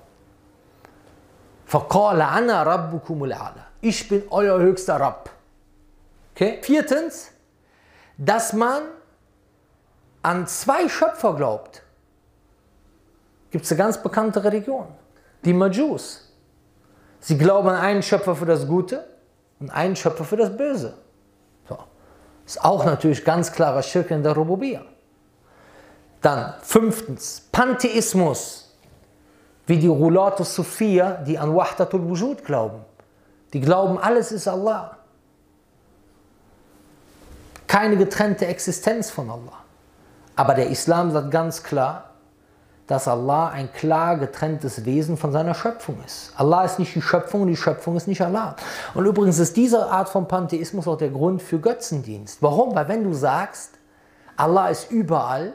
Ich 3.80 4.09
bin 4.09 4.22
euer 4.30 4.59
höchster 4.59 5.01
Rabb. 5.01 5.30
Okay? 6.34 6.59
Viertens, 6.62 7.30
dass 8.19 8.53
man 8.53 8.83
an 10.23 10.47
zwei 10.47 10.89
Schöpfer 10.89 11.35
glaubt. 11.35 11.83
Gibt 13.51 13.64
es 13.64 13.71
eine 13.71 13.79
ganz 13.79 14.03
bekannte 14.03 14.45
Religion, 14.45 14.89
die 15.45 15.55
Majus. 15.55 16.31
Sie 17.21 17.39
glauben 17.39 17.69
an 17.69 17.77
einen 17.77 18.03
Schöpfer 18.03 18.37
für 18.37 18.45
das 18.45 18.66
Gute 18.66 19.07
und 19.61 19.71
einen 19.71 19.97
Schöpfer 19.97 20.25
für 20.25 20.37
das 20.37 20.55
Böse. 20.55 20.99
So. 21.69 21.79
Ist 22.45 22.62
auch 22.62 22.85
natürlich 22.85 23.25
ganz 23.25 23.51
klarer 23.51 23.83
Schirk 23.83 24.11
in 24.11 24.23
der 24.23 24.33
Rububiyya. 24.33 24.83
Dann 26.21 26.55
fünftens, 26.61 27.49
Pantheismus, 27.53 28.77
wie 29.66 29.79
die 29.79 29.87
Rulatus 29.87 30.55
Sophia, 30.55 31.12
die 31.12 31.39
an 31.39 31.55
Wahdatul 31.55 32.09
Wujud 32.09 32.45
glauben. 32.45 32.85
Die 33.53 33.61
glauben, 33.61 33.99
alles 33.99 34.33
ist 34.33 34.49
Allah. 34.49 34.97
Keine 37.69 37.97
getrennte 37.97 38.47
Existenz 38.47 39.11
von 39.11 39.31
Allah. 39.31 39.62
Aber 40.35 40.55
der 40.55 40.69
Islam 40.71 41.12
sagt 41.12 41.31
ganz 41.31 41.62
klar, 41.62 42.09
dass 42.89 43.07
Allah 43.07 43.51
ein 43.51 43.71
klar 43.71 44.16
getrenntes 44.16 44.87
Wesen 44.87 45.19
von 45.19 45.31
seiner 45.31 45.55
Schöpfung 45.55 45.99
ist. 46.07 46.33
Allah 46.37 46.64
ist 46.64 46.79
nicht 46.79 46.95
die 46.95 47.03
Schöpfung 47.03 47.43
und 47.43 47.49
die 47.49 47.57
Schöpfung 47.57 47.97
ist 47.97 48.09
nicht 48.09 48.23
Allah. 48.23 48.57
Und 48.95 49.05
übrigens 49.05 49.39
ist 49.39 49.57
diese 49.59 49.91
Art 49.91 50.09
von 50.09 50.27
Pantheismus 50.27 50.89
auch 50.89 50.97
der 50.97 51.11
Grund 51.11 51.43
für 51.43 51.59
Götzendienst. 51.59 52.43
Warum? 52.43 52.75
Weil 52.75 52.89
wenn 52.89 53.05
du 53.05 53.12
sagst, 53.12 53.73
Allah 54.37 54.69
ist 54.69 54.91
überall, 54.91 55.53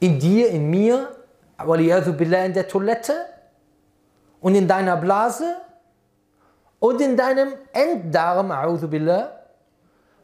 in 0.00 0.18
dir, 0.18 0.48
in 0.48 0.70
mir, 0.70 1.08
in 1.58 2.52
der 2.54 2.68
Toilette 2.68 3.12
und 4.40 4.54
in 4.54 4.66
deiner 4.66 4.96
Blase 4.96 5.56
und 6.78 7.00
in 7.02 7.16
deinem 7.16 7.52
Enddarm, 7.72 8.50
billah, 8.88 9.43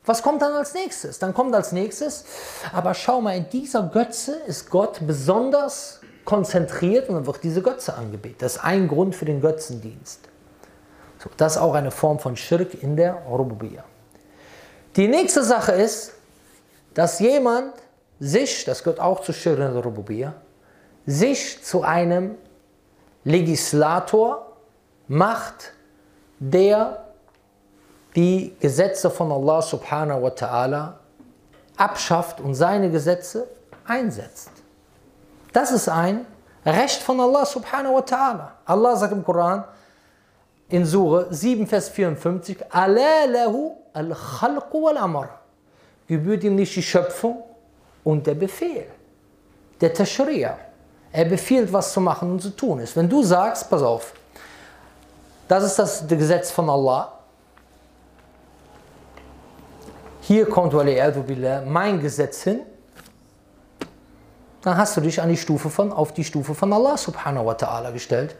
was 0.04 0.22
kommt 0.22 0.42
dann 0.42 0.52
als 0.52 0.74
nächstes? 0.74 1.18
Dann 1.18 1.34
kommt 1.34 1.54
als 1.54 1.72
nächstes, 1.72 2.24
aber 2.72 2.94
schau 2.94 3.20
mal, 3.20 3.36
in 3.36 3.48
dieser 3.50 3.82
Götze 3.84 4.32
ist 4.46 4.70
Gott 4.70 4.98
besonders 5.06 6.00
konzentriert 6.24 7.08
und 7.08 7.16
dann 7.16 7.26
wird 7.26 7.42
diese 7.42 7.62
Götze 7.62 7.94
angebetet. 7.94 8.42
Das 8.42 8.56
ist 8.56 8.64
ein 8.64 8.88
Grund 8.88 9.14
für 9.14 9.24
den 9.24 9.40
Götzendienst. 9.40 10.20
So, 11.18 11.28
das 11.36 11.56
ist 11.56 11.58
auch 11.58 11.74
eine 11.74 11.90
Form 11.90 12.18
von 12.18 12.36
Schirk 12.36 12.82
in 12.82 12.96
der 12.96 13.14
Rububiyya. 13.28 13.84
Die 14.96 15.06
nächste 15.06 15.44
Sache 15.44 15.72
ist, 15.72 16.12
dass 16.94 17.20
jemand 17.20 17.74
sich, 18.18 18.64
das 18.64 18.82
gehört 18.82 19.00
auch 19.00 19.20
zu 19.20 19.32
Schirk 19.32 19.58
in 19.58 19.72
der 19.74 19.82
Rububiyya, 19.82 20.34
sich 21.06 21.62
zu 21.62 21.82
einem 21.82 22.36
Legislator 23.24 24.56
macht, 25.08 25.72
der 26.38 27.09
die 28.14 28.56
Gesetze 28.60 29.10
von 29.10 29.30
Allah 29.30 29.62
subhanahu 29.62 30.22
wa 30.22 30.28
ta'ala 30.28 30.92
abschafft 31.76 32.40
und 32.40 32.54
seine 32.54 32.90
Gesetze 32.90 33.46
einsetzt. 33.86 34.50
Das 35.52 35.70
ist 35.70 35.88
ein 35.88 36.26
Recht 36.64 37.02
von 37.02 37.18
Allah 37.20 37.46
subhanahu 37.46 37.94
wa 37.94 38.00
ta'ala. 38.00 38.48
Allah 38.66 38.96
sagt 38.96 39.12
im 39.12 39.24
Koran 39.24 39.64
in 40.68 40.84
Sure 40.84 41.26
7, 41.30 41.66
Vers 41.66 41.88
54, 41.88 42.58
Allah 42.70 43.24
lahu 43.26 43.72
al-khalqu 43.92 44.82
wal-amr. 44.82 45.28
Gebührt 46.06 46.44
ihm 46.44 46.56
nicht 46.56 46.74
die 46.76 46.82
Schöpfung 46.82 47.42
und 48.04 48.26
der 48.26 48.34
Befehl, 48.34 48.86
der 49.80 49.94
Tashri'a. 49.94 50.54
Er 51.12 51.24
befiehlt, 51.24 51.72
was 51.72 51.92
zu 51.92 52.00
machen 52.00 52.30
und 52.30 52.40
zu 52.40 52.50
tun 52.50 52.78
ist. 52.80 52.94
Wenn 52.94 53.08
du 53.08 53.22
sagst, 53.22 53.68
pass 53.68 53.82
auf, 53.82 54.12
das 55.48 55.64
ist 55.64 55.78
das 55.78 56.06
Gesetz 56.06 56.50
von 56.50 56.70
Allah, 56.70 57.19
hier 60.30 60.48
kommt 60.48 60.72
mein 61.66 62.00
Gesetz 62.00 62.44
hin, 62.44 62.60
dann 64.62 64.76
hast 64.76 64.96
du 64.96 65.00
dich 65.00 65.20
an 65.20 65.28
die 65.28 65.36
Stufe 65.36 65.70
von, 65.70 65.90
auf 65.90 66.14
die 66.14 66.22
Stufe 66.22 66.54
von 66.54 66.72
Allah 66.72 66.96
subhanahu 66.96 67.46
wa 67.46 67.54
ta'ala 67.54 67.90
gestellt. 67.90 68.36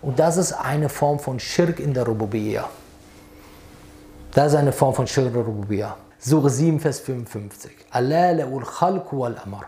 Und 0.00 0.16
das 0.20 0.36
ist 0.36 0.52
eine 0.52 0.88
Form 0.88 1.18
von 1.18 1.40
Schirk 1.40 1.80
in 1.80 1.92
der 1.92 2.06
Rububiyya. 2.06 2.68
Das 4.30 4.52
ist 4.52 4.58
eine 4.58 4.70
Form 4.70 4.94
von 4.94 5.08
Schirk 5.08 5.26
in 5.26 5.32
der 5.32 5.42
Rububiyya. 5.42 5.96
Surah 6.20 6.48
7, 6.48 6.78
Vers 6.78 7.00
55. 7.00 7.72
Allah 7.90 8.38
wal 8.38 9.36
amr. 9.38 9.64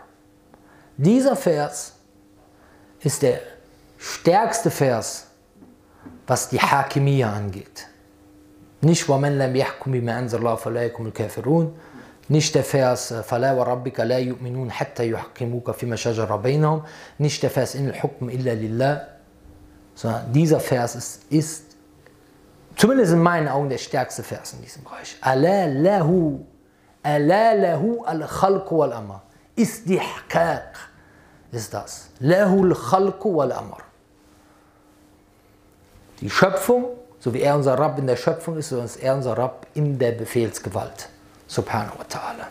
Dieser 0.95 1.35
Vers 1.35 1.95
ist 3.01 3.21
der 3.21 3.41
stärkste 3.97 4.71
Vers, 4.71 5.27
was 6.27 6.47
die 6.47 6.61
Hakimiyya 6.61 7.33
angeht. 7.33 7.87
Nicht 8.81 9.09
وَمَنْ 9.09 9.39
لَمْ 9.39 9.55
يَحْكُمْ 9.55 9.91
بِمَا 9.91 10.19
أَنزَلَ 10.19 10.39
اللَّهُ 10.39 10.55
فَلَا 10.55 10.85
الْكَافِرُونَ 10.85 11.73
Nicht 12.29 12.55
der 12.55 12.63
Vers 12.63 13.13
فَلَا 13.13 13.53
وَرَبِّكَ 13.53 13.99
لَا 13.99 14.19
يُؤْمِنُونَ 14.19 14.71
حَتَّى 14.71 15.09
يُحْكِمُوكَ 15.09 15.71
فِيمَا 15.71 15.95
شَجَرَ 15.95 16.35
بَيْنَهُم 16.37 16.83
der 17.19 17.49
Vers 17.49 17.75
إِنَّ 17.75 17.89
الْحُكْمُ 17.89 18.29
إِلَّا 18.29 18.55
لِلَّهِ 18.55 19.07
Sondern 19.95 20.31
dieser 20.31 20.59
Vers 20.59 20.95
ist, 20.95 21.31
ist 21.31 21.63
zumindest 22.75 23.13
in 23.13 23.19
meinen 23.19 23.47
Augen 23.47 23.69
der 23.69 23.79
stärkste 23.79 24.21
Vers 24.21 24.53
in 24.53 24.61
diesem 24.61 24.83
Bereich. 24.83 25.15
أَلَا 25.25 25.67
لَهُ 25.67 26.39
أَلَا 27.05 27.55
لَهُ 27.55 28.05
الْخَلْقُ 28.11 28.71
وَالْأَمْرُ 28.71 29.21
Istihqaq 29.55 30.77
ist 31.51 31.73
das. 31.73 32.09
لَهُ 32.21 32.63
الْخَلْقُ 32.63 33.25
وَالْأَمْرُ 33.25 33.81
Die 36.21 36.29
Schöpfung 36.29 36.85
so 37.19 37.33
wie 37.33 37.41
er 37.41 37.55
unser 37.55 37.77
Rabb 37.77 37.97
in 37.99 38.07
der 38.07 38.15
Schöpfung 38.15 38.57
ist, 38.57 38.69
so 38.69 38.81
ist 38.81 38.97
er 38.97 39.15
unser 39.15 39.37
Rabb 39.37 39.67
in 39.73 39.97
der 39.97 40.11
Befehlsgewalt. 40.11 41.09
Subhanahu 41.47 41.99
wa 41.99 42.03
ta'ala. 42.03 42.47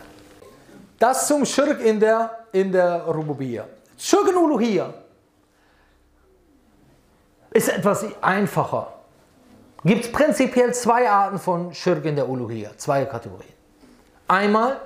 Das 0.99 1.27
zum 1.27 1.45
Schirk 1.45 1.79
in 1.81 1.99
der, 1.99 2.31
in 2.51 2.71
der 2.71 3.03
Rububiyya. 3.03 3.65
Schirk 3.97 4.29
in 4.29 4.35
Uluhiyya 4.35 4.93
ist 7.51 7.69
etwas 7.69 8.05
einfacher. 8.21 8.93
Gibt 9.83 10.05
es 10.05 10.11
prinzipiell 10.11 10.73
zwei 10.73 11.09
Arten 11.09 11.39
von 11.39 11.73
Schirk 11.73 12.05
in 12.05 12.15
der 12.15 12.27
Uluhiyya, 12.27 12.71
zwei 12.77 13.05
Kategorien. 13.05 13.53
Einmal 14.27 14.81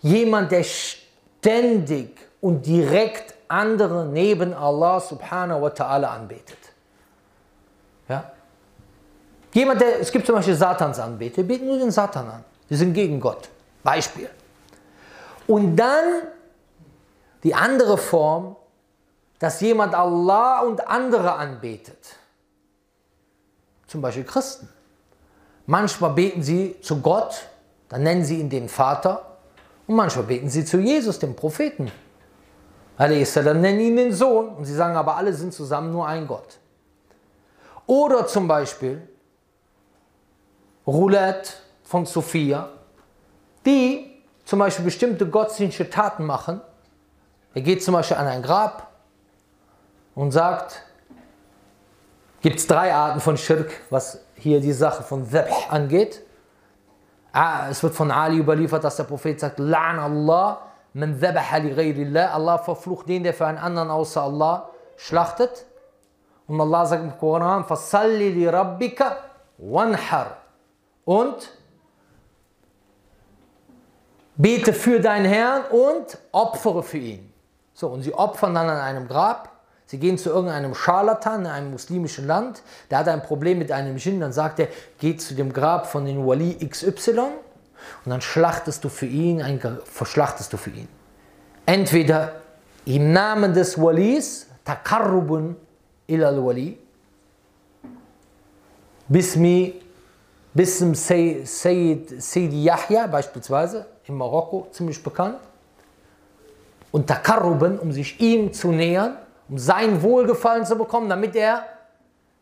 jemand, 0.00 0.50
der 0.52 0.64
ständig 0.64 2.18
und 2.40 2.66
direkt 2.66 3.34
andere 3.48 4.06
neben 4.06 4.54
Allah 4.54 5.00
subhanahu 5.00 5.62
wa 5.62 5.68
ta'ala 5.68 6.06
anbetet. 6.06 6.59
Jemand, 9.52 9.80
der, 9.80 10.00
es 10.00 10.12
gibt 10.12 10.26
zum 10.26 10.36
Beispiel 10.36 10.54
Satansanbeter, 10.54 11.42
beten 11.42 11.66
nur 11.66 11.78
den 11.78 11.90
Satan 11.90 12.28
an. 12.28 12.44
Die 12.68 12.76
sind 12.76 12.94
gegen 12.94 13.18
Gott. 13.20 13.48
Beispiel. 13.82 14.30
Und 15.46 15.76
dann 15.76 16.22
die 17.42 17.54
andere 17.54 17.98
Form, 17.98 18.56
dass 19.38 19.60
jemand 19.60 19.94
Allah 19.94 20.60
und 20.60 20.86
andere 20.86 21.32
anbetet. 21.32 22.16
Zum 23.86 24.02
Beispiel 24.02 24.24
Christen. 24.24 24.68
Manchmal 25.66 26.10
beten 26.10 26.42
sie 26.42 26.76
zu 26.80 27.00
Gott, 27.00 27.48
dann 27.88 28.02
nennen 28.02 28.24
sie 28.24 28.38
ihn 28.38 28.50
den 28.50 28.68
Vater. 28.68 29.38
Und 29.86 29.96
manchmal 29.96 30.26
beten 30.26 30.48
sie 30.48 30.64
zu 30.64 30.78
Jesus, 30.78 31.18
dem 31.18 31.34
Propheten. 31.34 31.90
Dann 32.96 33.60
nennen 33.60 33.80
ihn 33.80 33.96
den 33.96 34.12
Sohn. 34.12 34.50
Und 34.50 34.66
sie 34.66 34.74
sagen 34.74 34.94
aber, 34.94 35.16
alle 35.16 35.32
sind 35.32 35.54
zusammen 35.54 35.90
nur 35.90 36.06
ein 36.06 36.26
Gott. 36.26 36.58
Oder 37.86 38.26
zum 38.26 38.46
Beispiel 38.46 39.08
Roulette 40.90 41.52
von 41.84 42.04
Sophia, 42.04 42.68
die 43.64 44.22
zum 44.44 44.58
Beispiel 44.58 44.84
bestimmte 44.84 45.28
gottesdienstliche 45.28 45.88
Taten 45.88 46.26
machen. 46.26 46.60
Er 47.54 47.62
geht 47.62 47.84
zum 47.84 47.94
Beispiel 47.94 48.16
an 48.16 48.26
ein 48.26 48.42
Grab 48.42 48.88
und 50.16 50.32
sagt, 50.32 50.82
gibt 52.40 52.58
es 52.58 52.66
drei 52.66 52.92
Arten 52.92 53.20
von 53.20 53.36
Schirk, 53.36 53.70
was 53.90 54.24
hier 54.34 54.60
die 54.60 54.72
Sache 54.72 55.04
von 55.04 55.30
Dhabh 55.30 55.68
angeht. 55.68 56.22
Ah, 57.32 57.68
es 57.70 57.80
wird 57.84 57.94
von 57.94 58.10
Ali 58.10 58.38
überliefert, 58.38 58.82
dass 58.82 58.96
der 58.96 59.04
Prophet 59.04 59.38
sagt, 59.38 59.60
La'an 59.60 59.98
Allah, 59.98 60.58
man. 60.92 61.22
Allah 61.22 62.58
verflucht 62.58 63.08
den, 63.08 63.22
der 63.22 63.34
für 63.34 63.46
einen 63.46 63.58
anderen 63.58 63.90
außer 63.90 64.22
Allah 64.22 64.70
schlachtet. 64.96 65.66
Und 66.48 66.60
Allah 66.60 66.84
sagt 66.84 67.04
im 67.04 67.16
Koran, 67.16 67.64
Fasalli 67.64 68.30
li 68.30 68.48
rabbika 68.48 69.16
wanhar 69.58 70.39
und 71.10 71.50
bete 74.36 74.72
für 74.72 75.00
deinen 75.00 75.24
Herrn 75.24 75.64
und 75.64 76.18
opfere 76.30 76.84
für 76.84 76.98
ihn. 76.98 77.32
So, 77.74 77.88
und 77.88 78.02
sie 78.02 78.14
opfern 78.14 78.54
dann 78.54 78.68
an 78.68 78.76
einem 78.76 79.08
Grab. 79.08 79.50
Sie 79.86 79.98
gehen 79.98 80.18
zu 80.18 80.30
irgendeinem 80.30 80.72
Scharlatan 80.72 81.40
in 81.40 81.46
einem 81.48 81.72
muslimischen 81.72 82.28
Land, 82.28 82.62
der 82.92 82.98
hat 82.98 83.08
ein 83.08 83.24
Problem 83.24 83.58
mit 83.58 83.72
einem 83.72 83.96
Djinn, 83.96 84.20
dann 84.20 84.32
sagt 84.32 84.60
er, 84.60 84.68
geh 85.00 85.16
zu 85.16 85.34
dem 85.34 85.52
Grab 85.52 85.88
von 85.88 86.04
den 86.04 86.24
Wali 86.24 86.54
XY 86.64 87.18
und 87.18 87.32
dann 88.04 88.20
schlachtest 88.20 88.84
du 88.84 88.88
für 88.88 89.06
ihn, 89.06 89.42
ein, 89.42 89.60
verschlachtest 89.82 90.52
du 90.52 90.58
für 90.58 90.70
ihn. 90.70 90.86
Entweder 91.66 92.34
im 92.84 93.12
Namen 93.12 93.52
des 93.52 93.76
Walis, 93.76 94.46
Takarrubun 94.64 95.56
ilal 96.06 96.40
Wali, 96.46 96.78
Bismi 99.08 99.89
bis 100.52 100.78
zum 100.78 100.94
Sayyid 100.94 102.12
Yahya 102.34 103.06
beispielsweise 103.06 103.86
in 104.04 104.16
Marokko 104.16 104.66
ziemlich 104.70 105.02
bekannt. 105.02 105.38
Und 106.90 107.06
Takarruben, 107.06 107.78
um 107.78 107.92
sich 107.92 108.20
ihm 108.20 108.52
zu 108.52 108.72
nähern, 108.72 109.16
um 109.48 109.58
sein 109.58 110.02
Wohlgefallen 110.02 110.66
zu 110.66 110.76
bekommen, 110.76 111.08
damit 111.08 111.36
er 111.36 111.64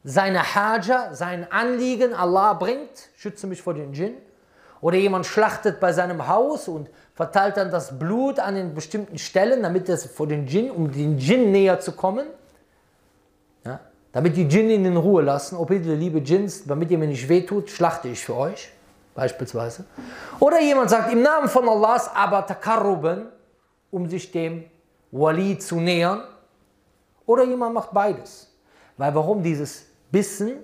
seine 0.05 0.43
Haja, 0.55 1.13
sein 1.13 1.47
Anliegen 1.51 2.15
Allah 2.15 2.55
bringt, 2.55 3.11
schütze 3.17 3.47
mich 3.47 3.61
vor 3.61 3.75
den 3.75 3.93
Djinn. 3.93 4.15
Oder 4.81 4.97
jemand 4.97 5.27
schlachtet 5.27 5.81
bei 5.81 5.93
seinem 5.93 6.29
Haus 6.29 6.69
und 6.69 6.89
verteilt 7.15 7.57
dann 7.57 7.71
das 7.71 7.99
Blut 7.99 8.39
an 8.39 8.55
den 8.55 8.75
bestimmten 8.75 9.19
Stellen, 9.19 9.63
damit 9.63 9.89
es 9.89 10.07
vor 10.07 10.27
den 10.29 10.47
Djinn, 10.47 10.71
um 10.71 10.93
den 10.93 11.19
Djinn 11.19 11.51
näher 11.51 11.81
zu 11.81 11.93
kommen. 11.93 12.27
Damit 14.19 14.37
die 14.37 14.49
Djinn 14.49 14.85
in 14.85 14.97
Ruhe 14.97 15.23
lassen, 15.23 15.57
oh 15.57 15.65
bitte, 15.65 15.95
liebe 15.95 16.21
Djinns, 16.21 16.67
damit 16.67 16.91
ihr 16.91 16.99
mir 16.99 17.07
nicht 17.07 17.29
wehtut, 17.29 17.71
schlachte 17.71 18.09
ich 18.09 18.25
für 18.25 18.35
euch, 18.35 18.69
beispielsweise. 19.15 19.85
Oder 20.41 20.61
jemand 20.61 20.91
sagt 20.91 21.13
im 21.13 21.23
Namen 21.23 21.49
von 21.49 21.69
Allahs, 21.69 22.11
aber 22.13 22.45
takarruben, 22.45 23.29
um 23.93 24.09
sich 24.09 24.33
dem 24.33 24.65
Wali 25.13 25.57
zu 25.57 25.77
nähern, 25.77 26.25
oder 27.27 27.45
jemand 27.45 27.75
macht 27.75 27.93
beides. 27.93 28.53
Weil 28.97 29.15
warum 29.15 29.41
dieses 29.41 29.85
Bissen 30.11 30.55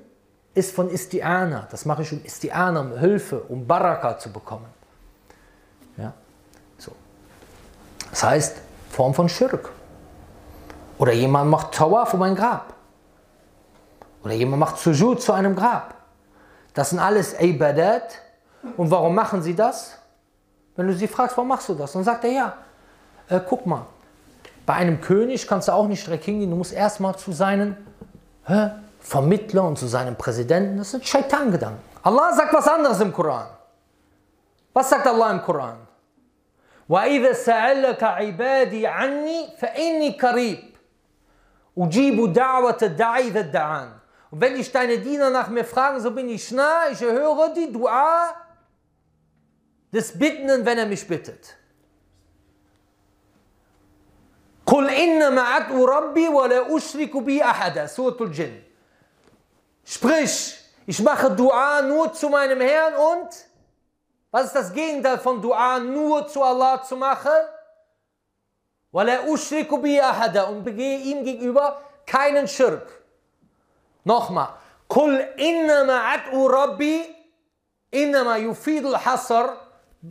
ist 0.52 0.74
von 0.74 0.90
Istiana. 0.90 1.68
Das 1.70 1.84
mache 1.84 2.02
ich 2.02 2.12
um 2.12 2.24
Istiana, 2.24 2.80
um 2.80 2.98
Hilfe, 2.98 3.40
um 3.42 3.64
Baraka 3.64 4.18
zu 4.18 4.32
bekommen. 4.32 4.66
Ja? 5.96 6.12
So. 6.76 6.90
Das 8.10 8.24
heißt, 8.24 8.56
Form 8.90 9.14
von 9.14 9.28
Schirk. 9.28 9.70
Oder 10.98 11.12
jemand 11.12 11.48
macht 11.52 11.70
Tawaf 11.70 12.14
um 12.14 12.22
ein 12.22 12.34
Grab. 12.34 12.74
Oder 14.23 14.33
jemand 14.33 14.59
macht 14.59 14.77
Sujud 14.77 15.21
zu 15.21 15.33
einem 15.33 15.55
Grab. 15.55 15.95
Das 16.73 16.89
sind 16.91 16.99
alles 16.99 17.39
Ibadat. 17.39 18.19
Und 18.77 18.91
warum 18.91 19.15
machen 19.15 19.41
sie 19.41 19.55
das? 19.55 19.97
Wenn 20.75 20.87
du 20.87 20.93
sie 20.93 21.07
fragst, 21.07 21.35
warum 21.37 21.47
machst 21.47 21.69
du 21.69 21.73
das? 21.73 21.93
Dann 21.93 22.03
sagt 22.03 22.23
er, 22.25 22.31
ja, 22.31 22.53
äh, 23.29 23.39
guck 23.47 23.65
mal, 23.65 23.85
bei 24.65 24.75
einem 24.75 25.01
König 25.01 25.47
kannst 25.47 25.67
du 25.67 25.71
auch 25.71 25.87
nicht 25.87 26.05
direkt 26.05 26.25
hingehen, 26.25 26.49
du 26.49 26.55
musst 26.55 26.73
erstmal 26.73 27.15
zu 27.15 27.31
seinen 27.31 27.75
hä, 28.45 28.71
Vermittler 28.99 29.63
und 29.63 29.77
zu 29.77 29.87
seinem 29.87 30.15
Präsidenten. 30.15 30.77
Das 30.77 30.91
sind 30.91 31.05
Shaitan-Gedanken. 31.05 31.81
Allah 32.03 32.33
sagt 32.33 32.53
was 32.53 32.67
anderes 32.67 32.99
im 33.01 33.11
Koran. 33.11 33.47
Was 34.73 34.89
sagt 34.89 35.07
Allah 35.07 35.31
im 35.31 35.41
Koran? 35.41 35.77
وَإِذَا 36.89 37.33
سَأَلَكَ 37.33 38.03
عِبَادِي 38.03 38.87
عَنِّي 38.87 39.47
فَإِنِّي 39.59 40.17
قَرِيبٌ 40.17 40.59
أُجِيبُ 41.77 42.33
دَعْوَةَ 42.33 42.77
الدَّاعِ 42.81 43.17
إِذَا 43.19 43.41
دَعَانِ 43.41 43.89
Und 44.31 44.41
wenn 44.41 44.55
dich 44.55 44.71
deine 44.71 44.99
Diener 44.99 45.29
nach 45.29 45.49
mir 45.49 45.65
fragen, 45.65 45.99
so 45.99 46.11
bin 46.11 46.29
ich 46.29 46.51
nah, 46.51 46.89
ich 46.91 47.01
erhöre 47.01 47.53
die 47.53 47.71
Dua 47.71 48.35
des 49.91 50.17
Bittenden, 50.17 50.65
wenn 50.65 50.77
er 50.77 50.85
mich 50.85 51.07
bittet. 51.07 51.55
قل 54.69 54.89
إنما 54.89 55.41
أدعو 55.41 55.85
ربي 55.85 56.27
ولا 56.27 56.77
أشرك 56.77 57.17
به 57.17 57.43
أحدا 57.43 57.85
سورة 57.85 58.17
الجن 58.21 58.61
Sprich, 59.83 60.59
ich 60.85 61.01
mache 61.01 61.31
Dua 61.31 61.81
nur 61.81 62.13
zu 62.13 62.29
meinem 62.29 62.61
Herrn 62.61 62.93
und 62.93 63.29
was 64.29 64.45
ist 64.45 64.55
das 64.55 64.71
Gegenteil 64.71 65.17
von 65.17 65.41
Dua 65.41 65.79
nur 65.79 66.27
zu 66.27 66.43
Allah 66.43 66.83
zu 66.83 66.95
machen? 66.95 67.31
ولا 68.93 69.33
أشرك 69.33 69.73
به 69.73 69.99
أحدا 69.99 70.43
und 70.49 70.63
begehe 70.63 70.99
ihm 70.99 71.23
gegenüber 71.23 71.81
keinen 72.05 72.47
Schirk. 72.47 72.87
Nochmal. 74.04 74.48
Kul 74.86 75.18
innama 75.36 76.12
ad'u 76.14 76.46
rabbi, 76.46 77.02
innama 77.90 78.36
yufidul 78.36 78.96
hasar, 78.96 79.56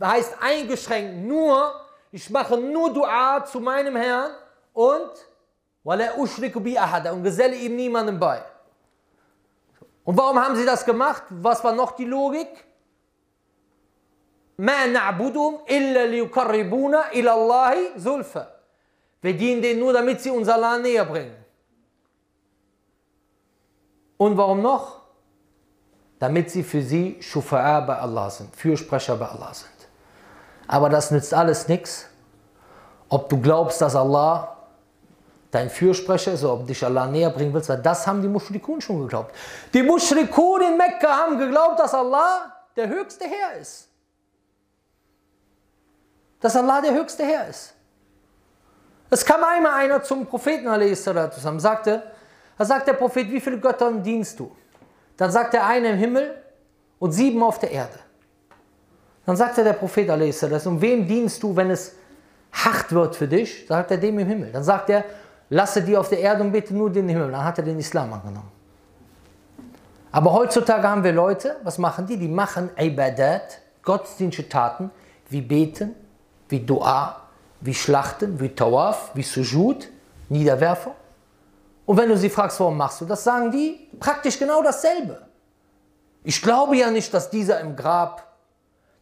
heißt 0.02 0.36
eingeschränkt 0.40 1.24
nur, 1.26 1.72
ich 2.10 2.28
mache 2.30 2.56
nur 2.56 2.92
Dua 2.92 3.44
zu 3.44 3.60
meinem 3.60 3.96
Herrn 3.96 4.32
und 4.72 5.10
wala 5.84 6.14
ushriku 6.16 6.60
bi 6.60 6.76
ahada 6.76 7.12
und 7.12 7.22
geselle 7.22 7.54
ihm 7.54 7.76
niemandem 7.76 8.18
bei. 8.18 8.42
Und 10.04 10.16
warum 10.16 10.38
haben 10.38 10.56
sie 10.56 10.66
das 10.66 10.84
gemacht? 10.84 11.22
Was 11.30 11.62
war 11.64 11.72
noch 11.72 11.92
die 11.92 12.04
Logik? 12.04 12.48
Ma 14.56 14.86
na'budum 14.86 15.60
illa 15.66 16.04
liyukarribuna 16.04 17.12
ila 17.12 17.32
Allahi. 17.32 17.90
Wir 19.20 19.36
dienen 19.36 19.62
denen 19.62 19.80
nur, 19.80 19.92
damit 19.92 20.20
sie 20.20 20.30
unser 20.30 20.58
Land 20.58 20.82
näher 20.82 21.04
bringen. 21.04 21.43
Und 24.16 24.36
warum 24.36 24.62
noch? 24.62 25.00
Damit 26.18 26.50
sie 26.50 26.62
für 26.62 26.82
sie 26.82 27.18
Schufa'a 27.20 27.80
bei 27.86 27.98
Allah 27.98 28.30
sind, 28.30 28.54
Fürsprecher 28.54 29.16
bei 29.16 29.26
Allah 29.26 29.52
sind. 29.52 29.70
Aber 30.66 30.88
das 30.88 31.10
nützt 31.10 31.34
alles 31.34 31.68
nichts, 31.68 32.06
ob 33.08 33.28
du 33.28 33.40
glaubst, 33.40 33.80
dass 33.80 33.94
Allah 33.94 34.56
dein 35.50 35.70
Fürsprecher 35.70 36.32
ist 36.32 36.42
oder 36.42 36.54
ob 36.54 36.66
dich 36.66 36.84
Allah 36.84 37.06
näher 37.06 37.30
bringen 37.30 37.52
willst, 37.52 37.68
weil 37.68 37.80
das 37.80 38.06
haben 38.06 38.22
die 38.22 38.28
Mushrikun 38.28 38.80
schon 38.80 39.00
geglaubt. 39.02 39.34
Die 39.72 39.82
Mushrikun 39.82 40.62
in 40.62 40.76
Mekka 40.76 41.08
haben 41.08 41.38
geglaubt, 41.38 41.78
dass 41.78 41.94
Allah 41.94 42.52
der 42.74 42.88
höchste 42.88 43.24
Herr 43.24 43.60
ist. 43.60 43.88
Dass 46.40 46.56
Allah 46.56 46.80
der 46.80 46.94
höchste 46.94 47.24
Herr 47.24 47.48
ist. 47.48 47.74
Es 49.10 49.24
kam 49.24 49.44
einmal 49.44 49.74
einer 49.74 50.02
zum 50.02 50.26
Propheten 50.26 50.66
und 50.66 51.60
sagte, 51.60 52.02
da 52.56 52.64
sagt 52.64 52.88
der 52.88 52.94
Prophet, 52.94 53.30
wie 53.30 53.40
viele 53.40 53.58
Göttern 53.58 54.02
dienst 54.02 54.38
du? 54.38 54.50
Dann 55.16 55.30
sagt 55.30 55.54
der 55.54 55.66
eine 55.66 55.90
im 55.90 55.98
Himmel 55.98 56.34
und 56.98 57.12
sieben 57.12 57.42
auf 57.42 57.58
der 57.58 57.70
Erde. 57.70 57.98
Dann 59.26 59.36
sagte 59.36 59.64
der 59.64 59.72
Prophet, 59.72 60.08
und 60.10 60.80
wem 60.80 61.06
dienst 61.06 61.42
du, 61.42 61.56
wenn 61.56 61.70
es 61.70 61.94
hart 62.52 62.92
wird 62.92 63.16
für 63.16 63.26
dich? 63.26 63.66
Sagt 63.66 63.90
er 63.90 63.96
dem 63.96 64.18
im 64.18 64.28
Himmel. 64.28 64.52
Dann 64.52 64.64
sagt 64.64 64.90
er, 64.90 65.04
lasse 65.48 65.82
die 65.82 65.96
auf 65.96 66.08
der 66.08 66.20
Erde 66.20 66.42
und 66.42 66.52
bete 66.52 66.74
nur 66.74 66.90
den 66.90 67.08
Himmel. 67.08 67.30
Dann 67.30 67.44
hat 67.44 67.58
er 67.58 67.64
den 67.64 67.78
Islam 67.78 68.12
angenommen. 68.12 68.50
Aber 70.12 70.32
heutzutage 70.32 70.86
haben 70.86 71.02
wir 71.02 71.12
Leute, 71.12 71.56
was 71.64 71.78
machen 71.78 72.06
die? 72.06 72.16
Die 72.16 72.28
machen 72.28 72.70
Ibadat, 72.78 73.60
gottesdienstliche 73.82 74.48
Taten, 74.48 74.90
wie 75.28 75.40
Beten, 75.40 75.94
wie 76.48 76.60
Dua, 76.60 77.16
wie 77.60 77.74
Schlachten, 77.74 78.38
wie 78.38 78.50
Tawaf, 78.50 79.10
wie 79.14 79.22
Sujud, 79.22 79.88
Niederwerfung. 80.28 80.92
Und 81.85 81.97
wenn 81.97 82.09
du 82.09 82.17
sie 82.17 82.29
fragst, 82.29 82.59
warum 82.59 82.77
machst 82.77 83.01
du 83.01 83.05
das, 83.05 83.23
sagen 83.23 83.51
die 83.51 83.89
praktisch 83.99 84.37
genau 84.37 84.61
dasselbe. 84.61 85.25
Ich 86.23 86.41
glaube 86.41 86.75
ja 86.77 86.91
nicht, 86.91 87.13
dass 87.13 87.29
dieser 87.29 87.59
im 87.61 87.75
Grab 87.75 88.27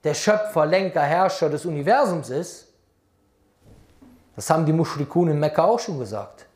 der 0.03 0.14
Schöpfer, 0.14 0.66
Lenker, 0.66 1.01
Herrscher 1.01 1.49
des 1.49 1.66
Universums 1.66 2.30
ist. 2.30 2.68
Das 4.36 4.49
haben 4.49 4.66
die 4.66 4.74
Mushrikun 4.74 5.30
in 5.30 5.39
Mekka 5.39 5.64
auch 5.64 5.80
schon 5.80 5.99
gesagt. 5.99 6.47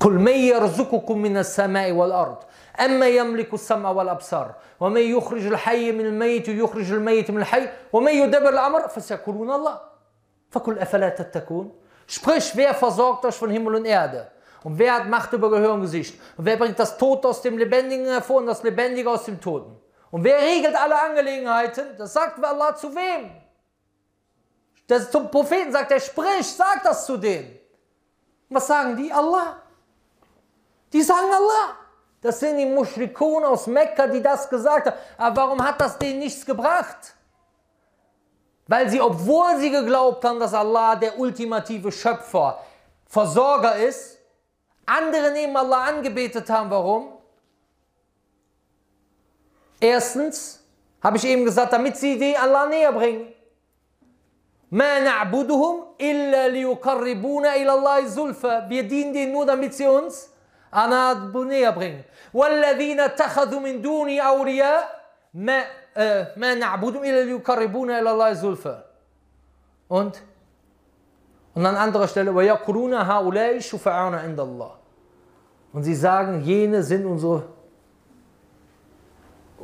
قل 0.00 0.12
من 0.12 0.32
يرزقكم 0.32 1.18
من 1.18 1.36
السماء 1.36 1.92
والأرض 1.92 2.38
أما 2.80 3.08
يملك 3.08 3.54
السمع 3.54 3.90
والأبصار 3.90 4.54
ومن 4.80 5.00
يخرج 5.00 5.46
الحي 5.46 5.92
من 5.92 6.06
الميت 6.06 6.48
ويخرج 6.48 6.92
الميت 6.92 7.30
من 7.30 7.38
الحي 7.38 7.68
ومن 7.92 8.12
يدبر 8.12 8.48
الأمر 8.48 8.88
فسيقولون 8.88 9.50
الله 9.50 9.80
فقل 10.50 10.78
أفلا 10.78 11.08
تتقون 11.08 11.72
Sprich, 12.06 12.56
wer 12.56 12.74
versorgt 12.74 13.24
euch 13.24 13.36
von 13.36 13.50
Himmel 13.50 13.76
und 13.76 13.84
Erde? 13.84 14.26
Und 14.65 14.79
wer 14.79 14.95
hat 14.95 15.07
Macht 15.07 15.31
über 15.31 15.51
Gehör 15.51 15.73
und 15.73 15.81
Gesicht? 15.81 16.19
Und 16.35 16.43
wer 16.43 16.57
bringt 16.57 16.79
das 16.79 16.97
Tote 16.97 17.27
aus 17.27 17.39
dem 17.39 17.55
Lebendigen 17.55 18.07
hervor 18.07 18.37
und 18.37 18.47
das 18.47 18.63
Lebendige 18.63 19.07
aus 19.07 19.23
dem 19.25 19.39
Toten? 19.39 19.79
Und 20.09 20.23
wer 20.23 20.39
regelt 20.39 20.75
alle 20.75 20.99
Angelegenheiten? 20.99 21.95
Das 21.95 22.13
sagt 22.13 22.43
Allah 22.43 22.75
zu 22.75 22.95
wem? 22.95 23.29
Das 24.87 25.11
zum 25.11 25.29
Propheten 25.29 25.71
sagt 25.71 25.91
er, 25.91 25.99
sprich, 25.99 26.47
sag 26.47 26.81
das 26.81 27.05
zu 27.05 27.15
denen. 27.17 27.59
Was 28.49 28.65
sagen 28.65 28.97
die? 28.97 29.13
Allah. 29.13 29.61
Die 30.91 31.03
sagen 31.03 31.27
Allah. 31.31 31.75
Das 32.19 32.39
sind 32.39 32.57
die 32.57 32.65
Mushrikun 32.65 33.43
aus 33.43 33.67
Mekka, 33.67 34.07
die 34.07 34.23
das 34.23 34.49
gesagt 34.49 34.87
haben. 34.87 34.97
Aber 35.15 35.43
warum 35.43 35.63
hat 35.63 35.79
das 35.79 35.95
denen 35.99 36.17
nichts 36.17 36.43
gebracht? 36.43 37.13
Weil 38.65 38.89
sie, 38.89 38.99
obwohl 38.99 39.57
sie 39.59 39.69
geglaubt 39.69 40.25
haben, 40.25 40.39
dass 40.39 40.55
Allah 40.55 40.95
der 40.95 41.19
ultimative 41.19 41.91
Schöpfer, 41.91 42.57
Versorger 43.05 43.75
ist, 43.75 44.14
andere 44.86 45.32
neben 45.32 45.56
Allah 45.56 45.84
angebetet 45.84 46.48
haben. 46.50 46.70
Warum? 46.70 47.12
Erstens, 49.80 50.62
habe 51.02 51.16
ich 51.16 51.24
eben 51.24 51.44
gesagt, 51.44 51.72
damit 51.72 51.96
sie 51.96 52.18
die 52.18 52.36
Allah 52.36 52.66
näher 52.66 52.92
bringen. 52.92 53.32
Ma 54.70 55.00
na'buduhum 55.00 55.94
illa 55.98 56.46
liyuqarribuna 56.48 57.56
ila 57.56 57.72
Allah 57.72 58.06
zulfa. 58.06 58.68
Wir 58.68 58.86
dienen 58.86 59.12
denen 59.12 59.32
nur, 59.32 59.46
damit 59.46 59.74
sie 59.74 59.86
uns 59.86 60.30
Allah 60.70 61.14
näher 61.14 61.72
bringen. 61.72 62.04
والذين 62.32 63.00
اتخذوا 63.00 63.60
من 63.60 63.82
دوني 63.82 64.20
أولياء 64.20 65.00
ما 65.34 65.64
ما 66.36 66.54
نعبدهم 66.54 67.04
إلا 67.04 67.24
ليقربونا 67.24 67.98
إلى 68.00 68.10
الله 68.10 68.32
زلفى. 68.32 68.82
Und 69.88 70.22
und 71.55 71.65
an 71.65 71.75
anderer 71.75 72.07
Stelle, 72.07 72.31
und 75.73 75.83
sie 75.83 75.95
sagen, 75.95 76.41
jene 76.41 76.83
sind 76.83 77.05
unsere 77.05 77.43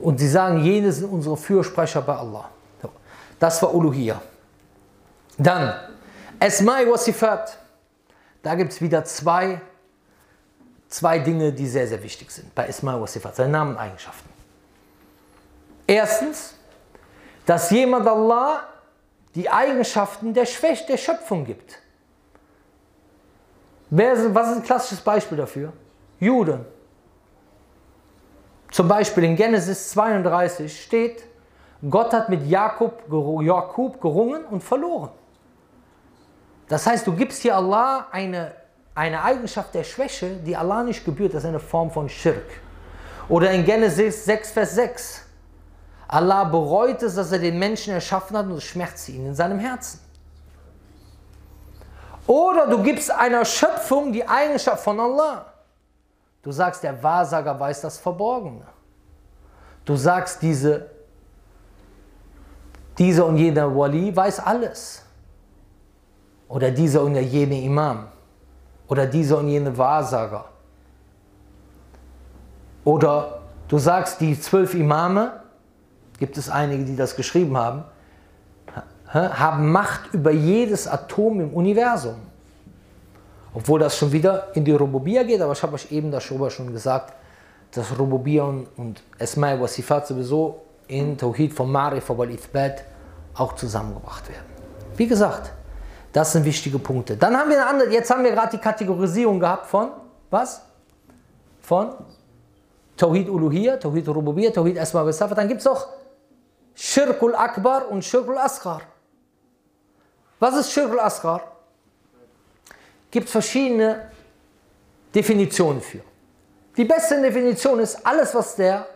und 0.01 0.17
sie 0.17 0.27
sagen, 0.27 0.57
jene 0.63 0.91
sind 0.91 1.09
unsere 1.09 1.37
Fürsprecher 1.37 2.01
bei 2.01 2.15
Allah. 2.15 2.49
Das 3.39 3.61
war 3.61 3.73
Uluhiyya. 3.73 4.21
Dann, 5.37 5.73
Esma'i 6.39 6.91
Wasifat. 6.91 7.57
Da 8.41 8.55
gibt 8.55 8.71
es 8.71 8.81
wieder 8.81 9.03
zwei, 9.05 9.61
zwei 10.87 11.19
Dinge, 11.19 11.53
die 11.53 11.67
sehr, 11.67 11.87
sehr 11.87 12.01
wichtig 12.01 12.31
sind 12.31 12.53
bei 12.55 12.69
Esma'i 12.69 12.99
Wasifat, 13.01 13.35
seine 13.35 13.51
Namen 13.51 13.71
und 13.71 13.77
Eigenschaften. 13.77 14.29
Erstens, 15.87 16.55
dass 17.45 17.69
jemand 17.69 18.07
Allah 18.07 18.63
die 19.35 19.49
Eigenschaften 19.49 20.33
der 20.33 20.45
Schwäche 20.45 20.85
der 20.87 20.97
Schöpfung 20.97 21.45
gibt. 21.45 21.79
Wer, 23.89 24.33
was 24.33 24.51
ist 24.51 24.57
ein 24.57 24.63
klassisches 24.63 25.01
Beispiel 25.03 25.37
dafür? 25.37 25.73
Juden. 26.19 26.65
Zum 28.71 28.87
Beispiel 28.87 29.25
in 29.25 29.35
Genesis 29.35 29.91
32 29.91 30.83
steht, 30.83 31.25
Gott 31.89 32.13
hat 32.13 32.29
mit 32.29 32.47
Jakob, 32.47 33.03
Jakob 33.41 33.99
gerungen 33.99 34.45
und 34.45 34.63
verloren. 34.63 35.09
Das 36.69 36.87
heißt, 36.87 37.05
du 37.05 37.13
gibst 37.13 37.41
hier 37.41 37.57
Allah 37.57 38.07
eine, 38.11 38.53
eine 38.95 39.21
Eigenschaft 39.23 39.73
der 39.73 39.83
Schwäche, 39.83 40.37
die 40.37 40.55
Allah 40.55 40.83
nicht 40.83 41.03
gebührt. 41.03 41.33
Das 41.33 41.43
ist 41.43 41.49
eine 41.49 41.59
Form 41.59 41.91
von 41.91 42.07
Schirk. 42.07 42.45
Oder 43.27 43.51
in 43.51 43.65
Genesis 43.65 44.23
6, 44.23 44.51
Vers 44.51 44.75
6. 44.75 45.20
Allah 46.11 46.43
bereut 46.43 47.01
es, 47.03 47.15
dass 47.15 47.31
er 47.31 47.39
den 47.39 47.57
Menschen 47.57 47.93
erschaffen 47.93 48.35
hat 48.37 48.45
und 48.45 48.57
es 48.57 48.65
schmerzt 48.65 49.07
ihn 49.07 49.25
in 49.27 49.33
seinem 49.33 49.59
Herzen. 49.59 50.01
Oder 52.27 52.67
du 52.67 52.83
gibst 52.83 53.09
einer 53.09 53.45
Schöpfung 53.45 54.11
die 54.11 54.27
Eigenschaft 54.27 54.83
von 54.83 54.99
Allah. 54.99 55.45
Du 56.41 56.51
sagst, 56.51 56.83
der 56.83 57.01
Wahrsager 57.01 57.57
weiß 57.57 57.81
das 57.81 57.97
Verborgene. 57.97 58.65
Du 59.85 59.95
sagst, 59.95 60.41
diese, 60.41 60.89
dieser 62.97 63.25
und 63.25 63.37
jener 63.37 63.73
Wali 63.73 64.13
weiß 64.13 64.41
alles. 64.41 65.05
Oder 66.49 66.71
dieser 66.71 67.03
und 67.03 67.15
jene 67.15 67.61
Imam. 67.61 68.09
Oder 68.89 69.07
dieser 69.07 69.37
und 69.37 69.47
jene 69.47 69.77
Wahrsager. 69.77 70.43
Oder 72.83 73.39
du 73.69 73.77
sagst, 73.77 74.19
die 74.19 74.37
zwölf 74.37 74.73
Imame, 74.73 75.40
gibt 76.21 76.37
es 76.37 76.51
einige, 76.51 76.83
die 76.83 76.95
das 76.95 77.15
geschrieben 77.15 77.57
haben, 77.57 77.83
haben 79.07 79.71
Macht 79.71 80.13
über 80.13 80.29
jedes 80.29 80.87
Atom 80.87 81.41
im 81.41 81.51
Universum. 81.51 82.17
Obwohl 83.55 83.79
das 83.79 83.97
schon 83.97 84.11
wieder 84.11 84.49
in 84.53 84.63
die 84.63 84.71
Rububia 84.71 85.23
geht, 85.23 85.41
aber 85.41 85.53
ich 85.53 85.63
habe 85.63 85.73
euch 85.73 85.91
eben 85.91 86.11
darüber 86.11 86.51
schon 86.51 86.71
gesagt, 86.71 87.11
dass 87.71 87.97
Rububia 87.97 88.43
und, 88.43 89.01
Esma'i 89.19 89.59
wa 89.59 89.67
Sifat 89.67 90.05
sowieso 90.05 90.61
in 90.87 91.17
Tawhid 91.17 91.53
von 91.53 91.67
Ma'rifa 91.71 92.15
wal 92.15 92.29
Ithbat 92.29 92.83
auch 93.33 93.55
zusammengebracht 93.55 94.29
werden. 94.29 94.45
Wie 94.95 95.07
gesagt, 95.07 95.51
das 96.13 96.33
sind 96.33 96.45
wichtige 96.45 96.77
Punkte. 96.77 97.17
Dann 97.17 97.35
haben 97.35 97.49
wir 97.49 97.57
eine 97.57 97.67
andere, 97.67 97.89
jetzt 97.91 98.11
haben 98.11 98.23
wir 98.23 98.31
gerade 98.31 98.55
die 98.55 98.61
Kategorisierung 98.61 99.39
gehabt 99.39 99.65
von, 99.65 99.89
was? 100.29 100.61
Von 101.61 101.95
Tawhid 102.95 103.27
Uluhiyya, 103.27 103.77
Tawhid 103.77 104.07
Rububiyya, 104.07 104.51
Tawhid 104.51 104.77
Asma 104.77 105.03
wa 105.03 105.11
Sifat. 105.11 105.35
Dann 105.35 105.47
gibt 105.47 105.61
es 105.61 105.67
auch 105.67 105.87
Shirkul 106.83 107.35
Akbar 107.35 107.89
und 107.89 108.03
Shirkul 108.03 108.39
Asghar. 108.39 108.81
Was 110.39 110.55
ist 110.55 110.71
Shirkul 110.71 110.99
Asghar? 110.99 111.43
Gibt 113.11 113.29
verschiedene 113.29 114.11
Definitionen 115.13 115.79
für. 115.79 116.01
Die 116.75 116.83
beste 116.83 117.21
Definition 117.21 117.79
ist 117.79 118.03
alles, 118.03 118.33
was 118.33 118.55
der 118.55 118.87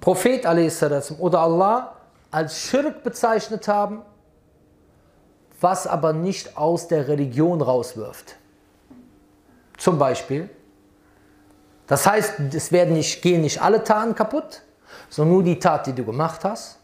Prophet 0.00 0.44
oder 1.20 1.38
Allah 1.38 1.96
als 2.32 2.58
Schirk 2.58 3.04
bezeichnet 3.04 3.68
haben, 3.68 4.02
was 5.60 5.86
aber 5.86 6.12
nicht 6.12 6.56
aus 6.56 6.88
der 6.88 7.06
Religion 7.06 7.62
rauswirft. 7.62 8.34
Zum 9.78 9.96
Beispiel, 9.96 10.50
das 11.86 12.04
heißt, 12.04 12.52
es 12.52 12.72
werden 12.72 12.94
nicht, 12.94 13.22
gehen 13.22 13.42
nicht 13.42 13.62
alle 13.62 13.84
Taten 13.84 14.16
kaputt, 14.16 14.62
sondern 15.08 15.34
nur 15.34 15.42
die 15.42 15.58
Tat, 15.58 15.86
die 15.86 15.92
du 15.92 16.04
gemacht 16.04 16.44
hast. 16.44 16.78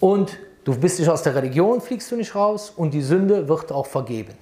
Und 0.00 0.36
du 0.64 0.76
bist 0.78 0.98
nicht 0.98 1.08
aus 1.08 1.22
der 1.22 1.34
Religion, 1.34 1.80
fliegst 1.80 2.10
du 2.10 2.16
nicht 2.16 2.34
raus 2.34 2.70
und 2.70 2.92
die 2.92 3.02
Sünde 3.02 3.48
wird 3.48 3.70
auch 3.70 3.86
vergeben. 3.86 4.34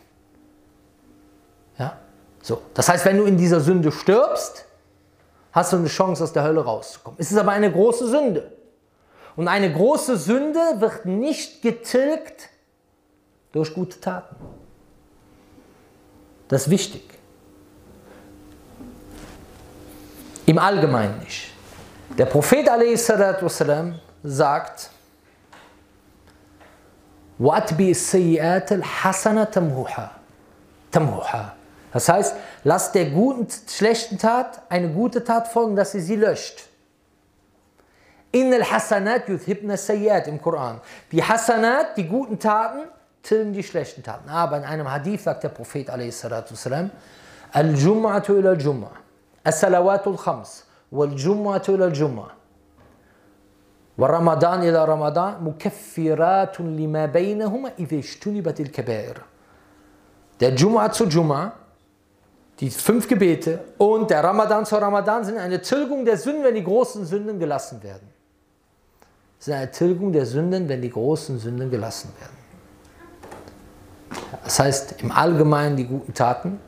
Ja? 1.78 1.99
So. 2.43 2.62
Das 2.74 2.88
heißt, 2.88 3.05
wenn 3.05 3.18
du 3.18 3.24
in 3.24 3.36
dieser 3.36 3.61
Sünde 3.61 3.93
stirbst, 3.93 4.64
hast 5.53 5.72
du 5.72 5.76
eine 5.76 5.88
Chance, 5.88 6.24
aus 6.24 6.32
der 6.32 6.45
Hölle 6.45 6.64
rauszukommen. 6.64 7.18
Es 7.18 7.30
ist 7.30 7.38
aber 7.38 7.53
eine 7.53 7.70
große 7.70 8.09
Sünde. 8.09 8.53
Und 9.36 9.49
eine 9.49 9.72
große 9.72 10.16
Sünde 10.16 10.61
wird 10.78 11.07
nicht 11.07 11.62
getilgt 11.62 12.49
durch 13.53 13.74
gute 13.74 14.01
Taten. 14.01 14.36
Das 16.49 16.62
ist 16.62 16.70
wichtig. 16.70 17.03
Im 20.47 20.59
Allgemeinen 20.59 21.18
nicht. 21.20 21.49
Der 22.17 22.26
Prophet 22.26 22.67
والسلام, 22.67 23.95
sagt, 24.23 24.89
وَأَتْبِي 27.39 27.91
السَّيِّئَاتِ 27.91 28.71
الْحَسَنَ 28.71 29.51
تَمْهُحَا 30.91 31.51
Das 31.91 32.09
heißt, 32.09 32.36
lass 32.63 32.91
der 32.91 33.05
guten, 33.09 33.47
schlechten 33.69 34.17
Tat 34.17 34.61
eine 34.69 34.89
gute 34.89 35.23
Tat 35.23 35.47
folgen, 35.47 35.76
dass 35.76 35.91
sie 35.91 35.99
sie 35.99 36.15
löscht. 36.15 36.67
In 38.32 38.53
al-Hasanat 38.53 39.30
yuthibna 39.30 39.78
sayyat 39.78 40.28
im 40.28 40.41
Koran. 40.41 40.82
Die 41.11 41.23
Hasanat, 41.23 41.95
die 41.95 42.05
guten 42.05 42.38
Taten, 42.38 42.82
tilgen 43.23 43.53
die 43.53 43.63
schlechten 43.63 44.03
Taten. 44.03 44.30
Aber 44.30 44.57
in 44.57 44.63
einem 44.63 44.91
Hadith 44.91 45.23
sagt 45.23 45.43
der 45.43 45.49
Prophet 45.49 45.89
a.s. 45.89 46.26
Al-Jum'atu 47.53 48.38
ila 48.39 48.49
al-Jum'a. 48.49 48.91
As-Salawatul 49.43 50.17
Khams. 50.17 50.65
Wal-Jum'atu 50.91 51.73
ila 51.73 51.86
al-Jum'a. 51.86 52.32
ورمضان 53.97 54.59
إلى 54.63 54.86
رمضان 54.86 55.43
مكفرات 55.43 56.61
لما 56.61 57.05
بينهما 57.05 57.71
إذا 57.80 57.95
اجتنبت 57.95 58.59
الكبائر. 58.59 59.21
Der 60.39 60.55
Jum'a 60.55 60.91
zu 60.91 61.05
Jum'a 61.05 61.51
die 62.59 62.69
fünf 62.69 63.07
Gebete 63.07 63.59
und 63.78 64.09
der 64.09 64.23
Ramadan 64.23 64.65
zur 64.65 64.82
Ramadan 64.82 65.26
sind 65.26 65.38
eine 65.38 65.61
Tilgung 65.61 66.05
der 66.05 66.17
Sünden, 66.17 66.43
wenn 66.43 66.55
die 66.55 66.63
großen 66.63 67.05
Sünden 67.05 67.38
gelassen 67.38 67.84
werden. 67.84 68.07
Das 69.38 69.47
ist 69.49 69.53
eine 69.53 69.71
Tilgung 69.71 70.13
der 70.13 70.26
Sünden, 70.26 70.69
wenn 70.69 70.82
die 70.82 70.89
großen 70.89 71.38
Sünden 71.38 71.69
gelassen 71.69 72.11
werden. 72.19 72.36
Das 74.43 74.59
heißt, 74.59 75.01
im 75.01 75.11
Allgemeinen 75.11 75.76
die 75.76 75.86
guten 75.86 76.13
Taten 76.13 76.59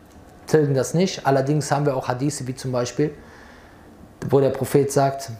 tilgen 0.46 0.74
das 0.74 0.94
nicht. 0.94 1.26
Allerdings 1.26 1.72
haben 1.72 1.86
wir 1.86 1.96
auch 1.96 2.08
Hadithe, 2.08 2.46
wie 2.48 2.56
zum 2.56 2.72
Beispiel, 2.72 3.14
wo 4.30 4.40
der 4.40 4.50
Prophet 4.50 4.92
sagt, 4.92 5.32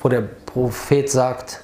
wo 0.00 0.08
der 0.08 0.22
Prophet 0.46 1.10
sagt, 1.10 1.60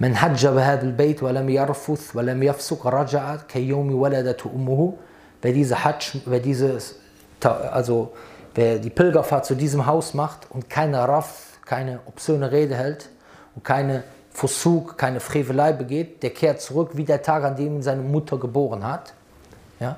من 0.00 0.16
حج 0.16 0.46
بهذا 0.46 0.82
البيت 0.82 1.22
ولم 1.22 1.48
يرفث 1.48 2.16
ولم 2.16 2.42
يفسق 2.42 2.86
رجع 2.86 3.36
كيوم 3.36 3.94
ولدته 3.94 4.50
أمه 4.54 4.94
wer 5.42 5.52
diese 5.52 5.84
Hajj, 5.84 6.20
wer 6.26 6.40
dieses, 6.40 6.96
also 7.42 8.12
wer 8.54 8.78
die 8.78 8.90
Pilgerfahrt 8.90 9.46
zu 9.46 9.54
diesem 9.54 9.86
Haus 9.86 10.14
macht 10.14 10.50
und 10.50 10.68
keine 10.68 11.06
Raff, 11.06 11.58
keine 11.64 12.00
obszöne 12.06 12.50
Rede 12.50 12.76
hält 12.76 13.08
und 13.54 13.64
keine 13.64 14.04
Fusuk, 14.32 14.98
keine 14.98 15.20
Frevelei 15.20 15.72
begeht, 15.72 16.22
der 16.22 16.30
kehrt 16.30 16.60
zurück 16.60 16.90
wie 16.94 17.04
der 17.04 17.22
Tag, 17.22 17.44
an 17.44 17.56
dem 17.56 17.76
ihn 17.76 17.82
seine 17.82 18.02
Mutter 18.02 18.38
geboren 18.38 18.86
hat. 18.86 19.14
Ja? 19.78 19.96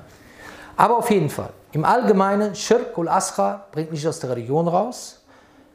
Aber 0.75 0.97
auf 0.97 1.11
jeden 1.11 1.29
Fall, 1.29 1.49
im 1.72 1.84
Allgemeinen, 1.84 2.54
Schirk 2.54 2.96
und 2.96 3.08
Asra 3.08 3.66
bringt 3.72 3.92
nicht 3.92 4.06
aus 4.06 4.20
der 4.20 4.30
Religion 4.30 4.68
raus, 4.68 5.22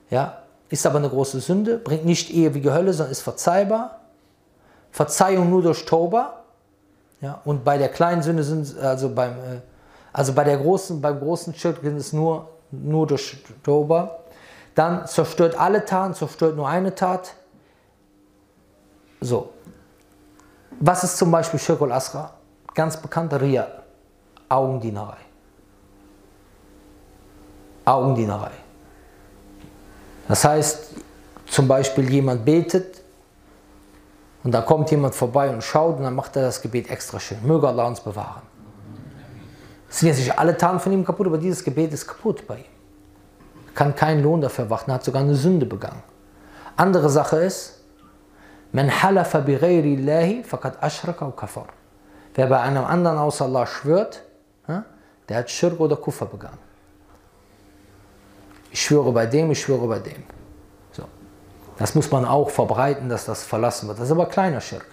ja? 0.10 0.40
ist 0.70 0.86
aber 0.86 0.98
eine 0.98 1.10
große 1.10 1.40
Sünde, 1.40 1.78
bringt 1.78 2.06
nicht 2.06 2.34
ewige 2.34 2.74
Hölle, 2.74 2.94
sondern 2.94 3.12
ist 3.12 3.22
verzeihbar. 3.22 4.00
Verzeihung 4.92 5.50
nur 5.50 5.62
durch 5.62 5.86
Toba, 5.86 6.44
ja, 7.24 7.40
und 7.46 7.64
bei 7.64 7.78
der 7.78 7.88
kleinen 7.88 8.22
Sünde 8.22 8.44
sind 8.44 8.78
also 8.80 9.08
beim 9.08 9.32
äh, 9.32 9.62
also 10.12 10.34
bei 10.34 10.44
der 10.44 10.58
großen 10.58 11.02
beim 11.02 11.20
großen 11.20 11.56
Schritt 11.56 11.78
sind 11.82 11.96
es 11.96 12.12
nur 12.12 12.50
nur 12.70 13.08
durch 13.08 13.42
Toba. 13.64 14.20
Dann 14.76 15.08
zerstört 15.08 15.58
alle 15.58 15.86
Taten, 15.86 16.14
zerstört 16.14 16.58
nur 16.58 16.68
eine 16.68 16.94
Tat. 16.94 17.34
So. 19.22 19.52
Was 20.82 21.06
ist 21.06 21.18
zum 21.18 21.32
Beispiel 21.32 21.60
Shirk 21.60 21.82
al-Asra? 21.82 22.34
Ganz 22.74 22.98
bekannt, 22.98 23.32
Ria, 23.40 23.68
Augendienerei. 24.50 25.23
Augendienerei. 27.86 28.52
Das 30.28 30.44
heißt, 30.46 30.90
zum 31.48 31.68
Beispiel 31.68 32.10
jemand 32.10 32.46
betet, 32.46 33.02
und 34.44 34.52
da 34.52 34.62
kommt 34.62 34.92
jemand 34.92 35.16
vorbei 35.16 35.50
und 35.50 35.64
schaut 35.64 35.98
und 35.98 36.04
dann 36.04 36.16
macht 36.16 36.36
er 36.36 36.44
das 36.44 36.62
Gebet 36.62 36.90
extra 36.90 37.20
schön. 37.20 37.38
Möge 37.44 37.68
Allah 37.68 37.88
uns 37.88 38.02
bewahren. 38.02 38.42
Es 39.90 40.00
sind 40.00 40.10
jetzt 40.10 40.18
nicht 40.18 40.38
alle 40.38 40.58
Taten 40.58 40.80
von 40.80 40.92
ihm 40.92 41.06
kaputt, 41.06 41.28
aber 41.28 41.38
dieses 41.38 41.64
Gebet 41.64 41.94
ist 41.94 42.08
kaputt 42.08 42.46
bei 42.46 42.58
ihm. 42.58 42.66
Er 43.68 43.74
kann 43.74 43.96
keinen 43.96 44.22
Lohn 44.22 44.42
dafür 44.42 44.66
erwarten, 44.66 44.92
er 44.92 44.96
hat 44.96 45.04
sogar 45.06 45.22
eine 45.22 45.36
Sünde 45.36 45.66
begangen. 45.66 46.04
Andere 46.76 47.10
Sache 47.10 47.38
ist, 47.38 47.80
Man 48.74 48.90
halafa 48.90 49.40
bi 49.40 49.56
ashraka 50.82 51.32
kafar. 51.38 51.68
Wer 52.34 52.48
bei 52.48 52.60
einem 52.60 52.84
anderen 52.84 53.20
außer 53.20 53.46
Allah 53.46 53.68
schwört, 53.68 54.24
der 55.30 55.38
hat 55.38 55.50
Schirk 55.50 55.80
oder 55.80 55.96
Kuffer 55.96 56.26
begangen. 56.26 56.58
Ich 58.74 58.82
schwöre 58.82 59.12
bei 59.12 59.28
dem, 59.28 59.52
ich 59.52 59.62
schwöre 59.62 59.88
bei 59.88 60.00
dem. 60.00 60.24
Das 61.78 61.96
muss 61.96 62.12
man 62.12 62.26
auch 62.26 62.50
verbreiten, 62.50 63.08
dass 63.10 63.26
das 63.26 63.44
verlassen 63.44 63.88
wird. 63.88 64.00
Das 64.00 64.06
ist 64.06 64.12
aber 64.12 64.26
kleiner 64.26 64.62
Schirk. 64.62 64.86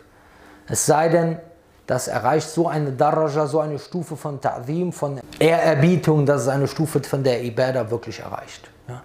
Es 0.66 0.87
sei 0.87 1.09
denn, 1.09 1.39
das 1.87 2.09
erreicht 2.09 2.49
so 2.49 2.68
eine 2.68 2.93
Daraja, 2.93 3.47
so 3.47 3.61
eine 3.61 3.78
Stufe 3.78 4.16
von 4.16 4.41
Ta'zim, 4.41 4.93
von 4.93 5.20
Ehrerbietung, 5.39 6.24
dass 6.24 6.43
es 6.43 6.49
eine 6.49 6.68
Stufe 6.68 7.03
von 7.03 7.24
der 7.24 7.43
Ibadah 7.43 7.91
wirklich 7.91 8.20
erreicht. 8.20 8.70
Ja. 8.87 9.03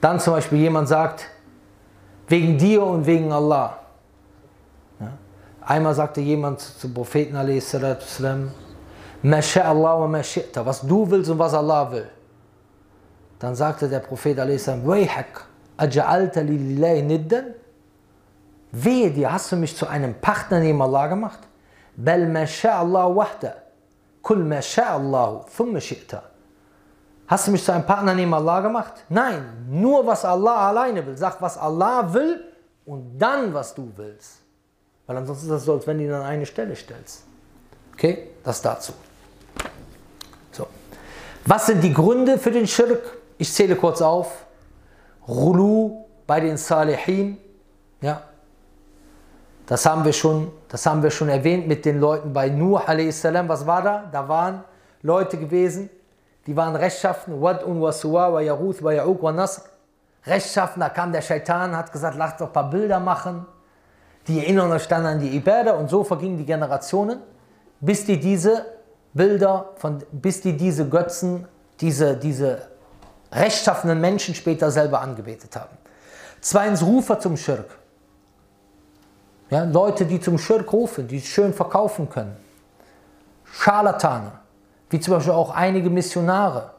Dann 0.00 0.18
zum 0.18 0.34
Beispiel 0.34 0.58
jemand 0.58 0.88
sagt, 0.88 1.26
wegen 2.28 2.58
dir 2.58 2.82
und 2.82 3.06
wegen 3.06 3.30
Allah. 3.30 3.78
Ja. 5.00 5.08
Einmal 5.62 5.94
sagte 5.94 6.20
jemand 6.20 6.60
zum 6.60 6.92
Propheten 6.92 7.36
was 10.66 10.80
du 10.80 11.10
willst 11.10 11.30
und 11.30 11.38
was 11.38 11.54
Allah 11.54 11.92
will. 11.92 12.08
Dann 13.38 13.54
sagte 13.54 13.88
der 13.88 14.00
Prophet 14.00 14.38
a.s. 14.38 14.68
Wayhak, 14.68 15.44
aja'alta 15.78 16.40
lillahi 16.40 17.02
niddan? 17.02 17.54
Wehe 18.72 19.10
dir, 19.10 19.32
hast 19.32 19.52
du 19.52 19.56
mich 19.56 19.76
zu 19.76 19.86
einem 19.86 20.14
Partner 20.14 20.60
neben 20.60 20.80
Allah 20.82 21.06
gemacht? 21.06 21.40
Ma 21.96 22.12
Allah 22.12 23.16
wahda. 23.16 23.54
Kul 24.20 24.52
Allah 24.52 25.44
thumma. 25.56 25.78
Hast 27.26 27.46
du 27.46 27.52
mich 27.52 27.64
zu 27.64 27.72
einem 27.72 27.86
Partner 27.86 28.14
neben 28.14 28.34
Allah 28.34 28.60
gemacht? 28.60 29.04
Nein, 29.08 29.66
nur 29.70 30.06
was 30.06 30.24
Allah 30.24 30.68
alleine 30.68 31.06
will. 31.06 31.16
Sag, 31.16 31.40
was 31.40 31.56
Allah 31.56 32.12
will 32.12 32.44
und 32.84 33.18
dann, 33.18 33.54
was 33.54 33.74
du 33.74 33.90
willst. 33.96 34.40
Weil 35.06 35.16
ansonsten 35.18 35.46
ist 35.46 35.52
das 35.52 35.64
so, 35.64 35.74
als 35.74 35.86
wenn 35.86 35.98
du 35.98 36.04
ihn 36.04 36.12
an 36.12 36.22
eine 36.22 36.46
Stelle 36.46 36.74
stellst. 36.74 37.24
Okay, 37.92 38.30
das 38.42 38.60
dazu. 38.60 38.92
So. 40.52 40.66
Was 41.46 41.66
sind 41.66 41.82
die 41.82 41.92
Gründe 41.92 42.38
für 42.38 42.50
den 42.50 42.66
Schirk? 42.66 43.18
Ich 43.38 43.52
zähle 43.52 43.76
kurz 43.76 44.00
auf. 44.00 44.46
Rulu 45.26 46.04
bei 46.26 46.40
den 46.40 46.56
Salihin. 46.56 47.38
Ja. 48.00 48.22
Das 49.66 49.86
haben 49.86 50.04
wir 50.04 50.12
schon, 50.12 50.52
das 50.68 50.84
haben 50.84 51.02
wir 51.02 51.10
schon 51.10 51.28
erwähnt 51.28 51.66
mit 51.66 51.84
den 51.84 51.98
Leuten 51.98 52.32
bei 52.32 52.48
Nuh 52.48 52.76
a.s. 52.76 53.24
Was 53.24 53.66
war 53.66 53.82
da? 53.82 54.08
Da 54.12 54.28
waren 54.28 54.64
Leute 55.00 55.38
gewesen, 55.38 55.88
die 56.46 56.56
waren 56.56 56.76
rechtschaffen. 56.76 57.40
Wad'un 57.40 57.80
wa 57.80 57.92
suwa 57.92 58.32
wa 58.32 58.40
yaruth 58.40 58.82
wa 58.82 58.90
ya'uq 58.90 59.22
wa 59.22 59.32
nasr. 59.32 59.62
Rechtschaffen, 60.26 60.80
da 60.80 60.88
kam 60.88 61.12
der 61.12 61.20
Shaitan, 61.20 61.76
hat 61.76 61.92
gesagt, 61.92 62.16
lasst 62.16 62.40
doch 62.40 62.46
ein 62.46 62.52
paar 62.52 62.70
Bilder 62.70 63.00
machen. 63.00 63.46
Die 64.26 64.38
erinnern 64.38 64.72
euch 64.72 64.88
dann 64.88 65.04
an 65.04 65.20
die 65.20 65.36
Ibadah 65.36 65.74
und 65.74 65.90
so 65.90 66.02
vergingen 66.02 66.38
die 66.38 66.46
Generationen, 66.46 67.20
bis 67.80 68.06
die 68.06 68.18
diese 68.18 68.64
Bilder, 69.12 69.72
von, 69.76 70.02
bis 70.12 70.40
die 70.40 70.56
diese 70.56 70.88
Götzen, 70.88 71.46
diese, 71.80 72.16
diese 72.16 72.68
rechtschaffenen 73.34 74.00
Menschen 74.00 74.34
später 74.34 74.70
selber 74.70 75.00
angebetet 75.00 75.56
haben. 75.56 75.76
Zweitens 76.40 76.82
Rufer 76.82 77.18
zum 77.18 77.36
Schirk. 77.36 77.78
Ja, 79.50 79.64
Leute, 79.64 80.06
die 80.06 80.20
zum 80.20 80.38
Schirk 80.38 80.72
rufen, 80.72 81.06
die 81.08 81.18
es 81.18 81.26
schön 81.26 81.52
verkaufen 81.52 82.08
können. 82.08 82.36
Scharlatane, 83.44 84.32
wie 84.90 85.00
zum 85.00 85.14
Beispiel 85.14 85.32
auch 85.32 85.54
einige 85.54 85.90
Missionare. 85.90 86.70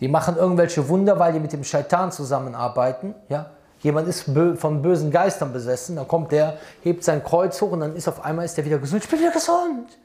Die 0.00 0.08
machen 0.08 0.36
irgendwelche 0.36 0.88
Wunder, 0.88 1.18
weil 1.18 1.32
die 1.32 1.40
mit 1.40 1.52
dem 1.52 1.64
Scheitan 1.64 2.10
zusammenarbeiten. 2.10 3.14
Ja? 3.28 3.50
Jemand 3.80 4.08
ist 4.08 4.30
von 4.56 4.82
bösen 4.82 5.10
Geistern 5.10 5.52
besessen, 5.52 5.96
dann 5.96 6.08
kommt 6.08 6.32
der, 6.32 6.58
hebt 6.82 7.04
sein 7.04 7.22
Kreuz 7.22 7.60
hoch 7.60 7.72
und 7.72 7.80
dann 7.80 7.96
ist 7.96 8.08
auf 8.08 8.24
einmal 8.24 8.44
ist 8.44 8.56
der 8.56 8.64
wieder 8.64 8.78
gesund. 8.78 9.04
Ich 9.04 9.10
bin 9.10 9.18
wieder 9.18 9.32
gesund. 9.32 9.98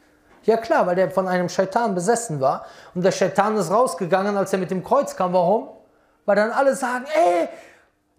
Ja 0.43 0.57
klar, 0.57 0.85
weil 0.87 0.95
der 0.95 1.11
von 1.11 1.27
einem 1.27 1.49
Shaitan 1.49 1.93
besessen 1.93 2.39
war 2.39 2.65
und 2.95 3.03
der 3.03 3.11
Shaitan 3.11 3.57
ist 3.57 3.69
rausgegangen, 3.69 4.37
als 4.37 4.53
er 4.53 4.59
mit 4.59 4.71
dem 4.71 4.83
Kreuz 4.83 5.15
kam. 5.15 5.33
Warum? 5.33 5.69
Weil 6.25 6.35
dann 6.35 6.51
alle 6.51 6.75
sagen, 6.75 7.05
ey, 7.13 7.49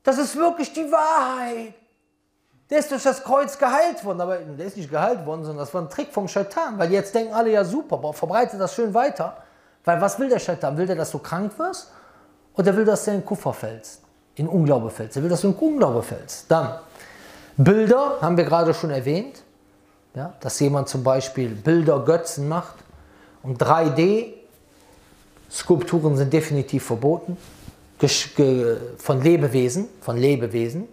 das 0.03 0.19
ist 0.19 0.37
wirklich 0.37 0.73
die 0.73 0.91
Wahrheit. 0.91 1.75
Der 2.71 2.79
ist 2.79 2.91
durch 2.91 3.03
das 3.03 3.25
Kreuz 3.25 3.59
geheilt 3.59 4.05
worden, 4.05 4.21
aber 4.21 4.37
der 4.37 4.67
ist 4.67 4.77
nicht 4.77 4.91
geheilt 4.91 5.25
worden, 5.25 5.45
sondern 5.45 5.65
das 5.65 5.73
war 5.73 5.81
ein 5.81 5.89
Trick 5.89 6.13
vom 6.13 6.29
Shaitan, 6.29 6.79
weil 6.79 6.93
jetzt 6.93 7.15
denken 7.15 7.33
alle 7.33 7.51
ja 7.51 7.65
super, 7.65 8.13
verbreitet 8.13 8.61
das 8.61 8.75
schön 8.75 8.93
weiter. 8.93 9.39
Weil 9.85 10.01
was 10.01 10.19
will 10.19 10.29
der 10.29 10.39
Shaitan? 10.39 10.77
Will 10.77 10.87
der, 10.87 10.97
dass 10.97 11.11
du 11.11 11.19
krank 11.19 11.59
wirst? 11.59 11.91
Oder 12.55 12.77
will, 12.77 12.85
dass 12.85 13.05
du 13.05 13.13
in 13.13 13.25
Kuffer 13.25 13.55
fällst? 13.55 14.03
in 14.39 14.49
Unglaube 14.49 14.91
fällst. 14.91 15.17
Er 15.17 15.23
will, 15.23 15.31
dass 15.31 15.41
du 15.41 15.49
in 15.49 15.55
Unglaube 15.55 16.03
fällst. 16.03 16.51
Dann 16.51 16.79
Bilder, 17.57 18.19
haben 18.21 18.37
wir 18.37 18.45
gerade 18.45 18.73
schon 18.73 18.91
erwähnt, 18.91 19.43
ja, 20.19 20.35
dass 20.41 20.59
jemand 20.59 20.89
zum 20.89 21.05
Beispiel 21.05 21.51
Bilder 21.51 22.01
Götzen 22.01 22.49
macht 22.49 22.75
und 23.43 23.63
3D-Skulpturen 23.63 26.17
sind 26.17 26.33
definitiv 26.33 26.85
verboten 26.85 27.37
von 28.99 29.23
Lebewesen, 29.23 29.87
von 30.01 30.17
Lebewesen, 30.17 30.89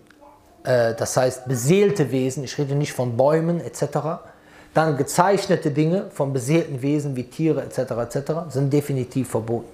äh, 0.63 0.93
das 0.93 1.17
heißt 1.17 1.47
beseelte 1.47 2.11
Wesen, 2.11 2.43
ich 2.43 2.59
rede 2.59 2.75
nicht 2.75 2.93
von 2.93 3.17
Bäumen 3.17 3.59
etc. 3.59 3.97
Dann 4.75 4.97
gezeichnete 4.97 5.71
Dinge 5.71 6.11
von 6.11 6.31
beseelten 6.31 6.83
Wesen 6.83 7.15
wie 7.15 7.23
Tiere 7.23 7.63
etc. 7.63 7.79
etc. 7.79 8.17
sind 8.49 8.71
definitiv 8.71 9.29
verboten. 9.29 9.69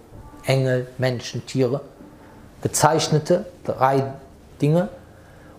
Engel, 0.46 0.88
Menschen, 0.98 1.46
Tiere 1.46 1.82
gezeichnete, 2.62 3.46
drei 3.66 4.14
Dinge. 4.62 4.88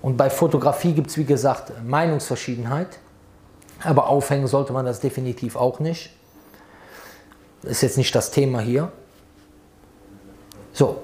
Und 0.01 0.16
bei 0.16 0.30
Fotografie 0.30 0.95
gibt 0.95 1.11
es, 1.11 1.18
wie 1.18 1.24
gesagt, 1.24 1.72
Meinungsverschiedenheit. 1.84 2.99
Aber 3.85 4.09
aufhängen 4.09 4.47
sollte 4.47 4.72
man 4.72 4.85
das 4.85 5.01
definitiv 5.01 5.57
auch 5.57 5.80
nicht. 5.80 6.11
Ist 7.62 7.83
jetzt 7.83 7.97
nicht 7.97 8.14
das 8.14 8.30
Thema 8.30 8.61
hier. 8.61 8.91
So, 10.72 11.03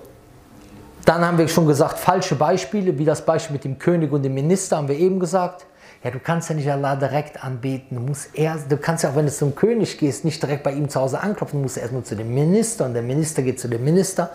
dann 1.04 1.24
haben 1.24 1.38
wir 1.38 1.48
schon 1.48 1.66
gesagt, 1.66 1.98
falsche 1.98 2.34
Beispiele, 2.34 2.98
wie 2.98 3.04
das 3.04 3.24
Beispiel 3.24 3.54
mit 3.54 3.64
dem 3.64 3.78
König 3.78 4.12
und 4.12 4.22
dem 4.22 4.34
Minister, 4.34 4.76
haben 4.76 4.88
wir 4.88 4.98
eben 4.98 5.20
gesagt. 5.20 5.66
Ja, 6.04 6.10
du 6.10 6.20
kannst 6.20 6.48
ja 6.48 6.54
nicht 6.54 6.70
Allah 6.70 6.96
direkt 6.96 7.42
anbeten. 7.42 7.96
Du, 7.96 8.02
musst 8.02 8.34
erst, 8.34 8.70
du 8.70 8.76
kannst 8.76 9.02
ja 9.02 9.10
auch, 9.10 9.16
wenn 9.16 9.26
du 9.26 9.32
zum 9.32 9.54
König 9.54 9.98
gehst, 9.98 10.24
nicht 10.24 10.42
direkt 10.42 10.62
bei 10.62 10.72
ihm 10.72 10.88
zu 10.88 11.00
Hause 11.00 11.20
anklopfen. 11.20 11.58
Du 11.58 11.62
musst 11.62 11.76
erst 11.76 11.92
nur 11.92 12.04
zu 12.04 12.14
dem 12.14 12.32
Minister 12.32 12.84
und 12.84 12.94
der 12.94 13.02
Minister 13.02 13.42
geht 13.42 13.58
zu 13.58 13.68
dem 13.68 13.82
Minister. 13.82 14.30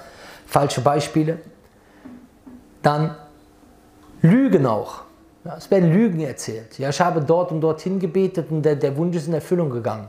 Falsche 0.45 0.81
Beispiele. 0.81 1.39
Dann 2.81 3.15
Lügen 4.21 4.65
auch. 4.65 5.03
Ja, 5.45 5.57
es 5.57 5.69
werden 5.69 5.91
Lügen 5.91 6.21
erzählt. 6.21 6.79
Ja, 6.79 6.89
ich 6.89 7.01
habe 7.01 7.21
dort 7.21 7.51
und 7.51 7.61
dorthin 7.61 7.99
gebetet 7.99 8.49
und 8.49 8.61
der, 8.61 8.75
der 8.75 8.95
Wunsch 8.95 9.15
ist 9.17 9.27
in 9.27 9.33
Erfüllung 9.33 9.69
gegangen. 9.69 10.07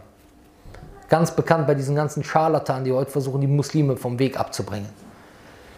Ganz 1.09 1.31
bekannt 1.31 1.67
bei 1.67 1.75
diesen 1.75 1.95
ganzen 1.95 2.23
Scharlatanen, 2.23 2.85
die 2.85 2.93
heute 2.93 3.11
versuchen, 3.11 3.41
die 3.41 3.47
Muslime 3.47 3.97
vom 3.97 4.19
Weg 4.19 4.39
abzubringen. 4.39 4.89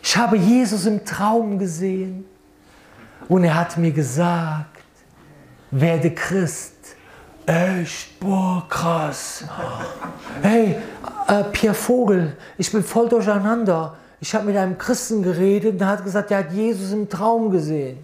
Ich 0.02 0.16
habe 0.16 0.36
Jesus 0.36 0.86
im 0.86 1.04
Traum 1.04 1.58
gesehen 1.58 2.24
und 3.28 3.44
er 3.44 3.54
hat 3.54 3.76
mir 3.76 3.92
gesagt, 3.92 4.78
werde 5.70 6.10
Christ. 6.12 6.74
Echt, 7.46 8.20
boah, 8.20 8.64
krass. 8.68 9.44
Hey, 10.42 10.76
äh, 11.28 11.44
Pierre 11.52 11.74
Vogel, 11.74 12.36
ich 12.58 12.70
bin 12.70 12.82
voll 12.82 13.08
durcheinander 13.08 13.96
ich 14.20 14.34
habe 14.34 14.46
mit 14.46 14.56
einem 14.56 14.78
Christen 14.78 15.22
geredet 15.22 15.72
und 15.72 15.78
der 15.78 15.88
hat 15.88 16.04
gesagt, 16.04 16.30
der 16.30 16.38
hat 16.38 16.52
Jesus 16.52 16.92
im 16.92 17.08
Traum 17.08 17.50
gesehen. 17.50 17.98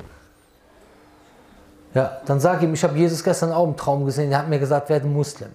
Ja, 1.95 2.21
dann 2.25 2.41
sage 2.41 2.59
ich 2.59 2.65
ihm, 2.65 2.75
ich 2.75 2.83
habe 2.83 2.97
Jesus 2.97 3.23
gestern 3.23 3.53
auch 3.53 3.67
im 3.67 3.77
Traum 3.77 4.05
gesehen, 4.05 4.31
der 4.31 4.39
hat 4.39 4.49
mir 4.49 4.59
gesagt, 4.59 4.89
werde 4.89 5.07
Muslim. 5.07 5.51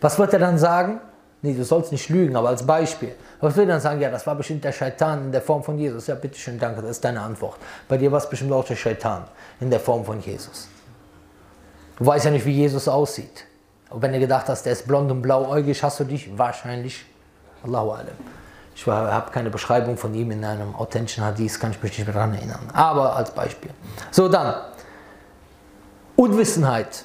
Was 0.00 0.18
wird 0.18 0.32
er 0.34 0.38
dann 0.38 0.58
sagen? 0.58 1.00
Nee, 1.42 1.54
du 1.54 1.64
sollst 1.64 1.92
nicht 1.92 2.08
lügen, 2.08 2.36
aber 2.36 2.48
als 2.48 2.66
Beispiel. 2.66 3.14
Was 3.40 3.56
will 3.56 3.64
er 3.64 3.74
dann 3.74 3.80
sagen? 3.80 4.00
Ja, 4.00 4.10
das 4.10 4.26
war 4.26 4.34
bestimmt 4.34 4.64
der 4.64 4.72
Shaitan 4.72 5.26
in 5.26 5.32
der 5.32 5.42
Form 5.42 5.62
von 5.62 5.78
Jesus. 5.78 6.06
Ja, 6.06 6.14
bitteschön, 6.14 6.58
danke, 6.58 6.82
das 6.82 6.92
ist 6.92 7.04
deine 7.04 7.20
Antwort. 7.20 7.56
Bei 7.88 7.96
dir 7.96 8.10
war 8.10 8.18
es 8.18 8.28
bestimmt 8.28 8.52
auch 8.52 8.64
der 8.64 8.76
Shaitan 8.76 9.24
in 9.60 9.70
der 9.70 9.80
Form 9.80 10.04
von 10.04 10.20
Jesus. 10.20 10.68
Du 11.98 12.04
weißt 12.04 12.26
ja 12.26 12.30
nicht, 12.30 12.44
wie 12.44 12.52
Jesus 12.52 12.88
aussieht. 12.88 13.44
Und 13.88 14.02
wenn 14.02 14.12
du 14.12 14.18
gedacht 14.18 14.48
hast, 14.48 14.64
der 14.64 14.72
ist 14.72 14.86
blond 14.86 15.10
und 15.10 15.22
blauäugig, 15.22 15.82
hast 15.82 16.00
du 16.00 16.04
dich 16.04 16.36
wahrscheinlich, 16.36 17.04
Allahu 17.62 17.90
Alam, 17.92 18.08
ich 18.76 18.86
habe 18.86 19.30
keine 19.32 19.48
Beschreibung 19.48 19.96
von 19.96 20.14
ihm 20.14 20.30
in 20.30 20.44
einem 20.44 20.74
authentischen 20.74 21.24
Hadith, 21.24 21.58
kann 21.58 21.70
ich 21.70 21.82
mich 21.82 21.96
nicht 21.96 22.06
mehr 22.06 22.14
daran 22.14 22.34
erinnern. 22.34 22.68
Aber 22.74 23.16
als 23.16 23.30
Beispiel. 23.30 23.70
So, 24.10 24.28
dann. 24.28 24.54
Unwissenheit 26.14 27.04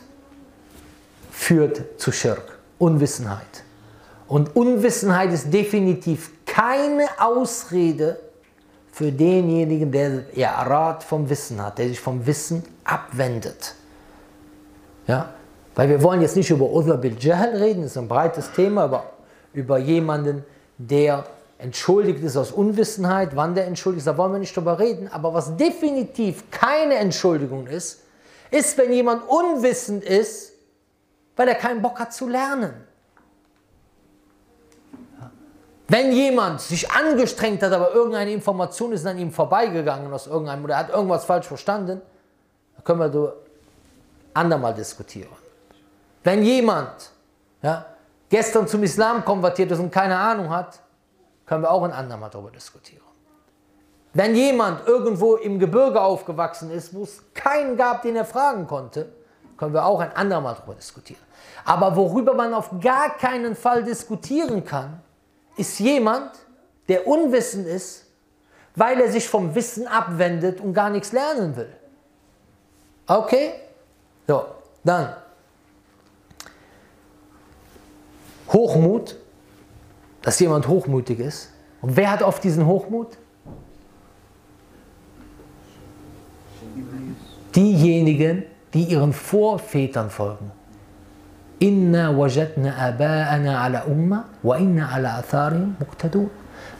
führt 1.31 1.81
zu 1.97 2.11
Schirk. 2.11 2.59
Unwissenheit. 2.77 3.63
Und 4.27 4.53
Unwissenheit 4.55 5.31
ist 5.31 5.53
definitiv 5.53 6.31
keine 6.45 7.07
Ausrede 7.17 8.19
für 8.91 9.11
denjenigen, 9.11 9.91
der 9.91 10.23
ja, 10.33 10.61
Rat 10.63 11.03
vom 11.03 11.29
Wissen 11.29 11.63
hat, 11.63 11.77
der 11.77 11.87
sich 11.87 11.99
vom 11.99 12.25
Wissen 12.25 12.63
abwendet. 12.83 13.75
Ja? 15.07 15.29
Weil 15.75 15.87
wir 15.87 16.03
wollen 16.03 16.21
jetzt 16.21 16.35
nicht 16.35 16.49
über 16.49 16.69
Udhr 16.69 16.97
bil 16.97 17.15
Jahl 17.17 17.55
reden, 17.55 17.83
das 17.83 17.91
ist 17.91 17.97
ein 17.97 18.09
breites 18.09 18.51
Thema, 18.51 18.83
aber 18.83 19.05
über 19.53 19.77
jemanden, 19.77 20.43
der 20.77 21.23
entschuldigt 21.61 22.23
ist 22.23 22.37
aus 22.37 22.51
Unwissenheit, 22.51 23.35
wann 23.35 23.53
der 23.53 23.67
entschuldigt 23.67 23.99
ist, 23.99 24.07
da 24.07 24.17
wollen 24.17 24.31
wir 24.33 24.39
nicht 24.39 24.55
drüber 24.55 24.79
reden. 24.79 25.07
Aber 25.07 25.33
was 25.33 25.55
definitiv 25.57 26.49
keine 26.49 26.95
Entschuldigung 26.95 27.67
ist, 27.67 28.01
ist, 28.49 28.77
wenn 28.77 28.91
jemand 28.91 29.29
unwissend 29.29 30.03
ist, 30.03 30.53
weil 31.35 31.47
er 31.47 31.55
keinen 31.55 31.81
Bock 31.81 31.99
hat 31.99 32.13
zu 32.13 32.27
lernen. 32.27 32.73
Wenn 35.87 36.11
jemand 36.13 36.61
sich 36.61 36.89
angestrengt 36.89 37.61
hat, 37.61 37.71
aber 37.73 37.93
irgendeine 37.93 38.31
Information 38.31 38.91
ist 38.93 39.05
an 39.05 39.19
ihm 39.19 39.31
vorbeigegangen 39.31 40.11
aus 40.11 40.25
irgendeinem 40.25 40.63
oder 40.63 40.75
er 40.75 40.79
hat 40.79 40.89
irgendwas 40.89 41.25
falsch 41.25 41.47
verstanden, 41.47 42.01
dann 42.75 42.83
können 42.83 42.99
wir 42.99 43.09
da 43.09 43.33
andermal 44.33 44.73
diskutieren. 44.73 45.29
Wenn 46.23 46.43
jemand 46.43 47.11
ja, 47.61 47.85
gestern 48.29 48.67
zum 48.67 48.81
Islam 48.83 49.23
konvertiert 49.23 49.69
ist 49.71 49.79
und 49.79 49.91
keine 49.91 50.17
Ahnung 50.17 50.49
hat, 50.49 50.79
können 51.51 51.63
wir 51.63 51.71
auch 51.71 51.83
ein 51.83 51.91
andermal 51.91 52.29
darüber 52.29 52.49
diskutieren. 52.49 53.03
Wenn 54.13 54.35
jemand 54.35 54.87
irgendwo 54.87 55.35
im 55.35 55.59
Gebirge 55.59 55.99
aufgewachsen 55.99 56.71
ist, 56.71 56.93
wo 56.93 57.03
es 57.03 57.21
keinen 57.33 57.75
gab, 57.75 58.03
den 58.03 58.15
er 58.15 58.23
fragen 58.23 58.67
konnte, 58.67 59.11
Können 59.57 59.73
wir 59.73 59.85
auch 59.85 59.99
ein 59.99 60.15
andermal 60.15 60.55
darüber 60.55 60.75
diskutieren. 60.75 61.21
Aber 61.65 61.93
worüber 61.97 62.33
man 62.35 62.53
auf 62.53 62.69
gar 62.79 63.17
keinen 63.17 63.53
Fall 63.53 63.83
diskutieren 63.83 64.63
kann, 64.63 65.01
ist 65.57 65.77
jemand, 65.79 66.31
der 66.87 67.05
unwissend 67.05 67.67
ist, 67.67 68.05
weil 68.77 69.01
er 69.01 69.11
sich 69.11 69.27
vom 69.27 69.53
Wissen 69.53 69.87
abwendet 69.87 70.61
und 70.61 70.73
gar 70.73 70.89
nichts 70.89 71.11
lernen 71.11 71.57
will. 71.57 71.75
Okay? 73.05 73.55
So, 74.25 74.45
dann. 74.85 75.17
Hochmut, 78.53 79.17
dass 80.21 80.39
jemand 80.39 80.67
hochmutig 80.67 81.19
ist. 81.19 81.49
Und 81.81 81.95
wer 81.95 82.11
hat 82.11 82.21
oft 82.21 82.43
diesen 82.43 82.65
Hochmut? 82.65 83.17
Diejenigen, 87.55 88.43
die 88.73 88.83
ihren 88.83 89.13
Vorvätern 89.13 90.09
folgen. 90.09 90.51
Inna 91.59 92.17
wajadna 92.17 92.73
aba'ana 92.75 93.63
ala 93.63 93.83
umma 93.85 94.25
wa 94.41 94.55
inna 94.55 94.89
ala 94.89 95.17
atharihim 95.17 95.75
muqtadun. 95.79 96.29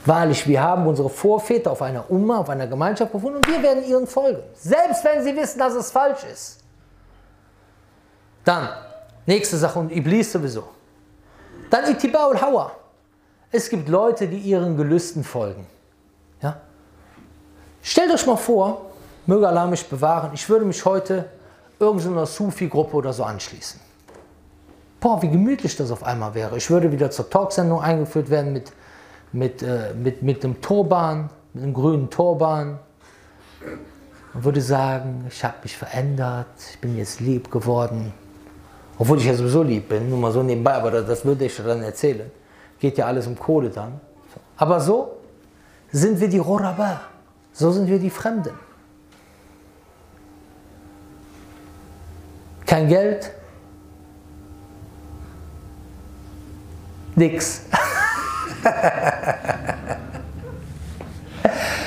Wahrlich, 0.04 0.46
wir 0.48 0.60
haben 0.60 0.86
unsere 0.86 1.08
Vorväter 1.08 1.70
auf 1.70 1.82
einer 1.82 2.10
Umma, 2.10 2.38
auf 2.38 2.48
einer 2.48 2.66
Gemeinschaft 2.66 3.12
gefunden 3.12 3.36
und 3.36 3.46
wir 3.46 3.62
werden 3.62 3.84
ihren 3.84 4.06
folgen. 4.06 4.42
Selbst 4.54 5.04
wenn 5.04 5.22
sie 5.22 5.36
wissen, 5.36 5.58
dass 5.58 5.74
es 5.74 5.90
falsch 5.92 6.24
ist. 6.32 6.60
Dann, 8.44 8.68
nächste 9.26 9.56
Sache 9.56 9.78
und 9.78 9.92
Iblis 9.92 10.32
sowieso. 10.32 10.64
Dann 11.70 11.84
Itiba'ul 11.84 12.40
Hawa. 12.40 12.72
Es 13.52 13.68
gibt 13.68 13.88
Leute, 13.88 14.26
die 14.26 14.38
ihren 14.38 14.78
Gelüsten 14.78 15.22
folgen. 15.22 15.66
Ja? 16.40 16.56
Stellt 17.82 18.10
euch 18.10 18.26
mal 18.26 18.36
vor, 18.36 18.86
möge 19.26 19.46
Allah 19.46 19.66
mich 19.66 19.86
bewahren, 19.86 20.30
ich 20.32 20.48
würde 20.48 20.64
mich 20.64 20.82
heute 20.84 21.26
irgendeiner 21.78 22.24
Sufi-Gruppe 22.24 22.96
oder 22.96 23.12
so 23.12 23.24
anschließen. 23.24 23.78
Boah, 25.00 25.20
wie 25.20 25.28
gemütlich 25.28 25.76
das 25.76 25.90
auf 25.90 26.02
einmal 26.04 26.34
wäre. 26.34 26.56
Ich 26.56 26.70
würde 26.70 26.90
wieder 26.90 27.10
zur 27.10 27.28
Talksendung 27.28 27.82
eingeführt 27.82 28.30
werden 28.30 28.52
mit, 28.52 28.72
mit, 29.32 29.62
äh, 29.62 29.92
mit, 29.94 30.22
mit 30.22 30.44
einem 30.44 30.60
Turban, 30.62 31.28
mit 31.52 31.64
einem 31.64 31.74
grünen 31.74 32.08
Turban. 32.08 32.78
Und 34.32 34.44
würde 34.44 34.62
sagen, 34.62 35.26
ich 35.28 35.44
habe 35.44 35.56
mich 35.62 35.76
verändert, 35.76 36.46
ich 36.70 36.80
bin 36.80 36.96
jetzt 36.96 37.20
lieb 37.20 37.50
geworden. 37.50 38.14
Obwohl 38.96 39.18
ich 39.18 39.26
ja 39.26 39.34
sowieso 39.34 39.62
lieb 39.62 39.88
bin, 39.88 40.08
nur 40.08 40.18
mal 40.18 40.32
so 40.32 40.42
nebenbei, 40.42 40.74
aber 40.74 41.02
das, 41.02 41.24
würde 41.24 41.44
ich 41.44 41.56
dann 41.56 41.82
erzählen. 41.82 42.30
Geht 42.82 42.98
ja 42.98 43.06
alles 43.06 43.28
um 43.28 43.38
Kohle 43.38 43.70
dann. 43.70 44.00
Aber 44.56 44.80
so 44.80 45.18
sind 45.92 46.18
wir 46.18 46.28
die 46.28 46.38
Roraba, 46.38 47.02
so 47.52 47.70
sind 47.70 47.86
wir 47.86 48.00
die 48.00 48.10
Fremden. 48.10 48.58
Kein 52.66 52.88
Geld, 52.88 53.30
nix. 57.14 57.66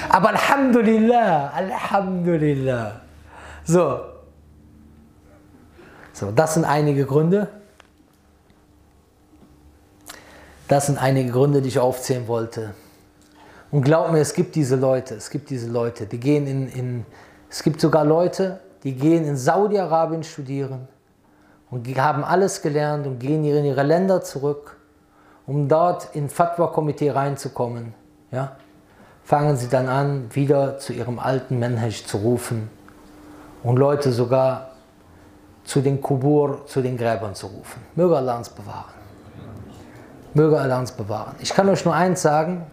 Aber 0.10 0.30
Alhamdulillah, 0.30 1.50
Alhamdulillah. 1.50 3.02
So. 3.66 4.00
So, 6.14 6.32
das 6.32 6.54
sind 6.54 6.64
einige 6.64 7.06
Gründe. 7.06 7.50
Das 10.68 10.88
sind 10.88 10.98
einige 10.98 11.32
Gründe, 11.32 11.62
die 11.62 11.70
ich 11.70 11.80
aufzählen 11.80 12.28
wollte. 12.28 12.74
Und 13.72 13.82
glaub 13.84 14.12
mir, 14.12 14.20
es 14.20 14.34
gibt 14.34 14.56
diese 14.56 14.76
Leute, 14.76 15.16
es 15.16 15.30
gibt 15.30 15.50
diese 15.50 15.70
Leute, 15.70 16.06
die 16.06 16.20
gehen 16.20 16.48
in, 16.48 16.68
in 16.70 17.06
es 17.50 17.62
gibt 17.62 17.80
sogar 17.80 18.04
Leute, 18.04 18.60
die 18.84 18.94
gehen 18.94 19.26
in 19.26 19.38
Saudi-Arabien 19.38 20.24
studieren 20.24 20.88
und 21.70 21.88
haben 21.98 22.24
alles 22.24 22.62
gelernt 22.62 23.06
und 23.08 23.20
gehen 23.20 23.44
in 23.44 23.66
ihre 23.66 23.84
Länder 23.84 24.22
zurück, 24.22 24.78
um 25.46 25.68
dort 25.68 26.16
in 26.16 26.30
Fatwa-Komitee 26.30 27.12
reinzukommen. 27.12 27.94
Ja? 28.32 28.56
Fangen 29.24 29.58
sie 29.58 29.70
dann 29.70 29.88
an, 29.88 30.34
wieder 30.34 30.78
zu 30.78 30.94
ihrem 30.94 31.20
alten 31.20 31.60
Menhaj 31.60 32.06
zu 32.06 32.18
rufen 32.18 32.70
und 33.64 33.78
Leute 33.78 34.12
sogar 34.12 34.72
zu 35.64 35.82
den 35.82 36.02
Kubur, 36.02 36.66
zu 36.66 36.82
den 36.82 36.98
Gräbern 36.98 37.36
zu 37.36 37.48
rufen. 37.48 37.82
Möge 37.96 38.16
Allah 38.16 38.38
uns 38.38 38.50
bewahren. 38.50 39.05
Möge 40.36 40.60
Allah 40.60 40.80
uns 40.80 40.92
bewahren. 40.92 41.36
Ich 41.40 41.54
kann 41.54 41.70
euch 41.70 41.86
nur 41.86 41.96
eins 41.96 42.22
sagen, 42.22 42.66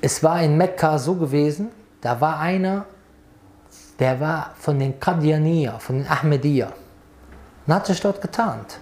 es 0.00 0.22
war 0.22 0.42
in 0.42 0.56
Mekka 0.56 0.98
so 0.98 1.14
gewesen, 1.14 1.70
da 2.00 2.20
war 2.20 2.40
einer, 2.40 2.86
der 3.98 4.18
war 4.18 4.50
von 4.56 4.78
den 4.78 4.98
Qadianiyah, 4.98 5.78
von 5.78 5.98
den 5.98 6.06
Ahmadiyya 6.08 6.72
und 7.66 7.74
hat 7.74 7.86
sich 7.86 8.00
dort 8.00 8.20
getarnt. 8.20 8.78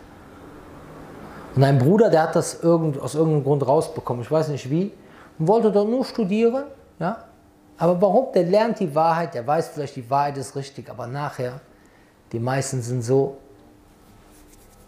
Und 1.56 1.64
ein 1.64 1.78
Bruder, 1.78 2.08
der 2.08 2.22
hat 2.22 2.36
das 2.36 2.62
irgend, 2.62 3.00
aus 3.00 3.16
irgendeinem 3.16 3.44
Grund 3.44 3.66
rausbekommen, 3.66 4.22
ich 4.22 4.30
weiß 4.30 4.48
nicht 4.48 4.70
wie, 4.70 4.92
und 5.38 5.48
wollte 5.48 5.70
dort 5.72 5.88
nur 5.88 6.04
studieren, 6.04 6.64
ja. 6.98 7.24
Aber 7.78 8.00
warum? 8.00 8.32
Der 8.32 8.44
lernt 8.44 8.78
die 8.78 8.94
Wahrheit, 8.94 9.34
der 9.34 9.44
weiß 9.44 9.68
vielleicht, 9.68 9.96
die 9.96 10.08
Wahrheit 10.08 10.36
ist 10.36 10.54
richtig, 10.54 10.88
aber 10.88 11.08
nachher, 11.08 11.60
die 12.30 12.38
meisten 12.38 12.80
sind 12.80 13.02
so, 13.02 13.38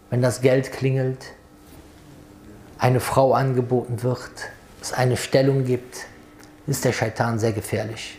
wenn 0.09 0.21
das 0.21 0.39
Geld 0.39 0.71
klingelt, 0.71 1.25
eine 2.78 3.00
Frau 3.00 3.34
angeboten 3.34 4.02
wird, 4.02 4.30
es 4.80 4.92
eine 4.92 5.16
Stellung 5.16 5.64
gibt, 5.64 6.06
ist 6.66 6.84
der 6.84 6.92
Scheitan 6.92 7.38
sehr 7.38 7.52
gefährlich. 7.52 8.18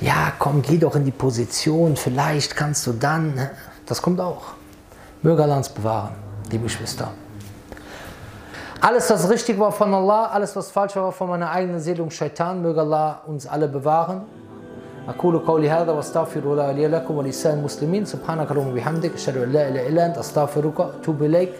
Ja, 0.00 0.32
komm, 0.38 0.62
geh 0.62 0.78
doch 0.78 0.96
in 0.96 1.04
die 1.04 1.10
Position, 1.10 1.96
vielleicht 1.96 2.56
kannst 2.56 2.86
du 2.86 2.92
dann. 2.92 3.34
Ne? 3.34 3.50
Das 3.86 4.02
kommt 4.02 4.20
auch. 4.20 4.54
Möge 5.22 5.42
Allah 5.42 5.56
uns 5.56 5.68
bewahren, 5.68 6.14
liebe 6.50 6.64
Geschwister. 6.64 7.12
Alles, 8.80 9.08
was 9.10 9.30
richtig 9.30 9.58
war 9.58 9.70
von 9.70 9.94
Allah, 9.94 10.26
alles, 10.26 10.56
was 10.56 10.70
falsch 10.70 10.96
war 10.96 11.12
von 11.12 11.28
meiner 11.28 11.50
eigenen 11.50 11.80
Seele 11.80 12.02
und 12.02 12.12
Shaitan, 12.12 12.60
möge 12.60 12.80
Allah 12.80 13.22
uns 13.26 13.46
alle 13.46 13.68
bewahren. 13.68 14.22
أقول 15.08 15.38
قولي 15.38 15.70
هذا 15.70 15.92
واستغفر 15.92 16.40
الله 16.40 16.72
لي 16.72 16.88
لكم 16.88 17.16
ولسائر 17.16 17.56
المسلمين 17.58 18.04
سبحانك 18.04 18.50
اللهم 18.50 18.68
وبحمدك 18.68 19.14
أشهد 19.14 19.36
أن 19.36 19.52
لا 19.52 19.68
إله 19.68 19.88
إلا 19.88 20.06
أنت 20.06 20.18
أستغفرك 20.18 20.78
وأتوب 20.80 21.22
إليك 21.22 21.52